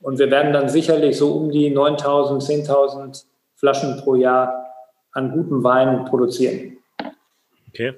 Und 0.01 0.19
wir 0.19 0.31
werden 0.31 0.53
dann 0.53 0.69
sicherlich 0.69 1.17
so 1.17 1.35
um 1.35 1.51
die 1.51 1.71
9000, 1.71 2.43
10.000 2.43 3.25
Flaschen 3.55 3.99
pro 3.99 4.17
Jahr 4.17 4.67
an 5.13 5.31
gutem 5.31 5.63
Wein 5.63 6.07
produzieren. 6.07 6.79
Okay. 7.69 7.95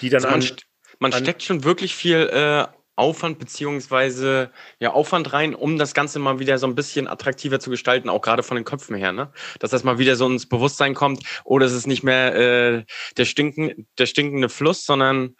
Die 0.00 0.08
dann 0.08 0.24
also 0.24 0.28
man, 0.28 0.40
an, 0.40 0.56
man 0.98 1.12
steckt 1.12 1.42
schon 1.44 1.62
wirklich 1.62 1.94
viel 1.94 2.28
äh, 2.32 2.64
Aufwand 2.96 3.38
beziehungsweise 3.38 4.50
ja 4.78 4.92
Aufwand 4.92 5.32
rein, 5.32 5.54
um 5.54 5.78
das 5.78 5.94
Ganze 5.94 6.18
mal 6.18 6.38
wieder 6.38 6.58
so 6.58 6.66
ein 6.66 6.74
bisschen 6.74 7.08
attraktiver 7.08 7.58
zu 7.58 7.70
gestalten, 7.70 8.08
auch 8.08 8.20
gerade 8.20 8.42
von 8.42 8.56
den 8.56 8.64
Köpfen 8.64 8.96
her, 8.96 9.12
ne? 9.12 9.32
Dass 9.60 9.70
das 9.70 9.84
mal 9.84 9.98
wieder 9.98 10.16
so 10.16 10.26
ins 10.26 10.48
Bewusstsein 10.48 10.94
kommt, 10.94 11.22
oder 11.44 11.64
oh, 11.64 11.68
es 11.68 11.72
ist 11.72 11.86
nicht 11.86 12.02
mehr 12.02 12.34
äh, 12.34 12.84
der, 13.16 13.24
stinken, 13.24 13.86
der 13.98 14.06
stinkende 14.06 14.48
Fluss, 14.48 14.84
sondern 14.84 15.36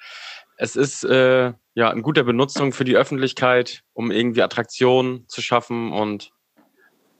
es 0.57 0.77
ist 0.77 1.05
äh, 1.05 1.53
ja 1.75 1.91
in 1.91 2.03
guter 2.03 2.25
Benutzung 2.25 2.73
für 2.73 2.85
die 2.85 2.97
Öffentlichkeit, 2.97 3.83
um 3.93 4.11
irgendwie 4.11 4.43
Attraktionen 4.43 5.29
zu 5.29 5.43
schaffen 5.43 5.93
und 5.93 6.33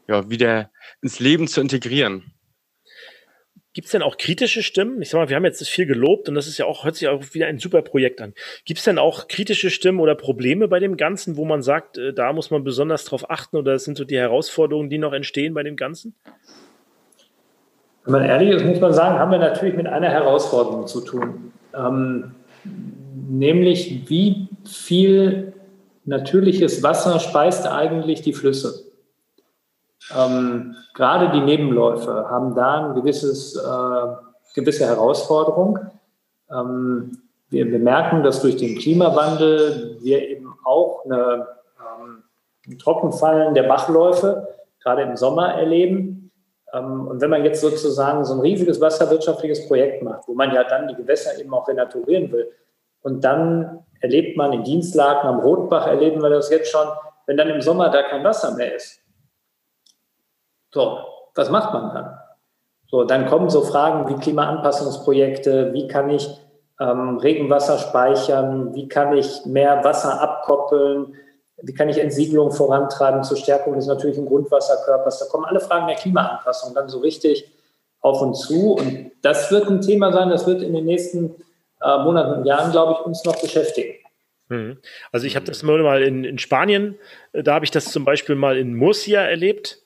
ja 0.09 0.31
wieder 0.31 0.71
ins 1.03 1.21
Leben 1.21 1.49
zu 1.49 1.61
integrieren. 1.61 2.32
Gibt 3.75 3.87
es 3.87 3.93
denn 3.93 4.03
auch 4.03 4.19
kritische 4.19 4.63
Stimmen? 4.63 5.01
Ich 5.01 5.09
sag 5.09 5.19
mal, 5.19 5.29
wir 5.31 5.37
haben 5.37 5.47
jetzt 5.47 5.63
das 5.63 5.69
viel 5.69 5.87
gelobt 5.87 6.29
und 6.29 6.35
das 6.35 6.47
ist 6.47 6.59
ja 6.59 6.67
auch, 6.67 6.85
hört 6.85 6.97
sich 6.97 7.09
auch 7.09 7.23
wieder 7.33 7.47
ein 7.47 7.59
super 7.59 7.81
Projekt 7.81 8.21
an. 8.21 8.35
Gibt 8.67 8.79
es 8.79 8.85
denn 8.85 8.99
auch 8.99 9.29
kritische 9.29 9.71
Stimmen 9.71 9.99
oder 10.01 10.15
Probleme 10.15 10.69
bei 10.69 10.79
dem 10.79 10.99
Ganzen, 10.99 11.39
wo 11.39 11.47
man 11.47 11.63
sagt, 11.63 11.97
äh, 11.97 12.13
da 12.13 12.35
muss 12.35 12.51
man 12.51 12.65
besonders 12.65 13.07
drauf 13.07 13.31
achten 13.31 13.57
oder 13.57 13.73
das 13.73 13.85
sind 13.85 13.97
so 13.97 14.05
die 14.05 14.19
Herausforderungen, 14.19 14.91
die 14.91 14.99
noch 14.99 15.15
entstehen 15.15 15.55
bei 15.55 15.63
dem 15.63 15.77
Ganzen? 15.77 16.15
Wenn 18.05 18.13
man 18.13 18.25
ehrlich 18.25 18.51
ist, 18.51 18.65
muss 18.65 18.81
man 18.81 18.93
sagen, 18.93 19.19
haben 19.19 19.31
wir 19.31 19.39
natürlich 19.39 19.77
mit 19.77 19.87
einer 19.87 20.09
Herausforderung 20.11 20.87
zu 20.87 21.01
tun. 21.01 21.53
Ähm, 21.75 22.35
nämlich, 23.31 24.03
wie 24.11 24.49
viel 24.69 25.55
natürliches 26.05 26.83
Wasser 26.83 27.21
speist 27.21 27.67
eigentlich 27.67 28.21
die 28.21 28.35
Flüsse? 28.35 28.92
Ähm, 30.17 30.77
gerade 30.95 31.31
die 31.31 31.41
Nebenläufe 31.41 32.29
haben 32.29 32.55
da 32.55 32.87
ein 32.87 32.95
gewisses, 32.95 33.57
äh, 33.57 34.07
gewisse 34.55 34.87
Herausforderung. 34.87 35.79
Ähm, 36.51 37.19
wir 37.51 37.71
bemerken, 37.71 38.23
dass 38.23 38.41
durch 38.41 38.57
den 38.57 38.79
Klimawandel 38.79 39.99
wir 40.01 40.29
eben 40.29 40.55
auch 40.65 41.05
eine, 41.05 41.47
ähm, 41.79 42.23
ein 42.67 42.79
Trockenfallen 42.79 43.55
der 43.55 43.65
Bachläufe 43.65 44.49
gerade 44.83 45.03
im 45.03 45.17
Sommer 45.17 45.55
erleben. 45.55 46.31
Ähm, 46.73 47.07
und 47.09 47.21
wenn 47.21 47.31
man 47.31 47.45
jetzt 47.45 47.61
sozusagen 47.61 48.25
so 48.25 48.35
ein 48.35 48.41
riesiges 48.41 48.81
wasserwirtschaftliches 48.81 49.69
Projekt 49.69 50.03
macht, 50.03 50.27
wo 50.27 50.35
man 50.35 50.55
ja 50.55 50.65
dann 50.65 50.89
die 50.89 50.95
Gewässer 50.95 51.39
eben 51.39 51.53
auch 51.53 51.69
renaturieren 51.69 52.33
will, 52.33 52.51
und 53.03 53.25
dann 53.25 53.81
erlebt 54.01 54.37
man 54.37 54.53
in 54.53 54.65
Dienstlagen 54.65 55.29
am 55.29 55.41
Rotbach, 55.41 55.87
erleben 55.87 56.23
wir 56.23 56.31
das 56.31 56.51
jetzt 56.51 56.71
schon, 56.71 56.87
wenn 57.27 57.37
dann 57.37 57.49
im 57.49 57.61
Sommer 57.61 57.91
da 57.91 58.03
kein 58.03 58.25
Wasser 58.25 58.55
mehr 58.57 58.75
ist, 58.75 59.02
so, 60.73 60.99
was 61.35 61.51
macht 61.51 61.73
man 61.73 61.95
dann? 61.95 62.19
So, 62.91 63.05
dann 63.05 63.27
kommen 63.27 63.49
so 63.49 63.63
Fragen 63.63 64.09
wie 64.09 64.21
Klimaanpassungsprojekte, 64.21 65.73
wie 65.73 65.89
kann 65.89 66.11
ich 66.11 66.29
ähm, 66.81 67.17
Regenwasser 67.19 67.79
speichern, 67.79 68.75
wie 68.75 68.89
kann 68.89 69.17
ich 69.17 69.47
mehr 69.47 69.83
Wasser 69.85 70.21
abkoppeln, 70.21 71.15
wie 71.63 71.75
kann 71.75 71.89
ich 71.89 71.99
Entsiegelung 71.99 72.51
vorantreiben 72.51 73.23
zur 73.23 73.37
Stärkung 73.37 73.75
des 73.75 73.87
natürlichen 73.87 74.27
Grundwasserkörpers. 74.27 75.21
Da 75.21 75.27
kommen 75.27 75.45
alle 75.45 75.61
Fragen 75.61 75.87
der 75.87 75.97
Klimaanpassung 75.97 76.75
dann 76.75 76.89
so 76.89 76.99
richtig 76.99 77.51
auf 78.01 78.21
uns 78.21 78.41
zu. 78.41 78.73
Und 78.73 79.13
das 79.23 79.51
wird 79.51 79.69
ein 79.69 79.81
Thema 79.81 80.13
sein, 80.13 80.29
das 80.29 80.47
wird 80.47 80.63
in 80.63 80.73
den 80.73 80.85
nächsten 80.85 81.37
äh, 81.81 81.99
Monaten 81.99 82.41
und 82.41 82.45
Jahren, 82.47 82.73
glaube 82.73 82.97
ich, 82.99 83.07
uns 83.07 83.25
noch 83.25 83.41
beschäftigen. 83.41 83.95
Mhm. 84.49 84.79
Also 85.13 85.27
ich 85.27 85.37
habe 85.37 85.47
das 85.47 85.63
mal 85.63 86.03
in, 86.03 86.25
in 86.25 86.39
Spanien, 86.39 86.99
äh, 87.33 87.43
da 87.43 87.55
habe 87.55 87.65
ich 87.65 87.71
das 87.71 87.87
zum 87.87 88.05
Beispiel 88.05 88.35
mal 88.35 88.57
in 88.59 88.75
Murcia 88.75 89.23
erlebt. 89.23 89.82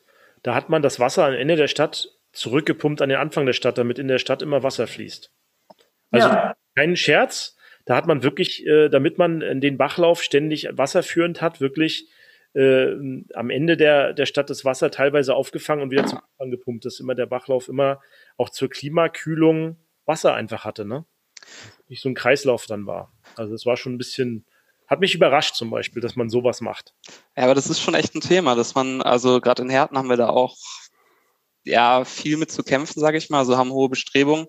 Da 0.46 0.54
hat 0.54 0.68
man 0.68 0.80
das 0.80 1.00
Wasser 1.00 1.24
am 1.24 1.32
Ende 1.32 1.56
der 1.56 1.66
Stadt 1.66 2.08
zurückgepumpt 2.30 3.02
an 3.02 3.08
den 3.08 3.18
Anfang 3.18 3.46
der 3.46 3.52
Stadt, 3.52 3.78
damit 3.78 3.98
in 3.98 4.06
der 4.06 4.18
Stadt 4.18 4.42
immer 4.42 4.62
Wasser 4.62 4.86
fließt. 4.86 5.32
Also 6.12 6.28
ja. 6.28 6.54
kein 6.76 6.94
Scherz. 6.94 7.56
Da 7.84 7.96
hat 7.96 8.06
man 8.06 8.22
wirklich, 8.22 8.64
äh, 8.64 8.88
damit 8.88 9.18
man 9.18 9.40
den 9.60 9.76
Bachlauf 9.76 10.22
ständig 10.22 10.68
wasserführend 10.70 11.42
hat, 11.42 11.60
wirklich 11.60 12.08
äh, 12.54 12.92
am 13.34 13.50
Ende 13.50 13.76
der, 13.76 14.12
der 14.12 14.26
Stadt 14.26 14.48
das 14.48 14.64
Wasser 14.64 14.92
teilweise 14.92 15.34
aufgefangen 15.34 15.82
und 15.82 15.90
wieder 15.90 16.06
zum 16.06 16.20
Anfang 16.20 16.52
gepumpt, 16.52 16.84
dass 16.84 17.00
immer 17.00 17.16
der 17.16 17.26
Bachlauf 17.26 17.66
immer 17.66 18.00
auch 18.36 18.50
zur 18.50 18.70
Klimakühlung 18.70 19.78
Wasser 20.04 20.34
einfach 20.34 20.64
hatte, 20.64 20.84
ne? 20.84 21.06
Nicht 21.88 22.02
so 22.02 22.08
ein 22.08 22.14
Kreislauf 22.14 22.66
dann 22.66 22.86
war. 22.86 23.12
Also 23.34 23.52
es 23.52 23.66
war 23.66 23.76
schon 23.76 23.94
ein 23.94 23.98
bisschen, 23.98 24.46
hat 24.86 25.00
mich 25.00 25.14
überrascht 25.14 25.54
zum 25.54 25.70
Beispiel, 25.70 26.00
dass 26.00 26.16
man 26.16 26.30
sowas 26.30 26.60
macht. 26.60 26.94
Ja, 27.36 27.44
aber 27.44 27.54
das 27.54 27.68
ist 27.68 27.80
schon 27.80 27.94
echt 27.94 28.14
ein 28.14 28.20
Thema, 28.20 28.54
dass 28.54 28.74
man, 28.74 29.02
also 29.02 29.40
gerade 29.40 29.62
in 29.62 29.70
Herten 29.70 29.98
haben 29.98 30.08
wir 30.08 30.16
da 30.16 30.28
auch 30.28 30.56
ja 31.64 32.04
viel 32.04 32.36
mit 32.36 32.50
zu 32.50 32.62
kämpfen, 32.62 33.00
sage 33.00 33.18
ich 33.18 33.28
mal. 33.28 33.40
Also 33.40 33.56
haben 33.56 33.72
hohe 33.72 33.88
Bestrebungen, 33.88 34.46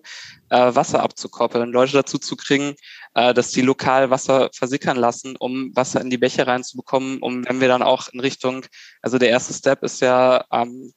äh, 0.50 0.74
Wasser 0.74 1.02
abzukoppeln, 1.02 1.72
Leute 1.72 1.92
dazu 1.92 2.18
zu 2.18 2.36
kriegen, 2.36 2.74
äh, 3.14 3.34
dass 3.34 3.50
die 3.50 3.62
lokal 3.62 4.10
Wasser 4.10 4.50
versickern 4.54 4.96
lassen, 4.96 5.36
um 5.36 5.74
Wasser 5.74 6.00
in 6.00 6.10
die 6.10 6.18
Bäche 6.18 6.46
reinzubekommen, 6.46 7.18
um 7.18 7.44
wenn 7.46 7.60
wir 7.60 7.68
dann 7.68 7.82
auch 7.82 8.08
in 8.08 8.20
Richtung, 8.20 8.64
also 9.02 9.18
der 9.18 9.30
erste 9.30 9.52
Step 9.52 9.82
ist 9.82 10.00
ja 10.00 10.44
ähm, 10.52 10.92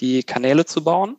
die 0.00 0.22
Kanäle 0.22 0.64
zu 0.64 0.84
bauen 0.84 1.16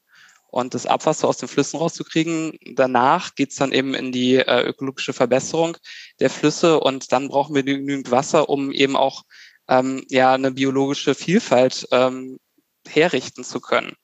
und 0.56 0.74
das 0.74 0.86
Abwasser 0.86 1.28
aus 1.28 1.36
den 1.36 1.50
Flüssen 1.50 1.80
rauszukriegen. 1.80 2.58
Danach 2.76 3.36
geht's 3.36 3.58
dann 3.58 3.74
eben 3.74 3.94
in 3.94 4.14
die 4.14 4.36
äh, 4.36 4.62
ökologische 4.62 5.12
Verbesserung 5.12 5.76
der 6.22 6.30
Flüsse 6.30 6.80
und 6.80 7.12
dann 7.12 7.28
brauchen 7.28 7.54
wir 7.54 7.64
genügend 7.64 8.10
Wasser, 8.10 8.48
um 8.48 8.72
eben 8.72 8.96
auch 8.96 9.24
ähm, 9.68 10.06
ja 10.08 10.34
eine 10.34 10.52
biologische 10.52 11.14
Vielfalt 11.14 11.90
ähm, 11.92 12.40
herrichten 12.88 13.44
zu 13.44 13.60
können. 13.60 13.98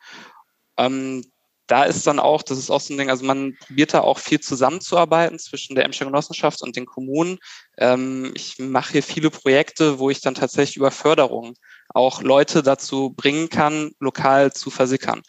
Ähm, 0.76 1.24
da 1.68 1.86
ist 1.86 2.06
dann 2.06 2.20
auch, 2.20 2.44
das 2.44 2.58
ist 2.58 2.70
auch 2.70 2.82
so 2.82 2.94
ein 2.94 2.98
Ding, 2.98 3.10
also 3.10 3.24
man 3.24 3.56
probiert 3.66 3.94
da 3.94 4.02
auch 4.02 4.20
viel 4.20 4.42
zusammenzuarbeiten 4.42 5.40
zwischen 5.40 5.76
der 5.76 5.86
Emscher 5.86 6.04
Genossenschaft 6.04 6.62
und 6.64 6.76
den 6.76 6.86
Kommunen. 6.86 7.40
Ähm, 7.78 8.34
ich 8.36 8.60
mache 8.60 8.92
hier 8.92 9.04
viele 9.04 9.30
Projekte, 9.30 10.00
wo 10.00 10.10
ich 10.10 10.20
dann 10.20 10.36
tatsächlich 10.36 10.76
über 10.76 10.92
Förderung 10.92 11.54
auch 11.94 12.22
Leute 12.22 12.62
dazu 12.62 13.14
bringen 13.16 13.48
kann, 13.48 13.92
lokal 14.00 14.52
zu 14.52 14.70
versickern. 14.70 15.22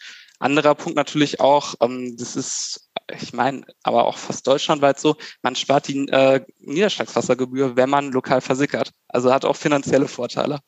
Anderer 0.43 0.75
Punkt 0.75 0.97
natürlich 0.97 1.39
auch, 1.39 1.75
ähm, 1.81 2.17
das 2.17 2.35
ist, 2.35 2.91
ich 3.17 3.31
meine, 3.31 3.63
aber 3.81 4.05
auch 4.05 4.17
fast 4.17 4.45
deutschlandweit 4.45 4.99
so, 4.99 5.15
man 5.41 5.55
spart 5.55 5.87
die 5.87 6.07
äh, 6.09 6.41
Niederschlagswassergebühr, 6.59 7.77
wenn 7.77 7.89
man 7.89 8.11
lokal 8.11 8.41
versickert. 8.41 8.91
Also 9.07 9.33
hat 9.33 9.45
auch 9.45 9.55
finanzielle 9.55 10.09
Vorteile. 10.09 10.59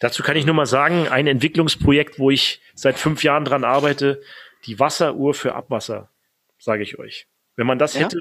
Dazu 0.00 0.22
kann 0.22 0.36
ich 0.36 0.46
nur 0.46 0.54
mal 0.54 0.66
sagen, 0.66 1.06
ein 1.06 1.26
Entwicklungsprojekt, 1.26 2.18
wo 2.18 2.30
ich 2.30 2.62
seit 2.74 2.98
fünf 2.98 3.22
Jahren 3.22 3.44
dran 3.44 3.64
arbeite, 3.64 4.22
die 4.64 4.78
Wasseruhr 4.80 5.34
für 5.34 5.54
Abwasser, 5.54 6.08
sage 6.58 6.82
ich 6.82 6.98
euch. 6.98 7.26
Wenn 7.56 7.66
man 7.66 7.78
das 7.78 7.92
ja? 7.92 8.00
hätte, 8.00 8.20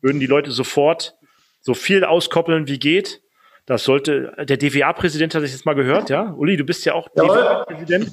würden 0.00 0.18
die 0.18 0.26
Leute 0.26 0.50
sofort 0.50 1.14
so 1.60 1.74
viel 1.74 2.04
auskoppeln, 2.04 2.68
wie 2.68 2.78
geht. 2.78 3.20
Das 3.66 3.84
sollte, 3.84 4.34
der 4.38 4.56
DWA-Präsident 4.56 5.34
hat 5.34 5.42
das 5.42 5.52
jetzt 5.52 5.66
mal 5.66 5.74
gehört, 5.74 6.10
ja? 6.10 6.32
Uli, 6.32 6.56
du 6.56 6.64
bist 6.64 6.84
ja 6.84 6.94
auch 6.94 7.08
DWA-Präsident. 7.08 8.12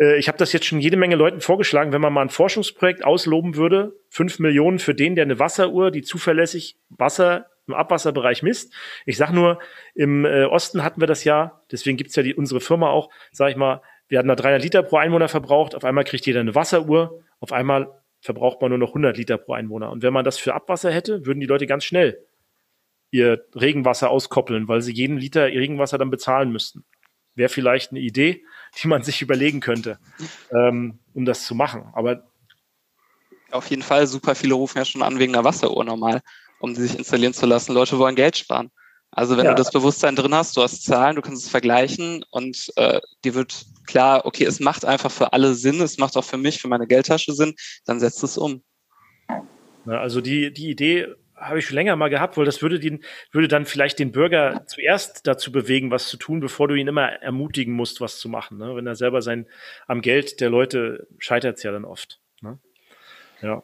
Äh, 0.00 0.18
ich 0.18 0.28
habe 0.28 0.38
das 0.38 0.52
jetzt 0.52 0.66
schon 0.66 0.80
jede 0.80 0.96
Menge 0.96 1.16
Leuten 1.16 1.40
vorgeschlagen, 1.40 1.92
wenn 1.92 2.00
man 2.00 2.12
mal 2.12 2.22
ein 2.22 2.30
Forschungsprojekt 2.30 3.04
ausloben 3.04 3.56
würde, 3.56 3.94
fünf 4.08 4.38
Millionen 4.38 4.78
für 4.78 4.94
den, 4.94 5.14
der 5.14 5.24
eine 5.24 5.38
Wasseruhr, 5.38 5.90
die 5.90 6.02
zuverlässig 6.02 6.76
Wasser 6.88 7.46
im 7.66 7.74
Abwasserbereich 7.74 8.42
misst. 8.42 8.72
Ich 9.04 9.16
sage 9.16 9.34
nur, 9.34 9.58
im 9.94 10.24
äh, 10.24 10.44
Osten 10.44 10.82
hatten 10.82 11.00
wir 11.00 11.06
das 11.06 11.24
ja, 11.24 11.60
deswegen 11.70 11.96
gibt's 11.96 12.16
ja 12.16 12.22
die, 12.22 12.34
unsere 12.34 12.60
Firma 12.60 12.88
auch, 12.88 13.10
sage 13.30 13.50
ich 13.50 13.56
mal, 13.56 13.82
wir 14.08 14.18
hatten 14.18 14.28
da 14.28 14.36
300 14.36 14.62
Liter 14.62 14.82
pro 14.82 14.96
Einwohner 14.96 15.28
verbraucht, 15.28 15.74
auf 15.74 15.84
einmal 15.84 16.04
kriegt 16.04 16.24
jeder 16.24 16.40
eine 16.40 16.54
Wasseruhr, 16.54 17.20
auf 17.40 17.52
einmal 17.52 17.88
verbraucht 18.20 18.60
man 18.62 18.70
nur 18.70 18.78
noch 18.78 18.90
100 18.90 19.16
Liter 19.16 19.36
pro 19.36 19.52
Einwohner. 19.52 19.90
Und 19.90 20.02
wenn 20.02 20.12
man 20.12 20.24
das 20.24 20.38
für 20.38 20.54
Abwasser 20.54 20.90
hätte, 20.90 21.26
würden 21.26 21.40
die 21.40 21.46
Leute 21.46 21.66
ganz 21.66 21.84
schnell 21.84 22.18
ihr 23.10 23.44
Regenwasser 23.54 24.10
auskoppeln, 24.10 24.68
weil 24.68 24.82
sie 24.82 24.92
jeden 24.92 25.16
Liter 25.16 25.46
Regenwasser 25.46 25.98
dann 25.98 26.10
bezahlen 26.10 26.50
müssten. 26.50 26.84
Wäre 27.34 27.48
vielleicht 27.48 27.90
eine 27.90 28.00
Idee, 28.00 28.44
die 28.82 28.88
man 28.88 29.02
sich 29.02 29.22
überlegen 29.22 29.60
könnte, 29.60 29.98
ähm, 30.52 30.98
um 31.14 31.24
das 31.24 31.44
zu 31.44 31.54
machen. 31.54 31.88
Aber 31.92 32.24
auf 33.50 33.70
jeden 33.70 33.82
Fall, 33.82 34.06
super 34.06 34.34
viele 34.34 34.54
rufen 34.54 34.78
ja 34.78 34.84
schon 34.84 35.02
an 35.02 35.18
wegen 35.18 35.34
einer 35.34 35.44
Wasseruhr 35.44 35.84
normal 35.84 36.20
um 36.60 36.74
die 36.74 36.80
sich 36.80 36.98
installieren 36.98 37.34
zu 37.34 37.46
lassen. 37.46 37.72
Leute 37.72 37.98
wollen 37.98 38.16
Geld 38.16 38.36
sparen. 38.36 38.70
Also 39.10 39.36
wenn 39.36 39.46
ja. 39.46 39.52
du 39.52 39.56
das 39.56 39.70
Bewusstsein 39.70 40.16
drin 40.16 40.34
hast, 40.34 40.56
du 40.56 40.62
hast 40.62 40.84
Zahlen, 40.84 41.16
du 41.16 41.22
kannst 41.22 41.44
es 41.44 41.50
vergleichen 41.50 42.24
und 42.30 42.70
äh, 42.76 43.00
dir 43.24 43.34
wird 43.34 43.64
klar, 43.86 44.26
okay, 44.26 44.44
es 44.44 44.60
macht 44.60 44.84
einfach 44.84 45.10
für 45.10 45.32
alle 45.32 45.54
Sinn, 45.54 45.80
es 45.80 45.96
macht 45.96 46.16
auch 46.16 46.24
für 46.24 46.36
mich, 46.36 46.60
für 46.60 46.68
meine 46.68 46.86
Geldtasche 46.86 47.32
Sinn, 47.32 47.54
dann 47.86 48.00
setzt 48.00 48.22
es 48.22 48.36
um. 48.36 48.62
Also 49.86 50.20
die, 50.20 50.52
die 50.52 50.68
Idee 50.68 51.08
habe 51.40 51.58
ich 51.58 51.66
schon 51.66 51.74
länger 51.74 51.96
mal 51.96 52.10
gehabt, 52.10 52.36
weil 52.36 52.44
das 52.44 52.62
würde, 52.62 52.78
den, 52.78 53.04
würde 53.32 53.48
dann 53.48 53.64
vielleicht 53.66 53.98
den 53.98 54.12
Bürger 54.12 54.64
zuerst 54.66 55.26
dazu 55.26 55.52
bewegen, 55.52 55.90
was 55.90 56.08
zu 56.08 56.16
tun, 56.16 56.40
bevor 56.40 56.68
du 56.68 56.74
ihn 56.74 56.88
immer 56.88 57.06
ermutigen 57.06 57.74
musst, 57.74 58.00
was 58.00 58.18
zu 58.18 58.28
machen. 58.28 58.58
Ne? 58.58 58.74
Wenn 58.76 58.86
er 58.86 58.96
selber 58.96 59.22
sein 59.22 59.46
am 59.86 60.00
Geld 60.00 60.40
der 60.40 60.50
Leute 60.50 61.06
scheitert 61.18 61.58
es 61.58 61.62
ja 61.62 61.72
dann 61.72 61.84
oft. 61.84 62.20
Ne? 62.40 62.58
Ja. 63.42 63.62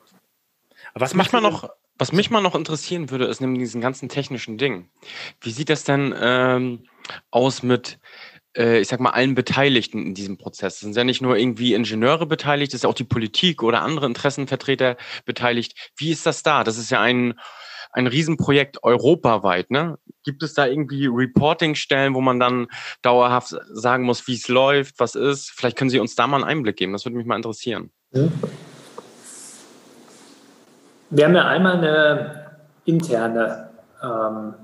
Aber 0.93 1.05
was 1.05 1.15
macht 1.15 1.33
man 1.33 1.43
noch? 1.43 1.71
Was 1.97 2.11
mich 2.11 2.29
mal 2.29 2.41
noch 2.41 2.57
interessieren 2.57 3.11
würde, 3.11 3.27
ist 3.27 3.41
neben 3.41 3.57
diesen 3.57 3.81
ganzen 3.81 4.09
technischen 4.09 4.59
Dingen. 4.59 4.91
Wie 5.41 5.53
sieht 5.53 5.71
das 5.71 5.85
denn 5.85 6.13
ähm, 6.19 6.89
aus 7.31 7.63
mit, 7.63 8.01
äh, 8.57 8.81
ich 8.81 8.89
sag 8.89 8.99
mal, 8.99 9.11
allen 9.11 9.37
Beteiligten 9.37 10.05
in 10.05 10.15
diesem 10.15 10.37
Prozess? 10.37 10.75
Es 10.75 10.81
sind 10.81 10.97
ja 10.97 11.05
nicht 11.05 11.23
nur 11.23 11.37
irgendwie 11.37 11.73
Ingenieure 11.73 12.27
beteiligt, 12.27 12.73
es 12.73 12.79
ist 12.79 12.83
ja 12.83 12.91
auch 12.91 12.95
die 12.95 13.05
Politik 13.05 13.63
oder 13.63 13.83
andere 13.83 14.07
Interessenvertreter 14.07 14.97
beteiligt. 15.25 15.93
Wie 15.97 16.11
ist 16.11 16.27
das 16.27 16.43
da? 16.43 16.65
Das 16.65 16.79
ist 16.79 16.91
ja 16.91 17.01
ein, 17.01 17.35
ein 17.95 18.07
Riesenprojekt 18.09 18.83
europaweit. 18.83 19.71
Ne? 19.71 19.99
Gibt 20.25 20.43
es 20.43 20.53
da 20.53 20.67
irgendwie 20.67 21.07
Reporting-Stellen, 21.07 22.15
wo 22.15 22.21
man 22.21 22.41
dann 22.41 22.67
dauerhaft 23.03 23.57
sagen 23.73 24.05
muss, 24.05 24.27
wie 24.27 24.35
es 24.35 24.49
läuft, 24.49 24.99
was 24.99 25.15
ist? 25.15 25.51
Vielleicht 25.51 25.79
können 25.79 25.91
Sie 25.91 26.01
uns 26.01 26.17
da 26.17 26.27
mal 26.27 26.39
einen 26.39 26.45
Einblick 26.45 26.77
geben. 26.77 26.93
Das 26.93 27.05
würde 27.05 27.17
mich 27.17 27.27
mal 27.27 27.37
interessieren. 27.37 27.91
Ja. 28.13 28.29
Wir 31.11 31.25
haben 31.27 31.35
ja 31.37 31.47
einmal 31.47 31.77
eine 31.77 32.51
interne, 32.85 33.71
ähm, 34.03 34.55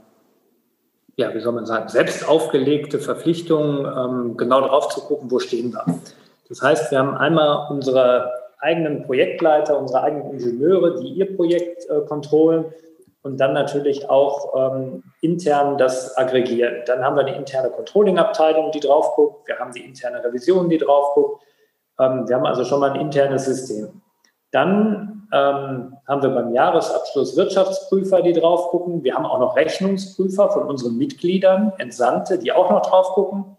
ja, 1.15 1.33
wie 1.33 1.41
soll 1.41 1.53
man 1.53 1.67
sagen, 1.67 1.89
selbst 1.89 2.27
aufgelegte 2.27 2.99
Verpflichtung, 2.99 3.87
ähm, 3.87 4.37
genau 4.37 4.61
drauf 4.63 4.89
zu 4.89 5.01
gucken, 5.03 5.31
wo 5.31 5.39
stehen 5.39 5.73
wir. 5.73 5.85
Das 6.49 6.63
heißt, 6.63 6.91
wir 6.91 6.99
haben 6.99 7.17
einmal 7.17 7.71
unsere 7.71 8.33
eigenen 8.59 9.05
Projektleiter, 9.05 9.79
unsere 9.79 10.03
eigenen 10.03 10.33
Ingenieure, 10.33 11.01
die 11.01 11.09
ihr 11.11 11.37
Projekt 11.37 11.89
äh, 11.89 12.01
kontrollen 12.09 12.65
und 13.23 13.39
dann 13.39 13.53
natürlich 13.53 14.09
auch 14.09 14.55
ähm, 14.57 15.03
intern 15.21 15.77
das 15.77 16.17
aggregieren. 16.17 16.83
Dann 16.87 17.05
haben 17.05 17.17
wir 17.17 17.27
eine 17.27 17.37
interne 17.37 17.71
Controlling-Abteilung, 17.71 18.73
die 18.73 18.81
drauf 18.81 19.15
guckt. 19.15 19.47
Wir 19.47 19.59
haben 19.59 19.73
die 19.73 19.85
interne 19.85 20.25
Revision, 20.25 20.69
die 20.69 20.79
drauf 20.79 21.15
guckt. 21.15 21.43
Ähm, 21.99 22.27
wir 22.27 22.37
haben 22.37 22.47
also 22.47 22.65
schon 22.65 22.81
mal 22.81 22.93
ein 22.93 23.01
internes 23.01 23.45
System. 23.45 24.01
Dann 24.53 25.29
ähm, 25.33 25.97
haben 26.09 26.23
wir 26.23 26.31
beim 26.31 26.53
Jahresabschluss 26.53 27.37
Wirtschaftsprüfer, 27.37 28.23
die 28.23 28.33
drauf 28.33 28.69
gucken. 28.71 29.05
Wir 29.05 29.15
haben 29.15 29.27
auch 29.27 29.39
noch 29.39 29.55
Rechnungsprüfer 29.55 30.51
von 30.51 30.65
unseren 30.65 30.97
Mitgliedern, 30.97 31.73
Entsandte, 31.79 32.39
die 32.39 32.53
auch 32.53 32.71
noch 32.71 32.83
drauf 32.83 33.11
gucken. 33.11 33.57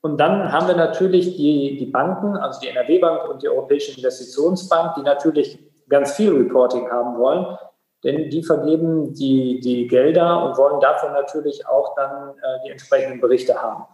Und 0.00 0.18
dann 0.18 0.50
haben 0.50 0.66
wir 0.66 0.76
natürlich 0.76 1.36
die, 1.36 1.76
die 1.76 1.86
Banken, 1.86 2.36
also 2.36 2.60
die 2.60 2.68
NRW-Bank 2.68 3.28
und 3.28 3.42
die 3.42 3.48
Europäische 3.48 3.96
Investitionsbank, 3.96 4.94
die 4.94 5.02
natürlich 5.02 5.58
ganz 5.88 6.12
viel 6.12 6.32
Reporting 6.32 6.88
haben 6.90 7.18
wollen, 7.18 7.58
denn 8.04 8.30
die 8.30 8.42
vergeben 8.42 9.12
die, 9.14 9.60
die 9.60 9.86
Gelder 9.88 10.44
und 10.44 10.56
wollen 10.56 10.80
davon 10.80 11.12
natürlich 11.12 11.66
auch 11.66 11.94
dann 11.96 12.30
äh, 12.30 12.64
die 12.64 12.70
entsprechenden 12.70 13.20
Berichte 13.20 13.60
haben. 13.60 13.84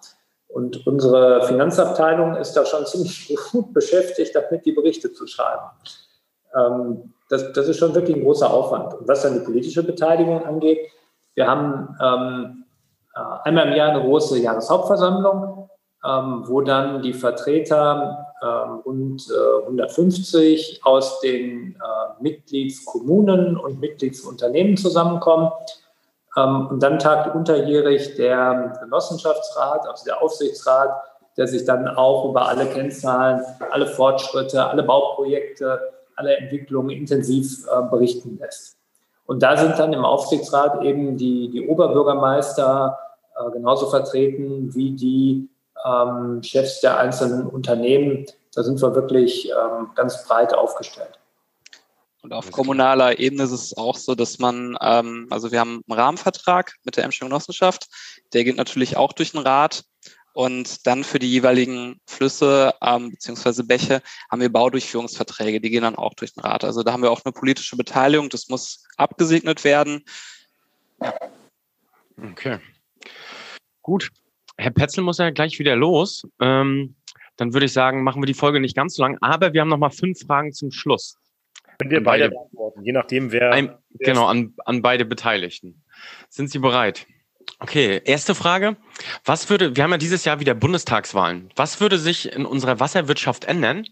Und 0.49 0.87
unsere 0.87 1.43
Finanzabteilung 1.47 2.37
ist 2.37 2.53
da 2.53 2.65
schon 2.65 2.87
ziemlich 2.87 3.35
gut 3.51 3.73
beschäftigt, 3.73 4.35
damit 4.35 4.65
die 4.67 4.73
Berichte 4.73 5.13
zu 5.13 5.27
schreiben. 5.27 5.71
Ähm, 6.55 7.15
das, 7.29 7.53
das 7.53 7.69
ist 7.69 7.79
schon 7.79 7.95
wirklich 7.95 8.17
ein 8.17 8.25
großer 8.25 8.53
Aufwand. 8.53 8.95
Und 8.95 9.09
was 9.09 9.23
dann 9.23 9.35
die 9.35 9.45
politische 9.45 9.83
Beteiligung 9.83 10.45
angeht, 10.45 10.91
wir 11.35 11.47
haben 11.47 11.97
ähm, 12.01 12.65
äh, 13.15 13.49
einmal 13.49 13.69
im 13.69 13.75
Jahr 13.75 13.91
eine 13.91 14.03
große 14.03 14.39
Jahreshauptversammlung, 14.39 15.69
ähm, 16.05 16.45
wo 16.47 16.61
dann 16.61 17.03
die 17.03 17.15
Vertreter 17.15 18.34
ähm, 18.45 18.81
rund 18.85 19.27
äh, 19.31 19.63
150 19.65 20.81
aus 20.85 21.21
den 21.21 21.77
äh, 21.77 22.23
Mitgliedskommunen 22.23 23.57
und 23.57 23.81
Mitgliedsunternehmen 23.81 24.77
zusammenkommen. 24.77 25.51
Ähm, 26.37 26.67
und 26.67 26.83
dann 26.83 26.99
tagt 26.99 27.35
unterjährig 27.35 28.17
der 28.17 28.79
Genossenschaftsrat, 28.83 29.87
also 29.89 30.05
der 30.05 30.23
Aufsichtsrat, 30.23 30.91
der 31.37 31.49
sich 31.49 31.65
dann 31.65 31.89
auch 31.89 32.29
über 32.29 32.49
alle 32.49 32.67
Kennzahlen, 32.67 33.43
alle 33.71 33.87
Fortschritte, 33.87 34.67
alle 34.67 34.83
Bauprojekte 34.83 35.81
alle 36.17 36.37
Entwicklungen 36.37 36.91
intensiv 36.91 37.67
äh, 37.67 37.83
berichten 37.91 38.39
lässt. 38.39 38.77
Und 39.27 39.43
da 39.43 39.57
sind 39.57 39.79
dann 39.79 39.93
im 39.93 40.05
Aufsichtsrat 40.05 40.83
eben 40.83 41.17
die, 41.17 41.51
die 41.51 41.67
Oberbürgermeister 41.67 42.99
äh, 43.37 43.51
genauso 43.53 43.89
vertreten 43.89 44.75
wie 44.75 44.93
die 44.93 45.49
ähm, 45.85 46.43
Chefs 46.43 46.81
der 46.81 46.99
einzelnen 46.99 47.47
Unternehmen. 47.47 48.27
Da 48.55 48.63
sind 48.63 48.81
wir 48.81 48.95
wirklich 48.95 49.51
ähm, 49.51 49.91
ganz 49.95 50.25
breit 50.27 50.55
aufgestellt. 50.55 51.19
Und 52.23 52.33
auf 52.33 52.51
kommunaler 52.51 53.19
Ebene 53.19 53.43
ist 53.43 53.51
es 53.51 53.77
auch 53.77 53.97
so, 53.97 54.15
dass 54.15 54.39
man, 54.39 54.79
ähm, 54.81 55.27
also 55.29 55.53
wir 55.53 55.61
haben 55.61 55.83
einen 55.87 56.01
Rahmenvertrag 56.01 56.73
mit 56.83 56.97
der 56.97 57.05
Emscher 57.05 57.27
Genossenschaft, 57.27 57.87
der 58.33 58.45
geht 58.45 58.57
natürlich 58.57 58.97
auch 58.97 59.13
durch 59.13 59.33
den 59.33 59.41
Rat. 59.41 59.85
Und 60.33 60.85
dann 60.87 61.05
für 61.05 61.21
die 61.21 61.31
jeweiligen 61.31 62.01
Flüsse 62.09 62.75
ähm, 62.83 63.11
beziehungsweise 63.11 63.63
Bäche 63.63 64.03
haben 64.29 64.41
wir 64.41 64.51
Baudurchführungsverträge, 64.51 65.61
die 65.61 65.71
gehen 65.71 65.83
dann 65.83 65.95
auch 65.95 66.15
durch 66.15 66.35
den 66.35 66.43
Rat. 66.43 66.65
Also 66.65 66.83
da 66.83 66.93
haben 66.93 67.03
wir 67.03 67.13
auch 67.13 67.25
eine 67.25 67.33
politische 67.33 67.77
Beteiligung, 67.77 68.31
das 68.31 68.49
muss 68.49 68.85
abgesegnet 68.97 69.63
werden. 69.63 70.03
Okay. 72.19 72.59
Gut. 73.83 74.11
Herr 74.57 74.71
Petzel 74.71 75.03
muss 75.03 75.19
ja 75.19 75.31
gleich 75.31 75.59
wieder 75.59 75.77
los. 75.77 76.27
Ähm, 76.41 76.97
dann 77.37 77.53
würde 77.53 77.67
ich 77.67 77.73
sagen, 77.73 78.05
machen 78.05 78.23
wir 78.23 78.27
die 78.27 78.35
Folge 78.35 78.61
nicht 78.61 78.77
ganz 78.77 78.95
so 78.95 79.03
lang, 79.03 79.19
aber 79.21 79.53
wir 79.53 79.61
haben 79.61 79.69
noch 79.69 79.79
mal 79.79 79.91
fünf 79.91 80.21
Fragen 80.21 80.53
zum 80.53 80.71
Schluss. 80.71 81.17
Können 81.79 81.91
wir 81.91 82.03
beide 82.03 82.31
beantworten, 82.31 82.85
je 82.85 82.93
nachdem, 82.93 83.33
wer. 83.33 83.51
Ein, 83.51 83.75
wer 83.91 84.13
genau, 84.13 84.27
an, 84.27 84.55
an 84.65 84.83
beide 84.83 85.05
Beteiligten. 85.05 85.83
Sind 86.29 86.51
Sie 86.51 86.61
bereit? 86.61 87.07
Okay, 87.59 88.01
erste 88.05 88.35
Frage. 88.35 88.77
Was 89.25 89.51
würde, 89.51 89.77
wir 89.77 89.83
haben 89.85 89.91
ja 89.91 89.99
dieses 89.99 90.25
Jahr 90.25 90.41
wieder 90.41 90.55
Bundestagswahlen. 90.55 91.51
Was 91.57 91.81
würde 91.81 91.99
sich 91.99 92.33
in 92.33 92.47
unserer 92.47 92.81
Wasserwirtschaft 92.81 93.45
ändern? 93.45 93.87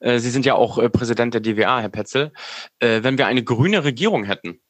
Äh, 0.00 0.18
Sie 0.18 0.30
sind 0.30 0.46
ja 0.46 0.54
auch 0.54 0.78
äh, 0.78 0.88
Präsident 0.88 1.34
der 1.34 1.40
DWA, 1.40 1.80
Herr 1.80 1.88
Petzel, 1.88 2.32
äh, 2.80 3.02
wenn 3.02 3.18
wir 3.18 3.26
eine 3.26 3.44
grüne 3.44 3.84
Regierung 3.84 4.24
hätten. 4.24 4.60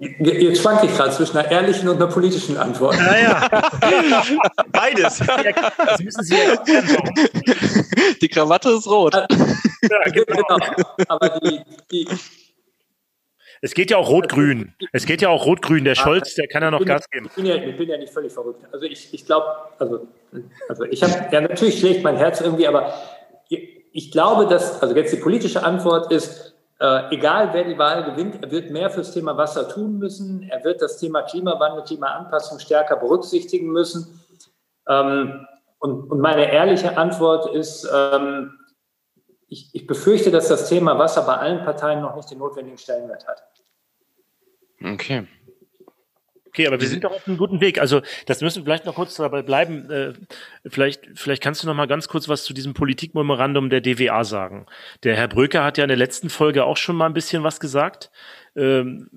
Jetzt 0.00 0.62
schwanke 0.62 0.86
ich 0.86 0.96
gerade 0.96 1.10
zwischen 1.10 1.36
einer 1.36 1.50
ehrlichen 1.50 1.86
und 1.88 1.96
einer 1.96 2.06
politischen 2.06 2.56
Antwort. 2.56 2.96
Naja, 2.96 3.46
beides. 4.72 5.18
Das 5.18 6.00
müssen 6.00 6.24
Sie 6.24 6.36
Die 8.22 8.28
Krawatte 8.28 8.70
ist 8.70 8.86
rot. 8.86 9.14
Ja, 9.14 10.02
genau. 10.10 10.56
Aber 11.06 11.38
die, 11.40 11.60
die, 11.90 12.08
es 13.60 13.74
geht 13.74 13.90
ja 13.90 13.98
auch 13.98 14.08
rot-grün. 14.08 14.72
Es 14.92 15.04
geht 15.04 15.20
ja 15.20 15.28
auch 15.28 15.44
rot-grün. 15.44 15.84
Der 15.84 15.94
Scholz, 15.94 16.34
der 16.34 16.48
kann 16.48 16.62
ja 16.62 16.70
noch 16.70 16.84
Gas 16.84 17.10
geben. 17.10 17.26
Ich 17.26 17.34
bin 17.34 17.44
ja, 17.44 17.56
ich 17.56 17.76
bin 17.76 17.88
ja 17.88 17.98
nicht 17.98 18.12
völlig 18.12 18.32
verrückt. 18.32 18.64
Also 18.72 18.86
ich, 18.86 19.12
ich 19.12 19.26
glaube, 19.26 19.46
also, 19.78 20.08
also 20.68 20.84
ich 20.84 21.02
habe, 21.02 21.28
ja 21.30 21.42
natürlich 21.42 21.78
schlägt 21.78 22.02
mein 22.02 22.16
Herz 22.16 22.40
irgendwie, 22.40 22.66
aber 22.66 22.94
ich 23.92 24.10
glaube, 24.12 24.46
dass, 24.46 24.80
also 24.82 24.94
jetzt 24.96 25.12
die 25.12 25.18
politische 25.18 25.62
Antwort 25.62 26.10
ist, 26.10 26.54
äh, 26.80 27.14
egal 27.14 27.52
wer 27.52 27.64
die 27.64 27.76
Wahl 27.76 28.04
gewinnt, 28.04 28.42
er 28.42 28.50
wird 28.50 28.70
mehr 28.70 28.88
fürs 28.88 29.12
Thema 29.12 29.36
Wasser 29.36 29.68
tun 29.68 29.98
müssen. 29.98 30.48
Er 30.48 30.64
wird 30.64 30.80
das 30.80 30.96
Thema 30.96 31.22
Klimawandel, 31.22 31.84
Klimaanpassung 31.84 32.58
stärker 32.58 32.96
berücksichtigen 32.96 33.70
müssen. 33.70 34.18
Ähm, 34.88 35.46
und, 35.78 36.10
und, 36.10 36.20
meine 36.20 36.50
ehrliche 36.50 36.96
Antwort 36.96 37.54
ist, 37.54 37.86
ähm, 37.94 38.58
ich, 39.48 39.74
ich 39.74 39.86
befürchte, 39.86 40.30
dass 40.30 40.48
das 40.48 40.70
Thema 40.70 40.98
Wasser 40.98 41.22
bei 41.22 41.36
allen 41.36 41.64
Parteien 41.64 42.00
noch 42.00 42.16
nicht 42.16 42.30
den 42.30 42.38
notwendigen 42.38 42.78
Stellenwert 42.78 43.26
hat. 43.28 43.42
Okay. 44.82 45.26
Okay, 46.52 46.66
aber 46.66 46.80
wir 46.80 46.88
sind 46.88 47.04
doch 47.04 47.12
auf 47.12 47.28
einem 47.28 47.36
guten 47.36 47.60
Weg. 47.60 47.80
Also 47.80 48.02
das 48.26 48.40
müssen 48.40 48.58
wir 48.58 48.64
vielleicht 48.64 48.84
noch 48.84 48.96
kurz 48.96 49.14
dabei 49.14 49.42
bleiben. 49.42 49.88
Äh, 49.88 50.14
vielleicht, 50.68 51.02
vielleicht 51.14 51.44
kannst 51.44 51.62
du 51.62 51.68
noch 51.68 51.74
mal 51.74 51.86
ganz 51.86 52.08
kurz 52.08 52.28
was 52.28 52.42
zu 52.42 52.52
diesem 52.52 52.74
Politikmemorandum 52.74 53.70
der 53.70 53.80
DWA 53.80 54.24
sagen. 54.24 54.66
Der 55.04 55.14
Herr 55.14 55.28
Bröker 55.28 55.62
hat 55.62 55.78
ja 55.78 55.84
in 55.84 55.88
der 55.88 55.96
letzten 55.96 56.28
Folge 56.28 56.64
auch 56.64 56.76
schon 56.76 56.96
mal 56.96 57.06
ein 57.06 57.12
bisschen 57.12 57.44
was 57.44 57.60
gesagt. 57.60 58.10
Ähm, 58.56 59.08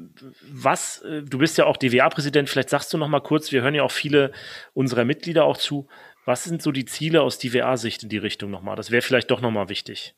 was, 0.48 1.02
äh, 1.02 1.24
du 1.24 1.40
bist 1.40 1.58
ja 1.58 1.66
auch 1.66 1.78
DWA-Präsident, 1.78 2.50
vielleicht 2.50 2.70
sagst 2.70 2.94
du 2.94 3.00
noch 3.00 3.08
mal 3.08 3.20
kurz, 3.20 3.52
wir 3.52 3.64
hören 3.64 3.74
ja 3.74 3.82
auch 3.82 3.92
viele 3.92 4.32
unserer 4.76 5.04
Mitglieder 5.04 5.46
auch 5.46 5.58
zu. 5.58 5.88
Was 6.26 6.44
sind 6.44 6.62
so 6.62 6.72
die 6.72 6.86
Ziele 6.86 7.24
aus 7.24 7.40
DWA-Sicht 7.40 8.04
in 8.04 8.10
die 8.10 8.20
Richtung 8.20 8.52
nochmal? 8.52 8.76
Das 8.76 8.92
wäre 8.92 9.02
vielleicht 9.02 9.32
doch 9.32 9.42
nochmal 9.42 9.70
wichtig. 9.70 10.14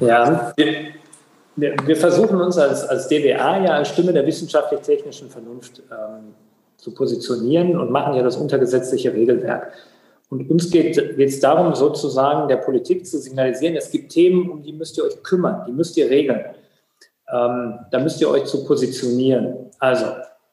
Ja, 0.00 0.52
wir, 0.56 1.76
wir, 1.86 1.96
versuchen 1.96 2.40
uns 2.40 2.56
als, 2.56 2.84
als 2.84 3.08
DWA 3.08 3.64
ja 3.64 3.74
als 3.74 3.88
Stimme 3.88 4.12
der 4.12 4.24
wissenschaftlich-technischen 4.24 5.28
Vernunft 5.28 5.82
ähm, 5.90 6.34
zu 6.82 6.92
positionieren 6.92 7.78
und 7.78 7.92
machen 7.92 8.14
ja 8.14 8.24
das 8.24 8.36
untergesetzliche 8.36 9.14
Regelwerk. 9.14 9.72
Und 10.30 10.50
uns 10.50 10.68
geht 10.68 10.98
es 10.98 11.40
darum, 11.40 11.74
sozusagen 11.76 12.48
der 12.48 12.56
Politik 12.56 13.06
zu 13.06 13.18
signalisieren, 13.18 13.76
es 13.76 13.90
gibt 13.90 14.10
Themen, 14.10 14.50
um 14.50 14.62
die 14.62 14.72
müsst 14.72 14.98
ihr 14.98 15.04
euch 15.04 15.22
kümmern, 15.22 15.64
die 15.68 15.72
müsst 15.72 15.96
ihr 15.96 16.10
regeln. 16.10 16.44
Ähm, 17.32 17.78
da 17.90 18.00
müsst 18.00 18.20
ihr 18.20 18.28
euch 18.28 18.44
zu 18.44 18.64
positionieren. 18.64 19.70
Also 19.78 20.06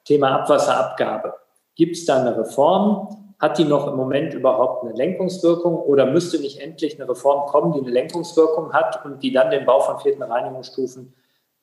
Thema 0.06 0.42
Abwasserabgabe. 0.42 1.34
Gibt 1.76 1.96
es 1.96 2.06
da 2.06 2.22
eine 2.22 2.38
Reform? 2.38 3.34
Hat 3.40 3.58
die 3.58 3.64
noch 3.64 3.88
im 3.88 3.96
Moment 3.96 4.36
überhaupt 4.36 4.84
eine 4.84 4.94
Lenkungswirkung 4.94 5.78
oder 5.78 6.06
müsste 6.06 6.40
nicht 6.40 6.60
endlich 6.60 7.00
eine 7.00 7.10
Reform 7.10 7.48
kommen, 7.48 7.74
die 7.74 7.80
eine 7.80 7.90
Lenkungswirkung 7.90 8.72
hat 8.74 9.04
und 9.04 9.24
die 9.24 9.32
dann 9.32 9.50
den 9.50 9.66
Bau 9.66 9.80
von 9.80 9.98
vierten 10.00 10.22
Reinigungsstufen 10.22 11.12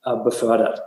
äh, 0.04 0.16
befördert? 0.16 0.82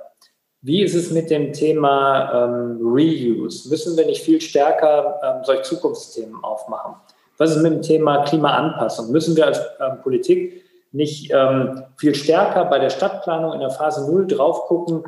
Wie 0.61 0.83
ist 0.83 0.93
es 0.93 1.11
mit 1.11 1.29
dem 1.29 1.53
Thema 1.53 2.45
ähm, 2.45 2.79
Reuse? 2.81 3.69
Müssen 3.69 3.95
wir 3.95 4.05
nicht 4.05 4.23
viel 4.23 4.41
stärker 4.41 5.19
ähm, 5.23 5.43
solche 5.43 5.63
Zukunftsthemen 5.63 6.43
aufmachen? 6.43 6.95
Was 7.37 7.55
ist 7.55 7.61
mit 7.61 7.71
dem 7.71 7.81
Thema 7.81 8.23
Klimaanpassung? 8.23 9.11
Müssen 9.11 9.37
wir 9.37 9.45
als 9.45 9.59
ähm, 9.79 10.01
Politik 10.01 10.65
nicht 10.91 11.31
ähm, 11.33 11.83
viel 11.97 12.13
stärker 12.13 12.65
bei 12.65 12.79
der 12.79 12.89
Stadtplanung 12.89 13.53
in 13.53 13.61
der 13.61 13.69
Phase 13.69 14.09
Null 14.09 14.27
drauf 14.27 14.67
gucken, 14.67 15.03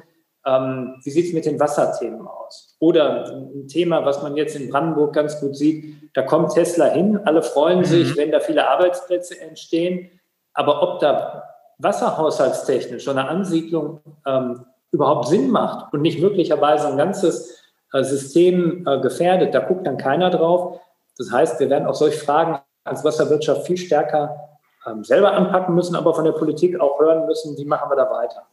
ähm, 0.45 0.95
wie 1.03 1.09
sieht 1.09 1.27
es 1.27 1.33
mit 1.33 1.45
den 1.45 1.59
Wasserthemen 1.59 2.25
aus? 2.27 2.77
Oder 2.79 3.25
ein 3.31 3.67
Thema, 3.67 4.05
was 4.05 4.23
man 4.23 4.35
jetzt 4.35 4.55
in 4.55 4.69
Brandenburg 4.69 5.13
ganz 5.13 5.39
gut 5.39 5.55
sieht, 5.55 5.95
da 6.13 6.23
kommt 6.23 6.53
Tesla 6.53 6.85
hin, 6.85 7.19
alle 7.25 7.43
freuen 7.43 7.79
mhm. 7.79 7.85
sich, 7.85 8.17
wenn 8.17 8.31
da 8.31 8.39
viele 8.39 8.67
Arbeitsplätze 8.69 9.39
entstehen, 9.39 10.09
aber 10.53 10.81
ob 10.81 10.99
da 10.99 11.43
wasserhaushaltstechnisch 11.77 13.03
so 13.03 13.11
eine 13.11 13.27
Ansiedlung 13.27 14.01
ähm, 14.25 14.65
überhaupt 14.91 15.27
Sinn 15.27 15.49
macht 15.49 15.93
und 15.93 16.01
nicht 16.01 16.19
möglicherweise 16.19 16.87
ein 16.87 16.97
ganzes 16.97 17.63
äh, 17.93 18.03
System 18.03 18.85
äh, 18.87 18.99
gefährdet, 18.99 19.53
da 19.53 19.59
guckt 19.59 19.87
dann 19.87 19.97
keiner 19.97 20.29
drauf. 20.29 20.79
Das 21.17 21.31
heißt, 21.31 21.59
wir 21.59 21.69
werden 21.69 21.87
auch 21.87 21.95
solche 21.95 22.17
Fragen 22.17 22.59
als 22.83 23.03
Wasserwirtschaft 23.03 23.67
viel 23.67 23.77
stärker 23.77 24.49
ähm, 24.85 25.03
selber 25.03 25.33
anpacken 25.33 25.75
müssen, 25.75 25.95
aber 25.95 26.13
von 26.13 26.25
der 26.25 26.31
Politik 26.31 26.79
auch 26.79 26.99
hören 26.99 27.25
müssen, 27.25 27.57
wie 27.57 27.65
machen 27.65 27.89
wir 27.89 27.95
da 27.95 28.09
weiter. 28.09 28.47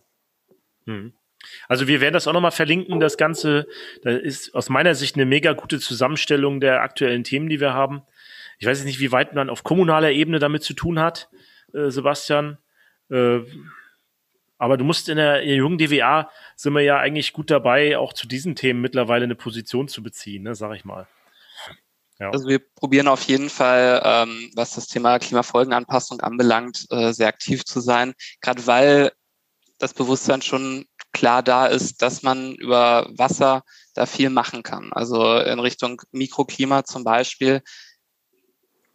Hm. 0.86 1.12
Also 1.68 1.86
wir 1.86 2.00
werden 2.00 2.14
das 2.14 2.26
auch 2.26 2.32
nochmal 2.32 2.50
verlinken, 2.50 3.00
das 3.00 3.16
Ganze. 3.16 3.66
Da 4.02 4.10
ist 4.10 4.54
aus 4.54 4.68
meiner 4.68 4.94
Sicht 4.94 5.16
eine 5.16 5.24
mega 5.24 5.52
gute 5.52 5.78
Zusammenstellung 5.78 6.60
der 6.60 6.82
aktuellen 6.82 7.24
Themen, 7.24 7.48
die 7.48 7.60
wir 7.60 7.74
haben. 7.74 8.02
Ich 8.58 8.66
weiß 8.66 8.78
jetzt 8.78 8.86
nicht, 8.86 9.00
wie 9.00 9.12
weit 9.12 9.34
man 9.34 9.50
auf 9.50 9.62
kommunaler 9.62 10.10
Ebene 10.10 10.40
damit 10.40 10.62
zu 10.62 10.74
tun 10.74 10.98
hat, 10.98 11.28
äh, 11.72 11.90
Sebastian. 11.90 12.58
Äh, 13.10 13.40
aber 14.58 14.76
du 14.76 14.84
musst 14.84 15.08
in 15.08 15.16
der, 15.16 15.42
in 15.42 15.48
der 15.48 15.56
jungen 15.56 15.78
DWA 15.78 16.30
sind 16.56 16.74
wir 16.74 16.82
ja 16.82 16.98
eigentlich 16.98 17.32
gut 17.32 17.50
dabei, 17.50 17.96
auch 17.96 18.12
zu 18.12 18.26
diesen 18.26 18.56
Themen 18.56 18.80
mittlerweile 18.80 19.24
eine 19.24 19.36
Position 19.36 19.88
zu 19.88 20.02
beziehen, 20.02 20.42
ne, 20.42 20.54
sag 20.54 20.74
ich 20.74 20.84
mal. 20.84 21.06
Ja. 22.18 22.30
Also 22.30 22.48
wir 22.48 22.58
probieren 22.58 23.06
auf 23.06 23.22
jeden 23.22 23.48
Fall, 23.48 24.02
ähm, 24.04 24.50
was 24.56 24.74
das 24.74 24.88
Thema 24.88 25.20
Klimafolgenanpassung 25.20 26.20
anbelangt, 26.20 26.86
äh, 26.90 27.12
sehr 27.12 27.28
aktiv 27.28 27.64
zu 27.64 27.80
sein, 27.80 28.14
gerade 28.40 28.66
weil 28.66 29.12
das 29.78 29.94
Bewusstsein 29.94 30.42
schon 30.42 30.86
klar 31.12 31.44
da 31.44 31.66
ist, 31.66 32.02
dass 32.02 32.24
man 32.24 32.56
über 32.56 33.08
Wasser 33.16 33.62
da 33.94 34.06
viel 34.06 34.30
machen 34.30 34.64
kann. 34.64 34.92
Also 34.92 35.38
in 35.38 35.60
Richtung 35.60 36.02
Mikroklima 36.10 36.84
zum 36.84 37.04
Beispiel 37.04 37.62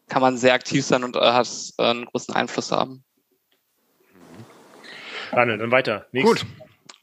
kann 0.09 0.21
man 0.21 0.37
sehr 0.37 0.53
aktiv 0.53 0.85
sein 0.85 1.05
und 1.05 1.15
äh, 1.15 1.19
hat 1.19 1.47
äh, 1.77 1.83
einen 1.83 2.05
großen 2.05 2.35
Einfluss 2.35 2.73
haben. 2.73 3.05
Daniel, 5.35 5.57
dann 5.57 5.71
weiter. 5.71 6.05
Nächst. 6.11 6.27
Gut. 6.27 6.45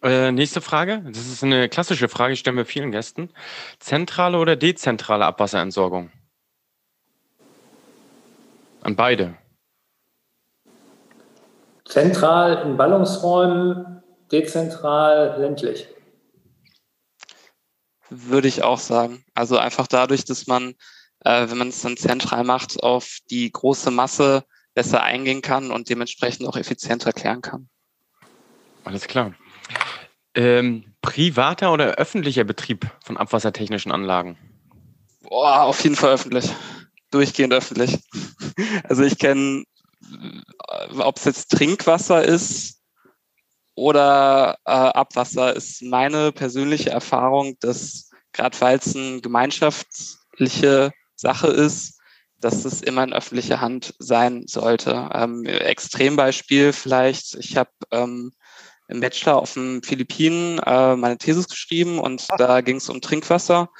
Äh, 0.03 0.33
nächste 0.33 0.61
Frage. 0.61 1.03
Das 1.07 1.27
ist 1.27 1.45
eine 1.45 1.69
klassische 1.69 2.09
Frage, 2.09 2.37
stellen 2.37 2.57
wir 2.57 2.65
vielen 2.65 2.91
Gästen. 2.91 3.31
Zentrale 3.79 4.39
oder 4.39 4.57
dezentrale 4.57 5.27
Abwasserentsorgung? 5.27 6.11
An 8.83 8.97
beide. 8.97 9.37
Zentral 11.85 12.67
in 12.67 12.77
Ballungsräumen, 12.77 14.03
dezentral 14.31 15.37
ländlich. 15.39 15.89
Würde 18.09 18.49
ich 18.49 18.63
auch 18.63 18.79
sagen. 18.79 19.25
Also 19.35 19.59
einfach 19.59 19.87
dadurch, 19.87 20.25
dass 20.25 20.47
man, 20.47 20.75
äh, 21.25 21.51
wenn 21.51 21.59
man 21.59 21.69
es 21.69 21.83
dann 21.83 21.97
zentral 21.97 22.45
macht, 22.45 22.83
auf 22.83 23.19
die 23.29 23.51
große 23.53 23.91
Masse 23.91 24.45
besser 24.73 25.03
eingehen 25.03 25.43
kann 25.43 25.71
und 25.71 25.91
dementsprechend 25.91 26.47
auch 26.47 26.57
effizienter 26.57 27.13
klären 27.13 27.43
kann. 27.43 27.69
Alles 28.91 29.07
klar. 29.07 29.33
Ähm, 30.35 30.97
privater 31.01 31.73
oder 31.73 31.95
öffentlicher 31.95 32.43
Betrieb 32.43 32.91
von 33.05 33.17
abwassertechnischen 33.17 33.93
Anlagen? 33.93 34.37
Boah, 35.21 35.63
auf 35.63 35.81
jeden 35.85 35.95
Fall 35.95 36.15
öffentlich. 36.15 36.51
Durchgehend 37.13 37.55
öffentlich. 37.55 37.99
Also 38.83 39.05
ich 39.05 39.19
kenne, 39.19 39.63
äh, 40.03 40.99
ob 40.99 41.17
es 41.19 41.25
jetzt 41.25 41.53
Trinkwasser 41.53 42.25
ist 42.25 42.83
oder 43.77 44.59
äh, 44.65 44.73
Abwasser, 44.73 45.55
ist 45.55 45.83
meine 45.83 46.33
persönliche 46.33 46.91
Erfahrung, 46.91 47.57
dass 47.61 48.11
gerade 48.33 48.61
weil 48.61 48.79
es 48.79 48.97
eine 48.97 49.21
gemeinschaftliche 49.21 50.91
Sache 51.15 51.47
ist, 51.47 52.01
dass 52.41 52.65
es 52.65 52.83
immer 52.83 53.05
in 53.05 53.13
öffentlicher 53.13 53.61
Hand 53.61 53.95
sein 53.99 54.47
sollte. 54.49 55.11
Ähm, 55.15 55.45
Extrembeispiel 55.47 56.73
vielleicht, 56.73 57.37
ich 57.37 57.57
habe 57.57 57.71
ähm, 57.93 58.33
im 58.91 59.01
Bachelor 59.01 59.37
auf 59.37 59.55
den 59.55 59.83
Philippinen 59.83 60.59
äh, 60.59 60.97
meine 60.97 61.19
Thesis 61.19 61.49
geschrieben 61.49 61.99
und 61.99 62.27
da 62.39 62.61
ging 62.61 62.77
es 62.77 62.89
um 62.89 63.01
Trinkwasser 63.01 63.71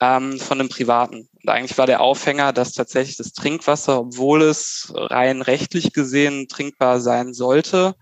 ähm, 0.00 0.38
von 0.38 0.60
einem 0.60 0.68
Privaten. 0.68 1.28
Und 1.42 1.48
eigentlich 1.48 1.76
war 1.78 1.86
der 1.86 2.00
Aufhänger, 2.00 2.52
dass 2.52 2.72
tatsächlich 2.72 3.16
das 3.16 3.32
Trinkwasser, 3.32 4.00
obwohl 4.00 4.42
es 4.42 4.92
rein 4.94 5.42
rechtlich 5.42 5.92
gesehen 5.92 6.48
trinkbar 6.48 7.00
sein 7.00 7.34
sollte, 7.34 7.94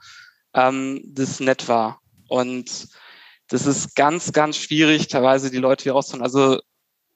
ähm, 0.55 1.03
das 1.05 1.41
nett 1.41 1.68
war. 1.68 2.01
Und 2.29 2.89
das 3.49 3.66
ist 3.66 3.95
ganz, 3.95 4.33
ganz 4.33 4.57
schwierig, 4.57 5.09
teilweise 5.09 5.51
die 5.51 5.59
Leute 5.59 5.85
hier 5.85 5.93
rauszuholen. 5.93 6.25
Also 6.25 6.61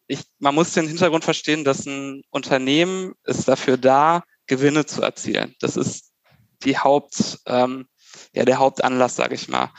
ich, 0.08 0.20
man 0.38 0.54
muss 0.54 0.72
den 0.72 0.86
Hintergrund 0.86 1.24
verstehen, 1.24 1.64
dass 1.64 1.86
ein 1.86 2.22
Unternehmen 2.30 3.14
ist 3.24 3.48
dafür 3.48 3.76
da, 3.76 4.24
Gewinne 4.46 4.86
zu 4.86 5.02
erzielen. 5.02 5.54
Das 5.60 5.76
ist 5.76 6.12
die 6.64 6.78
Haupt, 6.78 7.40
ähm, 7.46 7.88
ja 8.36 8.44
der 8.44 8.58
Hauptanlass, 8.58 9.16
sage 9.16 9.34
ich 9.34 9.48
mal. 9.48 9.70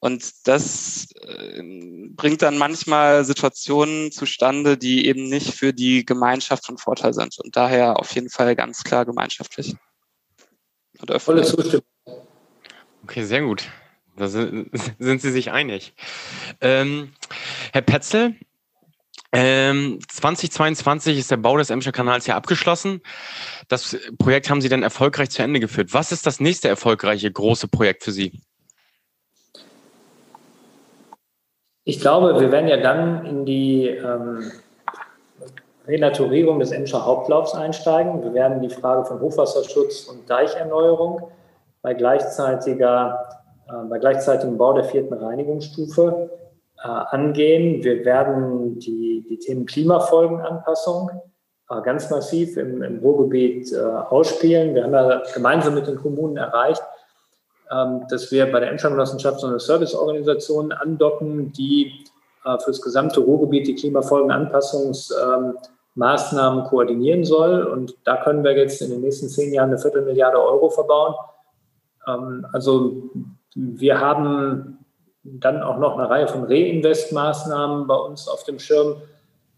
Und 0.00 0.48
das 0.48 1.08
äh, 1.20 1.62
bringt 2.16 2.42
dann 2.42 2.58
manchmal 2.58 3.24
Situationen 3.24 4.10
zustande, 4.10 4.76
die 4.76 5.06
eben 5.06 5.28
nicht 5.28 5.54
für 5.54 5.72
die 5.72 6.04
Gemeinschaft 6.04 6.66
von 6.66 6.76
Vorteil 6.76 7.14
sind. 7.14 7.38
Und 7.38 7.54
daher 7.54 8.00
auf 8.00 8.12
jeden 8.14 8.28
Fall 8.28 8.56
ganz 8.56 8.82
klar 8.82 9.04
gemeinschaftlich. 9.04 9.76
Und 10.98 11.22
Volle 11.22 11.44
Zustimmung. 11.44 11.84
Okay, 13.04 13.22
sehr 13.24 13.42
gut. 13.42 13.70
Da 14.16 14.28
sind, 14.28 14.70
sind 14.98 15.22
Sie 15.22 15.30
sich 15.30 15.52
einig. 15.52 15.94
Ähm, 16.60 17.12
Herr 17.72 17.82
Petzel, 17.82 18.34
ähm, 19.32 19.98
2022 20.08 21.18
ist 21.18 21.30
der 21.30 21.38
Bau 21.38 21.56
des 21.56 21.70
Emscher 21.70 21.92
Kanals 21.92 22.26
ja 22.26 22.36
abgeschlossen. 22.36 23.00
Das 23.68 23.96
Projekt 24.18 24.50
haben 24.50 24.60
Sie 24.60 24.68
dann 24.68 24.82
erfolgreich 24.82 25.30
zu 25.30 25.42
Ende 25.42 25.58
geführt. 25.58 25.94
Was 25.94 26.12
ist 26.12 26.26
das 26.26 26.38
nächste 26.38 26.68
erfolgreiche 26.68 27.30
große 27.30 27.68
Projekt 27.68 28.04
für 28.04 28.12
Sie? 28.12 28.42
Ich 31.84 32.00
glaube, 32.00 32.38
wir 32.40 32.52
werden 32.52 32.68
ja 32.68 32.76
dann 32.76 33.26
in 33.26 33.44
die 33.46 33.88
ähm, 33.88 34.52
Renaturierung 35.86 36.60
des 36.60 36.70
Emscher 36.70 37.04
Hauptlaufs 37.04 37.54
einsteigen. 37.54 38.22
Wir 38.22 38.34
werden 38.34 38.60
die 38.60 38.70
Frage 38.70 39.04
von 39.04 39.20
Hochwasserschutz 39.20 40.04
und 40.04 40.28
Deicherneuerung 40.30 41.30
bei 41.80 41.94
gleichzeitiger 41.94 43.42
äh, 43.68 43.88
bei 43.88 43.98
gleichzeitigem 43.98 44.58
Bau 44.58 44.74
der 44.74 44.84
vierten 44.84 45.14
Reinigungsstufe 45.14 46.30
äh, 46.82 46.88
angehen. 46.88 47.84
Wir 47.84 48.04
werden 48.04 48.78
die, 48.78 49.24
die 49.28 49.38
Themen 49.38 49.66
Klimafolgenanpassung 49.66 51.10
äh, 51.70 51.80
ganz 51.82 52.10
massiv 52.10 52.56
im, 52.56 52.82
im 52.82 52.98
Ruhrgebiet 52.98 53.72
äh, 53.72 53.80
ausspielen. 53.80 54.74
Wir 54.74 54.82
haben 54.84 54.92
ja 54.92 55.22
gemeinsam 55.32 55.74
mit 55.74 55.86
den 55.86 55.96
Kommunen 55.96 56.36
erreicht, 56.36 56.82
ähm, 57.70 58.02
dass 58.10 58.30
wir 58.32 58.50
bei 58.50 58.58
der 58.60 58.70
Emscher-Genossenschaft 58.70 59.40
so 59.40 59.46
eine 59.46 59.60
Serviceorganisation 59.60 60.72
andocken, 60.72 61.52
die 61.52 62.04
äh, 62.44 62.58
für 62.58 62.72
das 62.72 62.82
gesamte 62.82 63.20
Ruhrgebiet 63.20 63.68
die 63.68 63.74
Klimafolgenanpassungsmaßnahmen 63.74 66.64
ähm, 66.64 66.68
koordinieren 66.68 67.24
soll. 67.24 67.62
Und 67.62 67.96
da 68.04 68.22
können 68.22 68.44
wir 68.44 68.54
jetzt 68.56 68.82
in 68.82 68.90
den 68.90 69.00
nächsten 69.00 69.28
zehn 69.28 69.52
Jahren 69.52 69.70
eine 69.70 69.78
Viertelmilliarde 69.78 70.42
Euro 70.42 70.68
verbauen. 70.68 71.14
Ähm, 72.06 72.46
also 72.52 73.08
wir 73.54 74.00
haben 74.00 74.81
dann 75.24 75.62
auch 75.62 75.78
noch 75.78 75.98
eine 75.98 76.08
Reihe 76.08 76.28
von 76.28 76.44
Reinvestmaßnahmen 76.44 77.86
bei 77.86 77.94
uns 77.94 78.28
auf 78.28 78.44
dem 78.44 78.58
Schirm. 78.58 78.96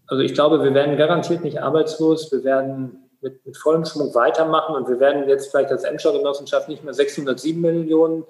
Also 0.07 0.21
ich 0.21 0.33
glaube, 0.33 0.63
wir 0.63 0.73
werden 0.73 0.97
garantiert 0.97 1.43
nicht 1.43 1.61
arbeitslos. 1.61 2.31
Wir 2.31 2.43
werden 2.43 3.09
mit, 3.21 3.45
mit 3.45 3.57
vollem 3.57 3.85
Schwung 3.85 4.13
weitermachen 4.13 4.75
und 4.75 4.87
wir 4.87 4.99
werden 4.99 5.27
jetzt 5.27 5.49
vielleicht 5.49 5.71
als 5.71 5.83
Emscher 5.83 6.13
Genossenschaft 6.13 6.69
nicht 6.69 6.83
mehr 6.83 6.93
607 6.93 7.59
Millionen 7.59 8.23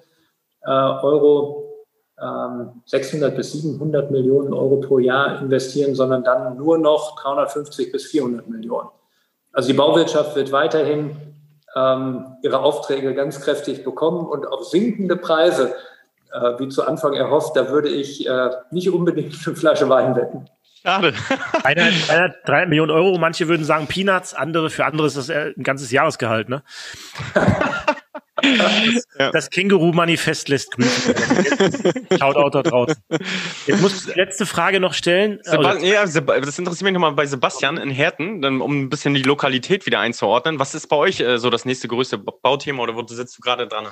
äh, 0.62 0.70
Euro, 0.70 1.84
ähm, 2.20 2.82
600 2.86 3.36
bis 3.36 3.52
700 3.52 4.10
Millionen 4.10 4.54
Euro 4.54 4.78
pro 4.80 4.98
Jahr 4.98 5.40
investieren, 5.42 5.94
sondern 5.94 6.24
dann 6.24 6.56
nur 6.56 6.78
noch 6.78 7.20
350 7.20 7.92
bis 7.92 8.06
400 8.06 8.48
Millionen. 8.48 8.88
Also 9.52 9.68
die 9.68 9.74
Bauwirtschaft 9.74 10.34
wird 10.34 10.52
weiterhin 10.52 11.16
ähm, 11.74 12.36
ihre 12.42 12.60
Aufträge 12.60 13.14
ganz 13.14 13.40
kräftig 13.42 13.84
bekommen 13.84 14.26
und 14.26 14.46
auf 14.46 14.64
sinkende 14.64 15.16
Preise, 15.16 15.74
äh, 16.36 16.58
wie 16.58 16.68
zu 16.68 16.86
Anfang 16.86 17.14
erhofft, 17.14 17.56
da 17.56 17.70
würde 17.70 17.88
ich 17.88 18.26
äh, 18.26 18.50
nicht 18.70 18.90
unbedingt 18.90 19.34
eine 19.46 19.56
Flasche 19.56 19.88
Wein 19.88 20.14
wetten. 20.16 20.48
Schade. 20.82 21.14
Einer, 21.64 21.90
einer, 22.08 22.34
drei 22.44 22.64
Millionen 22.66 22.92
Euro, 22.92 23.18
manche 23.18 23.48
würden 23.48 23.64
sagen 23.64 23.88
Peanuts, 23.88 24.34
andere, 24.34 24.70
für 24.70 24.84
andere 24.84 25.08
ist 25.08 25.16
das 25.16 25.28
ein 25.30 25.54
ganzes 25.64 25.90
Jahresgehalt, 25.90 26.48
ne? 26.48 26.62
Das, 28.40 29.04
ja. 29.18 29.30
das 29.32 29.50
Känguru-Manifest 29.50 30.48
lässt 30.48 30.70
grüßen. 30.72 31.14
Shoutout 32.18 32.50
da 32.50 32.62
draußen. 32.62 33.02
Jetzt 33.66 33.80
muss 33.80 33.96
ich 33.96 34.12
die 34.12 34.18
letzte 34.18 34.46
Frage 34.46 34.78
noch 34.78 34.94
stellen. 34.94 35.40
Seba 35.42 35.78
ja, 35.78 36.04
das 36.04 36.58
interessiert 36.58 36.82
mich 36.82 36.92
nochmal 36.92 37.12
bei 37.12 37.26
Sebastian 37.26 37.78
in 37.78 37.90
Herten, 37.90 38.42
dann, 38.42 38.60
um 38.60 38.82
ein 38.82 38.88
bisschen 38.88 39.14
die 39.14 39.22
Lokalität 39.22 39.86
wieder 39.86 40.00
einzuordnen. 40.00 40.58
Was 40.58 40.74
ist 40.74 40.88
bei 40.88 40.96
euch 40.96 41.20
äh, 41.20 41.38
so 41.38 41.50
das 41.50 41.64
nächste 41.64 41.88
größte 41.88 42.18
Bauthema 42.18 42.82
oder 42.82 42.94
wo 42.94 43.06
sitzt 43.06 43.38
du 43.38 43.40
gerade 43.40 43.66
dran? 43.66 43.86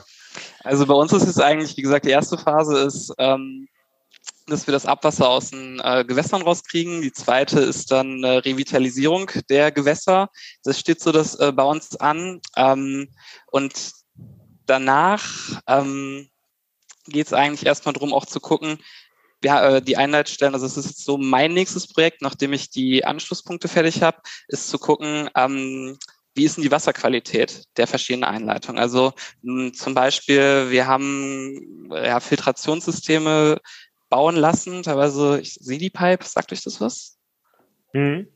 Also 0.63 0.87
bei 0.87 0.95
uns 0.95 1.13
ist 1.13 1.27
es 1.27 1.39
eigentlich, 1.39 1.77
wie 1.77 1.83
gesagt, 1.83 2.05
die 2.05 2.11
erste 2.11 2.39
Phase 2.39 2.79
ist, 2.79 3.13
ähm, 3.19 3.69
dass 4.47 4.67
wir 4.67 4.73
das 4.73 4.87
Abwasser 4.87 5.29
aus 5.29 5.51
den 5.51 5.81
äh, 5.81 6.05
Gewässern 6.05 6.43
rauskriegen. 6.43 7.03
Die 7.03 7.13
zweite 7.13 7.61
ist 7.61 7.91
dann 7.91 8.23
äh, 8.25 8.39
Revitalisierung 8.39 9.31
der 9.49 9.73
Gewässer. 9.73 10.29
Das 10.65 10.79
steht 10.79 11.01
so 11.01 11.13
das 11.13 11.35
äh, 11.37 11.53
bei 11.53 11.63
uns 11.63 11.97
an. 11.97 12.41
Ähm, 12.57 13.09
und 13.51 13.93
danach 14.67 15.25
ähm, 15.67 16.29
geht 17.07 17.27
es 17.27 17.33
eigentlich 17.33 17.67
erstmal 17.67 17.95
darum, 17.95 18.13
auch 18.13 18.27
zu 18.27 18.41
gucken, 18.41 18.79
ja, 19.43 19.77
äh, 19.77 19.83
die 19.83 19.97
Einleitstellen, 19.97 20.55
also 20.55 20.67
es 20.67 20.77
ist 20.77 20.87
jetzt 20.87 21.05
so 21.05 21.19
mein 21.19 21.53
nächstes 21.53 21.87
Projekt, 21.87 22.23
nachdem 22.23 22.53
ich 22.55 22.71
die 22.71 23.05
Anschlusspunkte 23.05 23.69
fertig 23.69 24.03
habe, 24.03 24.19
ist 24.49 24.71
zu 24.71 24.79
gucken, 24.79 25.29
ähm, 25.37 25.99
wie 26.35 26.45
ist 26.45 26.57
denn 26.57 26.65
die 26.65 26.71
Wasserqualität 26.71 27.65
der 27.77 27.87
verschiedenen 27.87 28.25
Einleitungen? 28.25 28.81
Also 28.81 29.13
mh, 29.43 29.73
zum 29.73 29.95
Beispiel, 29.95 30.71
wir 30.71 30.87
haben 30.87 31.89
ja, 31.91 32.21
Filtrationssysteme 32.21 33.61
bauen 34.09 34.37
lassen, 34.37 34.83
teilweise 34.83 35.43
CD-Pipe, 35.43 36.25
sagt 36.25 36.53
euch 36.53 36.63
das 36.63 36.81
was? 36.81 37.17
Mhm. 37.93 38.29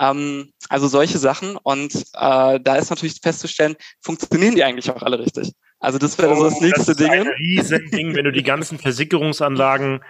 Ähm, 0.00 0.52
also 0.68 0.88
solche 0.88 1.18
Sachen. 1.18 1.56
Und 1.56 1.94
äh, 1.94 2.60
da 2.60 2.76
ist 2.76 2.90
natürlich 2.90 3.20
festzustellen, 3.22 3.76
funktionieren 4.00 4.54
die 4.54 4.64
eigentlich 4.64 4.90
auch 4.90 5.02
alle 5.02 5.18
richtig? 5.18 5.52
Also 5.78 5.98
das 5.98 6.16
wäre 6.18 6.32
oh, 6.32 6.36
so 6.36 6.44
das 6.44 6.60
nächste 6.60 6.94
das 6.94 6.96
Ding. 6.96 7.10
Ein 7.10 7.26
Riesending, 7.26 8.14
wenn 8.14 8.24
du 8.24 8.32
die 8.32 8.44
ganzen 8.44 8.78
Versickerungsanlagen 8.78 10.00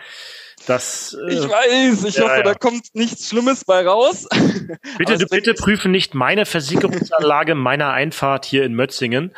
das, 0.67 1.17
äh, 1.29 1.33
ich 1.33 1.49
weiß, 1.49 2.05
ich 2.05 2.17
ja, 2.17 2.25
hoffe, 2.25 2.37
ja. 2.37 2.43
da 2.43 2.55
kommt 2.55 2.95
nichts 2.95 3.29
Schlimmes 3.29 3.65
bei 3.65 3.87
raus. 3.87 4.29
Bitte, 4.99 5.19
du, 5.19 5.27
bitte 5.27 5.55
prüfe 5.55 5.89
nicht 5.89 6.15
meine 6.15 6.47
Versickerungsanlage 6.47 7.55
meiner 7.55 7.93
Einfahrt 7.93 8.45
hier 8.45 8.65
in 8.65 8.75
Mötzingen. 8.75 9.35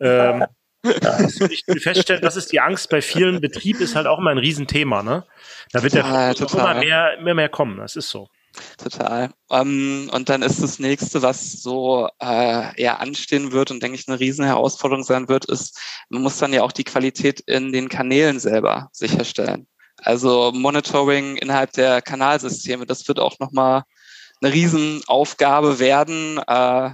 Ähm, 0.00 0.44
ich 0.84 1.64
feststellen, 1.82 2.22
das 2.22 2.36
ist 2.36 2.52
die 2.52 2.60
Angst 2.60 2.88
bei 2.90 3.02
vielen 3.02 3.40
Betrieben, 3.40 3.82
ist 3.82 3.96
halt 3.96 4.06
auch 4.06 4.18
immer 4.18 4.30
ein 4.30 4.38
Riesenthema, 4.38 5.02
ne? 5.02 5.24
Da 5.72 5.82
wird 5.82 5.94
ja 5.94 6.32
immer 6.32 6.74
mehr, 6.74 7.18
immer 7.18 7.34
mehr 7.34 7.48
kommen, 7.48 7.78
das 7.78 7.96
ist 7.96 8.08
so. 8.08 8.28
Total. 8.76 9.30
Um, 9.48 9.60
ähm, 9.60 10.10
und 10.12 10.28
dann 10.28 10.42
ist 10.42 10.62
das 10.62 10.78
nächste, 10.78 11.22
was 11.22 11.52
so 11.62 12.08
äh, 12.20 12.80
eher 12.80 13.00
anstehen 13.00 13.52
wird 13.52 13.70
und 13.70 13.82
denke 13.82 13.98
ich 13.98 14.08
eine 14.08 14.18
riesen 14.18 14.44
Herausforderung 14.44 15.04
sein 15.04 15.28
wird, 15.28 15.44
ist, 15.44 15.78
man 16.08 16.22
muss 16.22 16.38
dann 16.38 16.52
ja 16.52 16.62
auch 16.62 16.72
die 16.72 16.84
Qualität 16.84 17.40
in 17.40 17.72
den 17.72 17.88
Kanälen 17.88 18.40
selber 18.40 18.88
sicherstellen. 18.92 19.66
Also 20.02 20.52
Monitoring 20.52 21.36
innerhalb 21.36 21.72
der 21.72 22.02
Kanalsysteme, 22.02 22.86
das 22.86 23.06
wird 23.08 23.18
auch 23.18 23.38
nochmal 23.38 23.82
eine 24.40 24.52
Riesenaufgabe 24.52 25.78
werden, 25.78 26.38
äh, 26.46 26.90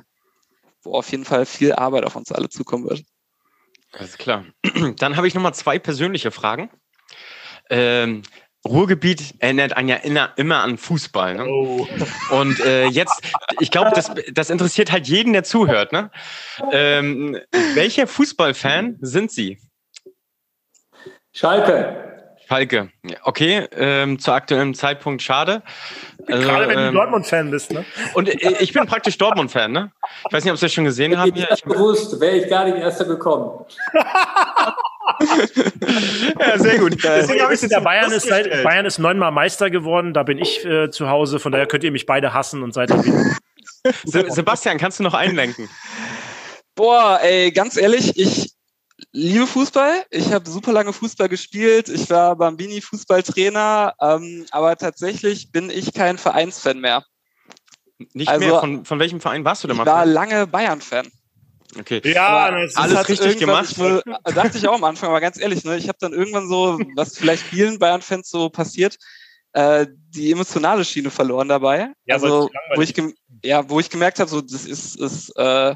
wo 0.83 0.95
auf 0.95 1.11
jeden 1.11 1.25
Fall 1.25 1.47
viel 1.47 1.73
Arbeit 1.73 2.05
auf 2.05 2.17
uns 2.17 2.33
alle 2.33 2.49
zukommen 2.49 2.89
wird. 2.89 3.03
Alles 3.93 4.19
klar. 4.19 4.45
Dann 4.97 5.17
habe 5.17 5.29
ich 5.29 5.35
nochmal 5.35 5.55
zwei 5.55 5.79
persönliche 5.79 6.31
Fragen. 6.31 6.71
Ähm, 7.71 8.23
Ruhrgebiet 8.67 9.35
erinnert 9.41 9.77
einen 9.77 9.89
ja 9.89 10.25
immer 10.37 10.61
an 10.61 10.79
Fußball. 10.79 11.35
Ne? 11.35 11.47
Oh. 11.47 11.87
Und 12.31 12.61
äh, 12.61 12.87
jetzt, 12.87 13.21
ich 13.61 13.71
glaube, 13.71 13.91
das, 13.95 14.11
das 14.33 14.49
interessiert 14.49 14.91
halt 14.91 15.07
jeden, 15.07 15.35
der 15.35 15.45
zuhört. 15.45 15.93
Ne? 15.93 16.11
Ähm, 16.73 17.39
welcher 17.75 18.07
Fußballfan 18.07 18.97
sind 19.01 19.31
Sie? 19.31 19.59
Schalke. 21.33 22.14
Schalke. 22.49 22.91
Okay, 23.23 23.67
ähm, 23.77 24.19
zu 24.19 24.33
aktuellem 24.33 24.75
Zeitpunkt 24.75 25.23
schade. 25.23 25.63
Also, 26.27 26.43
Gerade 26.43 26.69
wenn 26.69 26.77
du 26.77 26.85
ähm, 26.89 26.95
Dortmund-Fan 26.95 27.51
bist, 27.51 27.73
ne? 27.73 27.85
Und 28.15 28.29
äh, 28.29 28.57
ich 28.61 28.73
bin 28.73 28.87
praktisch 28.87 29.19
Dortmund-Fan, 29.19 29.73
ne? 29.73 29.93
Ich 30.27 30.33
weiß 30.33 30.45
nicht, 30.45 30.53
ob 30.53 30.59
Sie 30.59 30.67
das 30.67 30.73
schon 30.73 30.85
gesehen 30.85 31.19
haben. 31.19 31.33
Ich 31.35 31.43
hätte 31.43 31.69
gewusst, 31.69 32.21
wäre 32.21 32.37
ich 32.37 32.49
gar 32.49 32.65
nicht 32.65 32.77
erster 32.77 33.05
gekommen. 33.05 33.65
ja, 36.39 36.59
sehr 36.59 36.79
gut. 36.79 37.03
Deswegen 37.03 37.43
habe 37.43 37.55
ich 37.55 37.61
der 37.61 37.81
Bayern 37.81 38.13
ist, 38.13 38.29
Bayern 38.29 38.87
ist 38.87 38.99
neunmal 38.99 39.33
Meister 39.33 39.71
geworden, 39.71 40.15
da 40.15 40.23
bin 40.23 40.39
ich 40.39 40.65
äh, 40.65 40.91
zu 40.91 41.09
Hause, 41.09 41.39
von 41.39 41.53
daher 41.53 41.67
könnt 41.67 41.85
ihr 41.85 41.93
mich 41.93 42.07
beide 42.07 42.33
hassen 42.33 42.63
und 42.63 42.73
seid 42.73 42.91
Sebastian, 44.05 44.79
kannst 44.79 44.99
du 44.99 45.03
noch 45.03 45.15
einlenken? 45.15 45.69
Boah, 46.75 47.21
ey, 47.23 47.53
ganz 47.53 47.77
ehrlich, 47.77 48.19
ich 48.19 48.54
liebe 49.15 49.47
Fußball. 49.47 50.05
Ich 50.11 50.33
habe 50.33 50.51
super 50.51 50.73
lange 50.73 50.93
Fußball 50.93 51.29
gespielt. 51.29 51.89
Ich 51.89 52.11
war 52.11 52.37
Bambini 52.37 52.81
Fußballtrainer, 52.81 53.95
ähm, 54.01 54.45
aber 54.51 54.77
tatsächlich 54.77 55.51
bin 55.53 55.71
ich 55.71 55.95
kein 55.95 56.19
Vereinsfan 56.19 56.81
mehr. 56.81 57.05
Nicht 58.13 58.29
also, 58.29 58.47
mehr? 58.47 58.61
Von, 58.61 58.85
von 58.85 58.99
welchem 58.99 59.21
Verein 59.21 59.45
warst 59.45 59.65
du 59.65 59.69
denn 59.69 59.77
mal? 59.77 59.85
Ich 59.85 59.87
war 59.87 60.05
lange 60.05 60.47
Bayern-Fan. 60.47 61.09
Okay. 61.79 62.03
Ja, 62.05 62.51
das 62.51 62.77
alles 62.77 63.09
richtig 63.09 63.39
gemacht. 63.39 63.71
Ich 63.71 63.79
nur, 63.79 64.03
dachte 64.25 64.59
ich 64.59 64.69
auch 64.69 64.75
am 64.75 64.85
Anfang, 64.85 65.09
aber 65.09 65.21
ganz 65.21 65.41
ehrlich, 65.41 65.65
ne, 65.65 65.77
ich 65.77 65.89
habe 65.89 65.99
dann 66.01 66.13
irgendwann 66.13 66.49
so, 66.49 66.79
was 66.95 67.17
vielleicht 67.17 67.43
vielen 67.43 67.79
Bayern-Fans 67.79 68.29
so 68.29 68.49
passiert, 68.49 68.97
äh, 69.53 69.87
die 70.11 70.33
emotionale 70.33 70.85
Schiene 70.85 71.11
verloren 71.11 71.49
dabei. 71.49 71.93
Ja, 72.05 72.17
also 72.17 72.51
wo 72.75 72.83
ich, 72.83 72.95
ja, 73.45 73.69
wo 73.69 73.81
ich 73.81 73.91
gemerkt 73.91 74.19
habe, 74.19 74.31
so 74.31 74.41
das 74.41 74.67
ist, 74.67 75.01
ist 75.01 75.31
äh, 75.37 75.75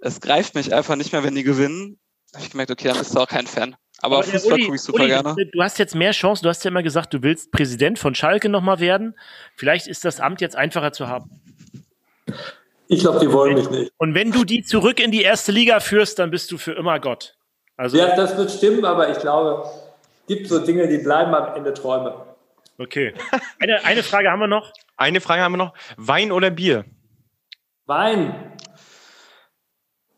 es 0.00 0.20
greift 0.20 0.54
mich 0.54 0.72
einfach 0.72 0.96
nicht 0.96 1.12
mehr, 1.12 1.24
wenn 1.24 1.34
die 1.34 1.42
gewinnen 1.42 1.98
habe 2.38 2.44
ich 2.44 2.50
gemerkt, 2.50 2.70
okay, 2.70 2.88
dann 2.88 2.98
bist 2.98 3.14
du 3.14 3.20
auch 3.20 3.28
kein 3.28 3.46
Fan. 3.46 3.76
Aber, 4.00 4.18
Aber 4.18 4.24
Fußball 4.24 4.58
gucke 4.60 4.74
ich 4.76 4.80
super 4.80 5.00
Uli, 5.00 5.08
gerne. 5.08 5.34
Du 5.52 5.62
hast 5.62 5.78
jetzt 5.78 5.94
mehr 5.94 6.12
Chancen. 6.12 6.44
Du 6.44 6.48
hast 6.48 6.64
ja 6.64 6.70
immer 6.70 6.84
gesagt, 6.84 7.12
du 7.12 7.22
willst 7.22 7.50
Präsident 7.50 7.98
von 7.98 8.14
Schalke 8.14 8.48
nochmal 8.48 8.78
werden. 8.78 9.18
Vielleicht 9.56 9.88
ist 9.88 10.04
das 10.04 10.20
Amt 10.20 10.40
jetzt 10.40 10.54
einfacher 10.54 10.92
zu 10.92 11.08
haben. 11.08 11.30
Ich 12.86 13.00
glaube, 13.00 13.18
die 13.18 13.32
wollen 13.32 13.54
mich 13.54 13.68
nicht. 13.70 13.92
Und 13.98 14.14
wenn 14.14 14.30
du 14.30 14.44
die 14.44 14.62
zurück 14.62 15.00
in 15.00 15.10
die 15.10 15.22
erste 15.22 15.50
Liga 15.50 15.80
führst, 15.80 16.18
dann 16.20 16.30
bist 16.30 16.52
du 16.52 16.58
für 16.58 16.72
immer 16.72 17.00
Gott. 17.00 17.34
Also 17.76 17.98
ja, 17.98 18.14
das 18.14 18.36
wird 18.36 18.50
stimmen, 18.50 18.84
aber 18.84 19.10
ich 19.10 19.18
glaube, 19.18 19.68
es 20.20 20.26
gibt 20.26 20.48
so 20.48 20.64
Dinge, 20.64 20.88
die 20.88 20.98
bleiben 20.98 21.34
am 21.34 21.56
Ende 21.56 21.74
Träume. 21.74 22.14
Okay. 22.78 23.14
Eine, 23.58 23.84
eine 23.84 24.02
Frage 24.04 24.30
haben 24.30 24.40
wir 24.40 24.46
noch. 24.46 24.72
Eine 24.96 25.20
Frage 25.20 25.42
haben 25.42 25.52
wir 25.52 25.58
noch. 25.58 25.74
Wein 25.96 26.30
oder 26.30 26.50
Bier? 26.50 26.84
Wein. 27.86 28.52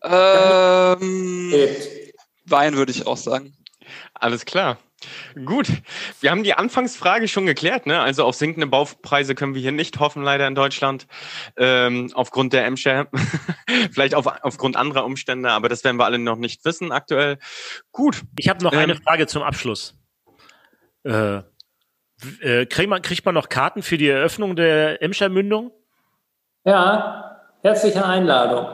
Ähm, 0.03 1.53
Wein 2.51 2.77
würde 2.77 2.93
ich 2.93 3.07
auch 3.07 3.17
sagen. 3.17 3.55
Alles 4.15 4.45
klar. 4.45 4.79
Gut, 5.47 5.69
wir 6.21 6.31
haben 6.31 6.43
die 6.43 6.53
Anfangsfrage 6.53 7.27
schon 7.27 7.47
geklärt. 7.47 7.87
Ne? 7.87 8.01
Also 8.01 8.25
auf 8.25 8.35
sinkende 8.35 8.67
Baupreise 8.67 9.35
können 9.35 9.55
wir 9.55 9.63
hier 9.63 9.73
nicht 9.73 9.99
hoffen, 9.99 10.23
leider 10.23 10.47
in 10.47 10.55
Deutschland, 10.55 11.07
ähm, 11.57 12.11
aufgrund 12.15 12.53
der 12.53 12.67
M-Share, 12.67 13.09
vielleicht 13.93 14.15
auf, 14.15 14.27
aufgrund 14.43 14.77
anderer 14.77 15.05
Umstände, 15.05 15.51
aber 15.51 15.71
das 15.71 15.85
werden 15.85 15.97
wir 15.97 16.05
alle 16.05 16.19
noch 16.19 16.37
nicht 16.37 16.65
wissen 16.67 16.93
aktuell. 16.93 17.39
Gut. 17.93 18.23
Ich 18.39 18.49
habe 18.49 18.63
noch 18.63 18.73
ähm, 18.73 18.81
eine 18.81 18.95
Frage 18.97 19.27
zum 19.27 19.43
Abschluss. 19.43 19.95
Äh, 21.05 21.39
äh, 22.41 22.67
kriegt, 22.67 22.91
man, 22.91 23.01
kriegt 23.01 23.25
man 23.25 23.35
noch 23.35 23.49
Karten 23.49 23.83
für 23.83 23.97
die 23.97 24.09
Eröffnung 24.09 24.55
der 24.55 25.03
Emscher-Mündung? 25.03 25.73
Ja, 26.65 27.41
herzliche 27.63 28.05
Einladung. 28.05 28.69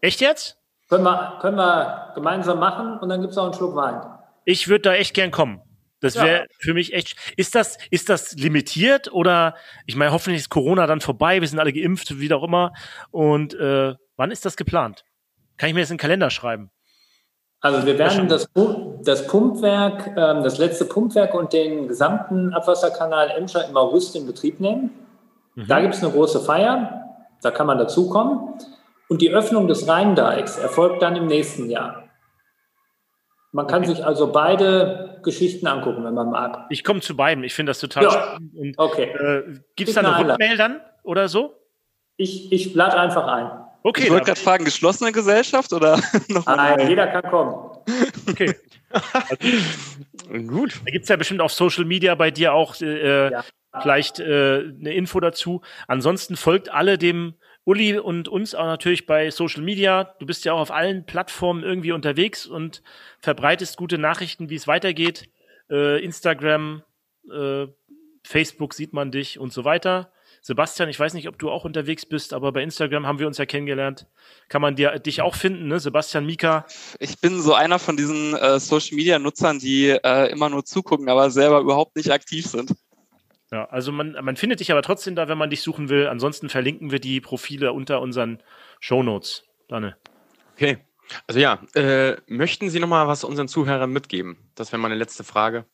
Echt 0.00 0.20
jetzt? 0.20 0.59
Können 0.90 1.04
wir, 1.04 1.38
können 1.40 1.56
wir 1.56 2.12
gemeinsam 2.16 2.58
machen 2.58 2.98
und 2.98 3.08
dann 3.08 3.20
gibt 3.20 3.32
es 3.32 3.38
auch 3.38 3.44
einen 3.44 3.54
Schluck 3.54 3.76
Wein. 3.76 4.02
Ich 4.44 4.68
würde 4.68 4.82
da 4.82 4.94
echt 4.94 5.14
gern 5.14 5.30
kommen. 5.30 5.62
Das 6.00 6.16
wäre 6.16 6.40
ja. 6.40 6.44
für 6.58 6.74
mich 6.74 6.92
echt. 6.94 7.16
Ist 7.36 7.54
das, 7.54 7.78
ist 7.90 8.08
das 8.08 8.32
limitiert 8.32 9.12
oder 9.12 9.54
ich 9.86 9.96
meine, 9.96 10.12
hoffentlich 10.12 10.40
ist 10.40 10.48
Corona 10.48 10.86
dann 10.86 11.00
vorbei, 11.00 11.40
wir 11.40 11.46
sind 11.46 11.60
alle 11.60 11.72
geimpft, 11.72 12.18
wie 12.18 12.32
auch 12.32 12.42
immer. 12.42 12.72
Und 13.10 13.54
äh, 13.54 13.94
wann 14.16 14.30
ist 14.30 14.44
das 14.44 14.56
geplant? 14.56 15.04
Kann 15.58 15.68
ich 15.68 15.74
mir 15.74 15.82
das 15.82 15.90
in 15.90 15.96
den 15.96 16.00
Kalender 16.00 16.30
schreiben? 16.30 16.70
Also 17.60 17.86
wir 17.86 17.98
werden 17.98 18.26
das, 18.28 18.48
das 19.04 19.26
Pumpwerk, 19.26 20.08
ähm, 20.16 20.42
das 20.42 20.58
letzte 20.58 20.86
Pumpwerk 20.86 21.34
und 21.34 21.52
den 21.52 21.86
gesamten 21.86 22.54
Abwasserkanal 22.54 23.30
Emscher 23.30 23.68
im 23.68 23.76
August 23.76 24.16
in 24.16 24.26
Betrieb 24.26 24.58
nehmen. 24.58 24.90
Mhm. 25.54 25.66
Da 25.68 25.80
gibt 25.82 25.94
es 25.94 26.02
eine 26.02 26.10
große 26.12 26.40
Feier, 26.40 27.04
da 27.42 27.50
kann 27.50 27.66
man 27.66 27.78
dazukommen. 27.78 28.54
Und 29.10 29.20
die 29.20 29.30
Öffnung 29.30 29.66
des 29.66 29.88
Rheindeichs 29.88 30.56
erfolgt 30.56 31.02
dann 31.02 31.16
im 31.16 31.26
nächsten 31.26 31.68
Jahr. 31.68 32.08
Man 33.50 33.66
kann 33.66 33.82
okay. 33.82 33.96
sich 33.96 34.06
also 34.06 34.30
beide 34.30 35.18
Geschichten 35.24 35.66
angucken, 35.66 36.04
wenn 36.04 36.14
man 36.14 36.30
mag. 36.30 36.66
Ich 36.70 36.84
komme 36.84 37.00
zu 37.00 37.16
beiden. 37.16 37.42
Ich 37.42 37.52
finde 37.52 37.70
das 37.70 37.80
total 37.80 38.04
ja. 38.04 38.10
spannend. 38.12 38.54
Und, 38.54 38.78
okay. 38.78 39.10
Äh, 39.10 39.58
Gibt 39.74 39.88
es 39.88 39.96
da 39.96 40.02
eine 40.02 40.16
Rückmail 40.16 40.56
dann 40.56 40.80
oder 41.02 41.28
so? 41.28 41.56
Ich, 42.18 42.52
ich 42.52 42.72
lade 42.74 43.00
einfach 43.00 43.26
ein. 43.26 43.50
Okay. 43.82 44.04
Ich 44.04 44.10
wollte 44.10 44.26
gerade 44.26 44.40
fragen, 44.40 44.64
geschlossene 44.64 45.10
Gesellschaft 45.10 45.72
oder 45.72 46.00
noch 46.28 46.46
Nein, 46.46 46.88
jeder 46.88 47.08
kann 47.08 47.28
kommen. 47.28 47.54
Okay. 48.30 48.54
Gut. 50.46 50.82
Da 50.84 50.90
gibt 50.92 51.02
es 51.02 51.08
ja 51.08 51.16
bestimmt 51.16 51.40
auf 51.40 51.52
Social 51.52 51.84
Media 51.84 52.14
bei 52.14 52.30
dir 52.30 52.52
auch 52.52 52.80
äh, 52.80 53.32
ja. 53.32 53.44
vielleicht 53.82 54.20
äh, 54.20 54.72
eine 54.78 54.94
Info 54.94 55.18
dazu. 55.18 55.62
Ansonsten 55.88 56.36
folgt 56.36 56.68
alle 56.72 56.96
dem 56.96 57.34
Uli 57.64 57.98
und 57.98 58.28
uns 58.28 58.54
auch 58.54 58.64
natürlich 58.64 59.06
bei 59.06 59.30
Social 59.30 59.62
Media. 59.62 60.14
Du 60.18 60.26
bist 60.26 60.44
ja 60.44 60.52
auch 60.54 60.60
auf 60.60 60.70
allen 60.70 61.04
Plattformen 61.04 61.62
irgendwie 61.62 61.92
unterwegs 61.92 62.46
und 62.46 62.82
verbreitest 63.20 63.76
gute 63.76 63.98
Nachrichten, 63.98 64.50
wie 64.50 64.54
es 64.54 64.66
weitergeht. 64.66 65.28
Äh, 65.70 66.02
Instagram, 66.02 66.82
äh, 67.30 67.66
Facebook 68.24 68.74
sieht 68.74 68.92
man 68.92 69.10
dich 69.10 69.38
und 69.38 69.52
so 69.52 69.64
weiter. 69.64 70.12
Sebastian, 70.42 70.88
ich 70.88 70.98
weiß 70.98 71.12
nicht, 71.12 71.28
ob 71.28 71.38
du 71.38 71.50
auch 71.50 71.64
unterwegs 71.64 72.06
bist, 72.06 72.32
aber 72.32 72.52
bei 72.52 72.62
Instagram 72.62 73.06
haben 73.06 73.18
wir 73.18 73.26
uns 73.26 73.36
ja 73.36 73.44
kennengelernt. 73.44 74.06
Kann 74.48 74.62
man 74.62 74.74
dir, 74.74 74.98
dich 74.98 75.20
auch 75.20 75.34
finden, 75.34 75.68
ne? 75.68 75.78
Sebastian 75.78 76.24
Mika? 76.24 76.66
Ich 76.98 77.20
bin 77.20 77.42
so 77.42 77.52
einer 77.52 77.78
von 77.78 77.96
diesen 77.96 78.34
äh, 78.34 78.58
Social 78.58 78.96
Media 78.96 79.18
Nutzern, 79.18 79.58
die 79.58 79.90
äh, 79.90 80.30
immer 80.30 80.48
nur 80.48 80.64
zugucken, 80.64 81.10
aber 81.10 81.30
selber 81.30 81.60
überhaupt 81.60 81.94
nicht 81.96 82.10
aktiv 82.10 82.46
sind. 82.46 82.74
Ja, 83.52 83.64
also 83.64 83.90
man, 83.90 84.12
man 84.22 84.36
findet 84.36 84.60
dich 84.60 84.70
aber 84.70 84.82
trotzdem 84.82 85.16
da, 85.16 85.28
wenn 85.28 85.38
man 85.38 85.50
dich 85.50 85.62
suchen 85.62 85.88
will. 85.88 86.06
Ansonsten 86.06 86.48
verlinken 86.48 86.92
wir 86.92 87.00
die 87.00 87.20
Profile 87.20 87.72
unter 87.72 88.00
unseren 88.00 88.42
Shownotes. 88.78 89.44
Danne. 89.68 89.96
Okay. 90.52 90.78
Also 91.26 91.40
ja, 91.40 91.60
äh, 91.74 92.16
möchten 92.28 92.70
Sie 92.70 92.78
noch 92.78 92.86
mal 92.86 93.08
was 93.08 93.24
unseren 93.24 93.48
Zuhörern 93.48 93.90
mitgeben? 93.90 94.38
Das 94.54 94.70
wäre 94.70 94.80
meine 94.80 94.94
letzte 94.94 95.24
Frage. 95.24 95.64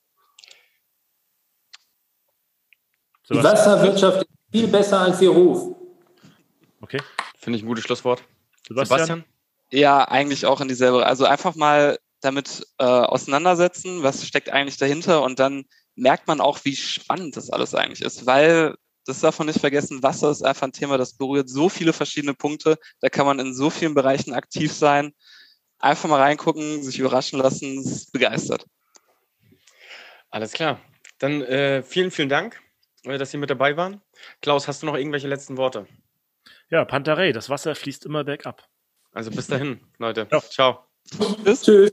Die 3.28 3.42
Wasserwirtschaft 3.42 4.22
ist 4.22 4.28
viel 4.52 4.68
besser 4.68 5.00
als 5.00 5.20
ihr 5.20 5.30
Ruf. 5.30 5.76
Okay. 6.80 7.02
Finde 7.38 7.58
ich 7.58 7.64
ein 7.64 7.68
gutes 7.68 7.84
Schlusswort. 7.84 8.22
Sebastian? 8.68 8.98
Sebastian? 8.98 9.24
Ja, 9.70 10.08
eigentlich 10.08 10.46
auch 10.46 10.60
in 10.60 10.68
dieselbe. 10.68 11.04
Also 11.04 11.26
einfach 11.26 11.54
mal 11.56 11.98
damit 12.20 12.66
äh, 12.78 12.84
auseinandersetzen, 12.84 14.02
was 14.02 14.26
steckt 14.26 14.50
eigentlich 14.50 14.78
dahinter 14.78 15.22
und 15.22 15.38
dann 15.38 15.66
merkt 15.96 16.26
man 16.26 16.40
auch, 16.40 16.64
wie 16.64 16.76
spannend 16.76 17.36
das 17.36 17.50
alles 17.50 17.74
eigentlich 17.74 18.02
ist, 18.02 18.26
weil 18.26 18.76
das 19.06 19.20
darf 19.20 19.38
man 19.38 19.46
nicht 19.46 19.60
vergessen, 19.60 20.02
Wasser 20.02 20.30
ist 20.30 20.42
einfach 20.42 20.66
ein 20.66 20.72
Thema, 20.72 20.98
das 20.98 21.14
berührt 21.14 21.48
so 21.48 21.68
viele 21.68 21.92
verschiedene 21.92 22.34
Punkte, 22.34 22.78
da 23.00 23.08
kann 23.08 23.26
man 23.26 23.38
in 23.38 23.54
so 23.54 23.70
vielen 23.70 23.94
Bereichen 23.94 24.34
aktiv 24.34 24.72
sein. 24.72 25.12
Einfach 25.78 26.08
mal 26.08 26.20
reingucken, 26.20 26.82
sich 26.82 26.98
überraschen 26.98 27.38
lassen, 27.38 27.78
es 27.78 27.86
ist 27.86 28.12
begeistert. 28.12 28.66
Alles 30.30 30.52
klar. 30.52 30.80
Dann 31.18 31.42
äh, 31.42 31.82
vielen, 31.82 32.10
vielen 32.10 32.28
Dank, 32.28 32.60
äh, 33.04 33.16
dass 33.16 33.30
Sie 33.30 33.38
mit 33.38 33.50
dabei 33.50 33.76
waren. 33.76 34.00
Klaus, 34.42 34.68
hast 34.68 34.82
du 34.82 34.86
noch 34.86 34.96
irgendwelche 34.96 35.28
letzten 35.28 35.56
Worte? 35.56 35.86
Ja, 36.70 36.84
Pantarei, 36.84 37.32
das 37.32 37.48
Wasser 37.48 37.74
fließt 37.74 38.06
immer 38.06 38.24
bergab. 38.24 38.68
Also 39.12 39.30
bis 39.30 39.46
dahin, 39.46 39.80
Leute. 39.98 40.26
Ja. 40.30 40.40
Ciao. 40.40 40.86
Bis. 41.44 41.62
Tschüss. 41.62 41.92